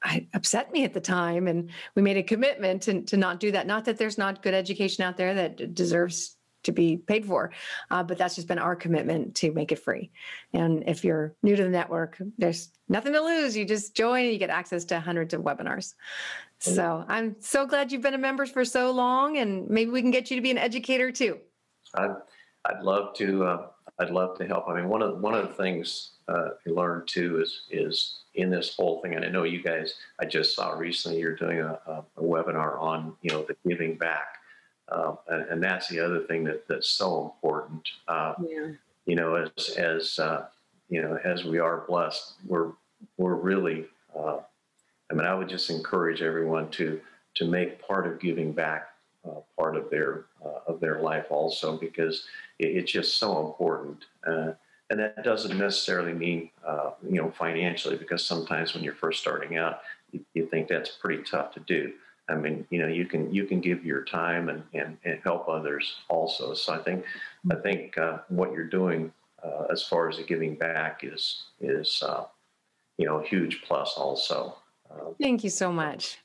I, 0.03 0.27
upset 0.35 0.73
me 0.73 0.85
at 0.85 0.95
the 0.95 1.01
time. 1.01 1.47
And 1.47 1.71
we 1.95 2.03
made 2.03 2.17
a 2.17 2.23
commitment 2.23 2.83
to, 2.83 3.03
to 3.03 3.17
not 3.17 3.41
do 3.41 3.53
that. 3.53 3.67
Not 3.67 3.85
that 3.87 3.99
there's 3.99 4.19
not 4.19 4.43
good 4.43 4.55
education 4.55 5.05
out 5.05 5.17
there 5.17 5.35
that 5.35 5.75
deserves 5.75 6.37
to 6.65 6.73
be 6.73 6.97
paid 6.97 7.27
for, 7.27 7.53
uh, 7.91 8.03
but 8.03 8.19
that's 8.19 8.37
just 8.37 8.47
been 8.47 8.59
our 8.59 8.77
commitment 8.77 9.35
to 9.35 9.53
make 9.53 9.73
it 9.73 9.79
free. 9.81 10.11
And 10.53 10.85
if 10.87 11.05
you're 11.05 11.35
new 11.43 11.57
to 11.57 11.63
the 11.63 11.69
network, 11.69 12.21
there's 12.39 12.71
nothing 12.89 13.13
to 13.15 13.21
lose. 13.21 13.57
You 13.57 13.65
just 13.65 13.97
join 13.97 14.25
and 14.25 14.33
you 14.33 14.39
get 14.39 14.51
access 14.51 14.85
to 14.87 15.01
hundreds 15.01 15.35
of 15.35 15.43
webinars. 15.43 15.95
So 16.59 17.05
I'm 17.09 17.35
so 17.41 17.67
glad 17.67 17.91
you've 17.91 18.03
been 18.03 18.15
a 18.15 18.19
member 18.19 18.47
for 18.47 18.65
so 18.65 18.93
long, 18.93 19.39
and 19.39 19.69
maybe 19.69 19.91
we 19.91 20.01
can 20.01 20.13
get 20.13 20.31
you 20.31 20.37
to 20.37 20.43
be 20.43 20.53
an 20.53 20.59
educator 20.59 21.11
too. 21.11 21.39
I'm 21.95 22.19
I'd 22.65 22.83
love 22.83 23.15
to. 23.17 23.45
Uh, 23.45 23.67
I'd 24.03 24.11
love 24.11 24.37
to 24.39 24.47
help. 24.47 24.69
I 24.69 24.75
mean, 24.75 24.89
one 24.89 25.03
of 25.03 25.21
one 25.21 25.35
of 25.35 25.47
the 25.47 25.55
things 25.55 26.11
uh, 26.29 26.51
I 26.67 26.71
learned 26.71 27.07
too 27.07 27.41
is 27.41 27.63
is 27.71 28.21
in 28.35 28.51
this 28.51 28.75
whole 28.75 29.01
thing, 29.01 29.15
and 29.15 29.25
I 29.25 29.29
know 29.29 29.45
you 29.45 29.63
guys. 29.63 29.95
I 30.21 30.25
just 30.25 30.57
saw 30.57 30.73
recently 30.73 31.21
you're 31.21 31.37
doing 31.37 31.61
a, 31.61 31.79
a, 31.87 32.05
a 32.17 32.23
webinar 32.23 32.81
on 32.81 33.15
you 33.23 33.31
know 33.31 33.43
the 33.43 33.57
giving 33.69 33.97
back, 33.97 34.39
um, 34.91 35.19
and, 35.29 35.43
and, 35.51 35.63
that's 35.63 35.89
the 35.89 36.01
other 36.01 36.21
thing 36.21 36.45
that 36.45 36.67
that's 36.69 36.89
so 36.89 37.23
important. 37.23 37.89
Uh, 38.09 38.35
yeah. 38.49 38.69
You 39.07 39.17
know, 39.17 39.35
as 39.37 39.69
as 39.77 40.19
uh, 40.19 40.47
you 40.89 41.01
know, 41.01 41.19
as 41.25 41.45
we 41.45 41.59
are 41.59 41.85
blessed, 41.87 42.35
we're 42.47 42.73
we're 43.17 43.35
really. 43.35 43.87
Uh, 44.19 44.39
I 45.11 45.15
mean, 45.15 45.27
I 45.27 45.35
would 45.35 45.49
just 45.49 45.71
encourage 45.71 46.23
everyone 46.23 46.71
to 46.71 47.01
to 47.35 47.47
make 47.47 47.87
part 47.87 48.07
of 48.07 48.21
giving 48.21 48.53
back 48.53 48.89
uh, 49.27 49.41
part 49.59 49.77
of 49.77 49.91
their 49.91 50.25
uh, 50.45 50.61
of 50.67 50.81
their 50.81 51.01
life 51.01 51.27
also 51.31 51.77
because 51.77 52.27
it, 52.59 52.77
it's 52.77 52.93
just 52.93 53.19
so 53.19 53.47
important. 53.47 54.05
Uh, 54.27 54.53
and 54.91 55.01
that 55.01 55.25
doesn't 55.25 55.57
necessarily 55.57 56.13
mean 56.13 56.51
uh, 56.67 56.91
you 57.09 57.21
know 57.21 57.31
financially 57.31 57.97
because 57.97 58.25
sometimes 58.25 58.75
when 58.75 58.85
you're 58.85 58.95
first 58.95 59.21
starting 59.21 59.57
out, 59.57 59.81
you, 60.11 60.21
you, 60.35 60.47
think 60.47 60.69
that's 60.69 60.91
pretty 60.91 61.23
tough 61.23 61.53
to 61.55 61.61
do. 61.61 61.93
I 62.29 62.35
mean, 62.35 62.67
you 62.71 62.79
know, 62.81 62.89
you 62.89 63.07
can 63.07 63.33
you 63.33 63.45
can 63.47 63.61
give 63.61 63.85
your 63.85 64.05
time 64.05 64.49
and, 64.49 64.63
and, 64.75 64.97
and 65.05 65.19
help 65.25 65.49
others 65.49 65.97
also. 66.09 66.55
So 66.55 66.75
I 66.75 66.79
think 66.79 67.05
I 67.51 67.57
think 67.57 67.97
uh, 67.99 68.19
what 68.29 68.53
you're 68.53 68.65
doing 68.69 69.13
uh, 69.43 69.65
as 69.71 69.83
far 69.83 70.09
as 70.09 70.19
the 70.19 70.25
giving 70.25 70.55
back 70.55 71.01
is 71.05 71.45
is 71.61 72.03
uh, 72.07 72.25
you 72.99 73.07
know 73.07 73.21
a 73.21 73.27
huge 73.27 73.63
plus 73.63 73.95
also. 73.97 74.57
Thank 75.21 75.43
you 75.43 75.51
so 75.51 75.73
much. 75.73 76.19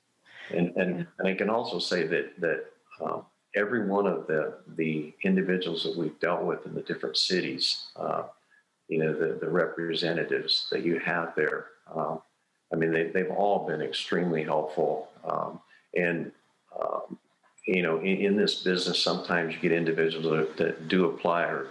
And 0.50 0.76
and, 0.76 1.00
yeah. 1.00 1.06
and 1.20 1.28
I 1.28 1.34
can 1.36 1.50
also 1.50 1.80
say 1.80 2.06
that 2.08 2.40
that 2.42 2.66
um, 3.02 3.24
every 3.56 3.86
one 3.86 4.06
of 4.06 4.28
the 4.28 4.56
the 4.76 5.14
individuals 5.24 5.84
that 5.84 5.96
we've 5.98 6.20
dealt 6.20 6.44
with 6.44 6.66
in 6.66 6.74
the 6.74 6.82
different 6.82 7.18
cities, 7.18 7.88
uh, 7.96 8.24
you 8.88 9.00
know, 9.00 9.14
the 9.14 9.38
the 9.40 9.50
representatives 9.50 10.68
that 10.72 10.84
you 10.84 11.00
have 11.00 11.34
there. 11.36 11.68
Um, 11.94 12.22
I 12.72 12.76
mean, 12.76 12.92
they, 12.92 13.04
they've 13.06 13.32
all 13.32 13.66
been 13.66 13.82
extremely 13.82 14.44
helpful. 14.44 15.10
Um, 15.24 15.60
and, 15.96 16.32
um, 16.80 17.18
you 17.66 17.82
know, 17.82 18.00
in, 18.00 18.18
in, 18.18 18.38
this 18.38 18.64
business, 18.64 19.02
sometimes 19.02 19.54
you 19.54 19.62
get 19.62 19.72
individuals 19.72 20.26
that, 20.26 20.58
that 20.58 20.88
do 20.88 21.06
apply 21.06 21.44
or 21.44 21.68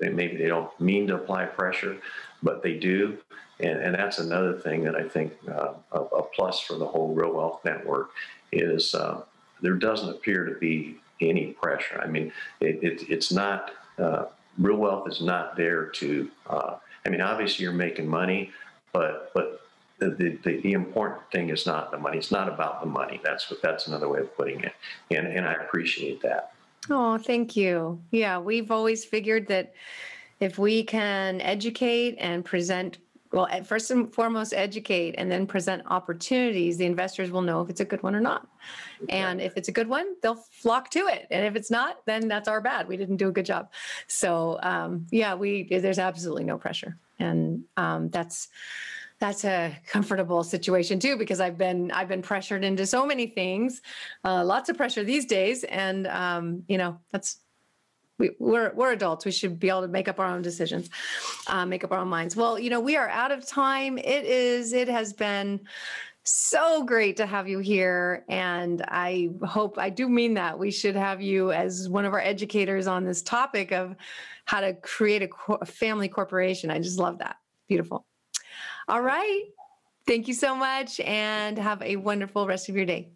they, 0.00 0.08
maybe 0.08 0.36
they 0.36 0.48
don't 0.48 0.78
mean 0.80 1.06
to 1.08 1.16
apply 1.16 1.46
pressure, 1.46 1.98
but 2.42 2.62
they 2.62 2.74
do. 2.74 3.18
And, 3.60 3.78
and 3.78 3.94
that's 3.94 4.18
another 4.18 4.58
thing 4.58 4.82
that 4.84 4.96
I 4.96 5.06
think 5.06 5.32
uh, 5.48 5.74
a, 5.92 6.00
a, 6.00 6.22
plus 6.34 6.60
for 6.60 6.74
the 6.74 6.86
whole 6.86 7.14
Real 7.14 7.32
Wealth 7.32 7.60
Network 7.64 8.10
is 8.52 8.94
uh, 8.94 9.22
there 9.62 9.74
doesn't 9.74 10.08
appear 10.08 10.44
to 10.44 10.54
be 10.54 10.96
any 11.20 11.48
pressure. 11.48 12.00
I 12.02 12.06
mean, 12.06 12.32
it, 12.60 12.82
it, 12.82 13.10
it's 13.10 13.32
not, 13.32 13.72
uh, 13.98 14.26
Real 14.58 14.76
Wealth 14.76 15.08
is 15.08 15.20
not 15.20 15.56
there 15.56 15.86
to, 15.86 16.30
uh, 16.48 16.76
I 17.04 17.08
mean, 17.08 17.20
obviously 17.20 17.64
you're 17.64 17.72
making 17.72 18.08
money, 18.08 18.50
but, 18.92 19.30
but 19.34 19.60
the, 20.00 20.38
the, 20.42 20.60
the, 20.60 20.72
important 20.72 21.20
thing 21.30 21.50
is 21.50 21.66
not 21.66 21.90
the 21.90 21.98
money. 21.98 22.18
It's 22.18 22.32
not 22.32 22.48
about 22.48 22.80
the 22.80 22.86
money. 22.86 23.20
That's 23.22 23.50
what 23.50 23.60
that's 23.62 23.86
another 23.86 24.08
way 24.08 24.20
of 24.20 24.34
putting 24.34 24.60
it. 24.60 24.72
And 25.10 25.26
and 25.26 25.46
I 25.46 25.52
appreciate 25.52 26.22
that. 26.22 26.52
Oh, 26.88 27.18
thank 27.18 27.54
you. 27.54 28.00
Yeah, 28.10 28.38
we've 28.38 28.70
always 28.70 29.04
figured 29.04 29.46
that 29.48 29.74
if 30.40 30.58
we 30.58 30.82
can 30.82 31.40
educate 31.42 32.16
and 32.18 32.44
present 32.44 32.96
well, 33.32 33.48
first 33.64 33.90
and 33.90 34.12
foremost, 34.12 34.52
educate 34.52 35.14
and 35.16 35.30
then 35.30 35.46
present 35.46 35.82
opportunities. 35.86 36.78
The 36.78 36.86
investors 36.86 37.30
will 37.30 37.42
know 37.42 37.60
if 37.60 37.70
it's 37.70 37.80
a 37.80 37.84
good 37.84 38.02
one 38.02 38.14
or 38.14 38.20
not. 38.20 38.48
And 39.08 39.40
if 39.40 39.56
it's 39.56 39.68
a 39.68 39.72
good 39.72 39.88
one, 39.88 40.16
they'll 40.20 40.34
flock 40.34 40.90
to 40.90 41.06
it. 41.06 41.26
And 41.30 41.44
if 41.46 41.54
it's 41.54 41.70
not, 41.70 42.04
then 42.06 42.26
that's 42.28 42.48
our 42.48 42.60
bad. 42.60 42.88
We 42.88 42.96
didn't 42.96 43.16
do 43.16 43.28
a 43.28 43.32
good 43.32 43.46
job. 43.46 43.70
So, 44.08 44.58
um, 44.62 45.06
yeah, 45.10 45.34
we 45.34 45.68
there's 45.70 45.98
absolutely 45.98 46.44
no 46.44 46.58
pressure, 46.58 46.96
and 47.18 47.64
um, 47.76 48.10
that's 48.10 48.48
that's 49.20 49.44
a 49.44 49.76
comfortable 49.86 50.42
situation 50.42 50.98
too 50.98 51.14
because 51.14 51.40
i've 51.40 51.58
been 51.58 51.90
i've 51.90 52.08
been 52.08 52.22
pressured 52.22 52.64
into 52.64 52.86
so 52.86 53.04
many 53.04 53.26
things 53.26 53.82
uh, 54.24 54.42
lots 54.42 54.70
of 54.70 54.78
pressure 54.78 55.04
these 55.04 55.26
days 55.26 55.62
and 55.64 56.06
um, 56.06 56.62
you 56.68 56.78
know 56.78 56.98
that's 57.12 57.36
we, 58.20 58.30
we're 58.38 58.72
we're 58.74 58.92
adults 58.92 59.24
we 59.24 59.32
should 59.32 59.58
be 59.58 59.68
able 59.68 59.82
to 59.82 59.88
make 59.88 60.06
up 60.06 60.20
our 60.20 60.26
own 60.26 60.42
decisions 60.42 60.90
uh, 61.48 61.66
make 61.66 61.82
up 61.82 61.90
our 61.90 61.98
own 61.98 62.08
minds 62.08 62.36
well 62.36 62.58
you 62.58 62.70
know 62.70 62.78
we 62.78 62.96
are 62.96 63.08
out 63.08 63.32
of 63.32 63.44
time 63.46 63.98
it 63.98 64.24
is 64.24 64.72
it 64.72 64.88
has 64.88 65.12
been 65.12 65.58
so 66.22 66.84
great 66.84 67.16
to 67.16 67.26
have 67.26 67.48
you 67.48 67.58
here 67.58 68.24
and 68.28 68.82
i 68.88 69.28
hope 69.42 69.78
i 69.78 69.90
do 69.90 70.08
mean 70.08 70.34
that 70.34 70.56
we 70.56 70.70
should 70.70 70.94
have 70.94 71.20
you 71.20 71.50
as 71.50 71.88
one 71.88 72.04
of 72.04 72.12
our 72.12 72.20
educators 72.20 72.86
on 72.86 73.04
this 73.04 73.22
topic 73.22 73.72
of 73.72 73.96
how 74.44 74.60
to 74.60 74.74
create 74.74 75.22
a, 75.22 75.28
co- 75.28 75.58
a 75.60 75.66
family 75.66 76.08
corporation 76.08 76.70
i 76.70 76.78
just 76.78 76.98
love 76.98 77.18
that 77.18 77.36
beautiful 77.68 78.06
all 78.90 79.02
right. 79.02 79.44
Thank 80.06 80.26
you 80.26 80.34
so 80.34 80.56
much 80.56 80.98
and 81.00 81.56
have 81.56 81.80
a 81.82 81.94
wonderful 81.94 82.46
rest 82.46 82.68
of 82.68 82.74
your 82.74 82.84
day. 82.84 83.10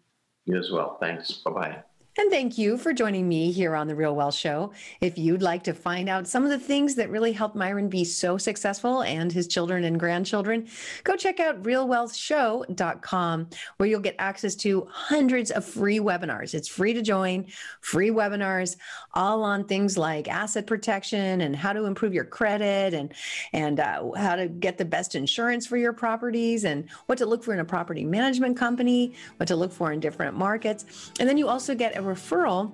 You 0.45 0.57
as 0.57 0.71
well. 0.71 0.97
Thanks. 1.01 1.31
Bye 1.31 1.51
bye. 1.51 1.83
And 2.17 2.31
thank 2.31 2.57
you 2.57 2.77
for 2.77 2.93
joining 2.93 3.27
me 3.27 3.51
here 3.51 3.75
on 3.75 3.87
The 3.87 3.95
Real 3.95 4.15
Wealth 4.15 4.35
Show. 4.35 4.71
If 5.01 5.17
you'd 5.17 5.41
like 5.41 5.63
to 5.65 5.73
find 5.73 6.07
out 6.07 6.29
some 6.29 6.45
of 6.45 6.49
the 6.49 6.57
things 6.57 6.95
that 6.95 7.09
really 7.09 7.33
helped 7.33 7.57
Myron 7.57 7.89
be 7.89 8.05
so 8.05 8.37
successful 8.37 9.01
and 9.01 9.29
his 9.29 9.49
children 9.49 9.83
and 9.83 9.99
grandchildren, 9.99 10.69
go 11.03 11.17
check 11.17 11.41
out 11.41 11.61
realwealthshow.com 11.63 13.49
where 13.75 13.89
you'll 13.89 13.99
get 13.99 14.15
access 14.17 14.55
to 14.55 14.87
hundreds 14.89 15.51
of 15.51 15.65
free 15.65 15.99
webinars. 15.99 16.53
It's 16.53 16.69
free 16.69 16.93
to 16.93 17.01
join, 17.01 17.47
free 17.81 18.11
webinars, 18.11 18.77
all 19.13 19.43
on 19.43 19.65
things 19.65 19.97
like 19.97 20.29
asset 20.29 20.67
protection 20.67 21.41
and 21.41 21.53
how 21.53 21.73
to 21.73 21.83
improve 21.83 22.13
your 22.13 22.23
credit 22.23 22.93
and, 22.93 23.13
and 23.51 23.81
uh, 23.81 24.11
how 24.15 24.37
to 24.37 24.47
get 24.47 24.77
the 24.77 24.85
best 24.85 25.15
insurance 25.15 25.67
for 25.67 25.75
your 25.75 25.91
properties 25.91 26.63
and 26.63 26.89
what 27.07 27.17
to 27.17 27.25
look 27.25 27.43
for 27.43 27.53
in 27.53 27.59
a 27.59 27.65
property 27.65 28.05
management 28.05 28.55
company, 28.55 29.13
what 29.35 29.47
to 29.49 29.57
look 29.57 29.73
for 29.73 29.91
in 29.91 29.99
different 29.99 30.37
markets. 30.37 31.11
And 31.19 31.27
then 31.27 31.37
you 31.37 31.49
also 31.49 31.75
get 31.75 31.97
a 31.97 32.04
referral 32.05 32.71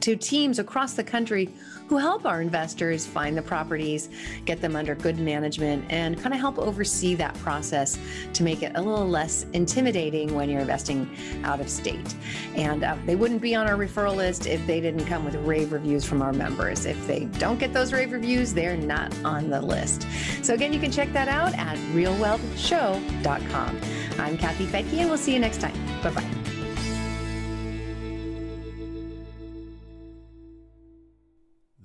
to 0.00 0.16
teams 0.16 0.58
across 0.58 0.94
the 0.94 1.04
country 1.04 1.48
who 1.88 1.96
help 1.98 2.24
our 2.24 2.40
investors 2.40 3.06
find 3.06 3.36
the 3.36 3.42
properties, 3.42 4.08
get 4.46 4.60
them 4.60 4.74
under 4.74 4.94
good 4.94 5.18
management, 5.18 5.84
and 5.90 6.20
kind 6.20 6.32
of 6.34 6.40
help 6.40 6.58
oversee 6.58 7.14
that 7.14 7.34
process 7.38 7.98
to 8.32 8.42
make 8.42 8.62
it 8.62 8.72
a 8.74 8.80
little 8.80 9.06
less 9.06 9.44
intimidating 9.52 10.34
when 10.34 10.48
you're 10.48 10.60
investing 10.60 11.08
out 11.44 11.60
of 11.60 11.68
state. 11.68 12.14
And 12.54 12.84
uh, 12.84 12.96
they 13.04 13.16
wouldn't 13.16 13.42
be 13.42 13.54
on 13.54 13.66
our 13.66 13.76
referral 13.76 14.16
list 14.16 14.46
if 14.46 14.66
they 14.66 14.80
didn't 14.80 15.04
come 15.06 15.24
with 15.24 15.34
rave 15.36 15.72
reviews 15.72 16.04
from 16.04 16.22
our 16.22 16.32
members. 16.32 16.86
If 16.86 17.06
they 17.06 17.26
don't 17.38 17.58
get 17.58 17.74
those 17.74 17.92
rave 17.92 18.12
reviews, 18.12 18.54
they're 18.54 18.76
not 18.76 19.14
on 19.24 19.50
the 19.50 19.60
list. 19.60 20.06
So, 20.42 20.54
again, 20.54 20.72
you 20.72 20.80
can 20.80 20.90
check 20.90 21.12
that 21.12 21.28
out 21.28 21.54
at 21.58 21.76
realwealthshow.com. 21.94 23.80
I'm 24.18 24.38
Kathy 24.38 24.66
Fettke, 24.66 24.98
and 24.98 25.08
we'll 25.08 25.18
see 25.18 25.34
you 25.34 25.40
next 25.40 25.60
time. 25.60 25.74
Bye 26.02 26.10
bye. 26.10 26.43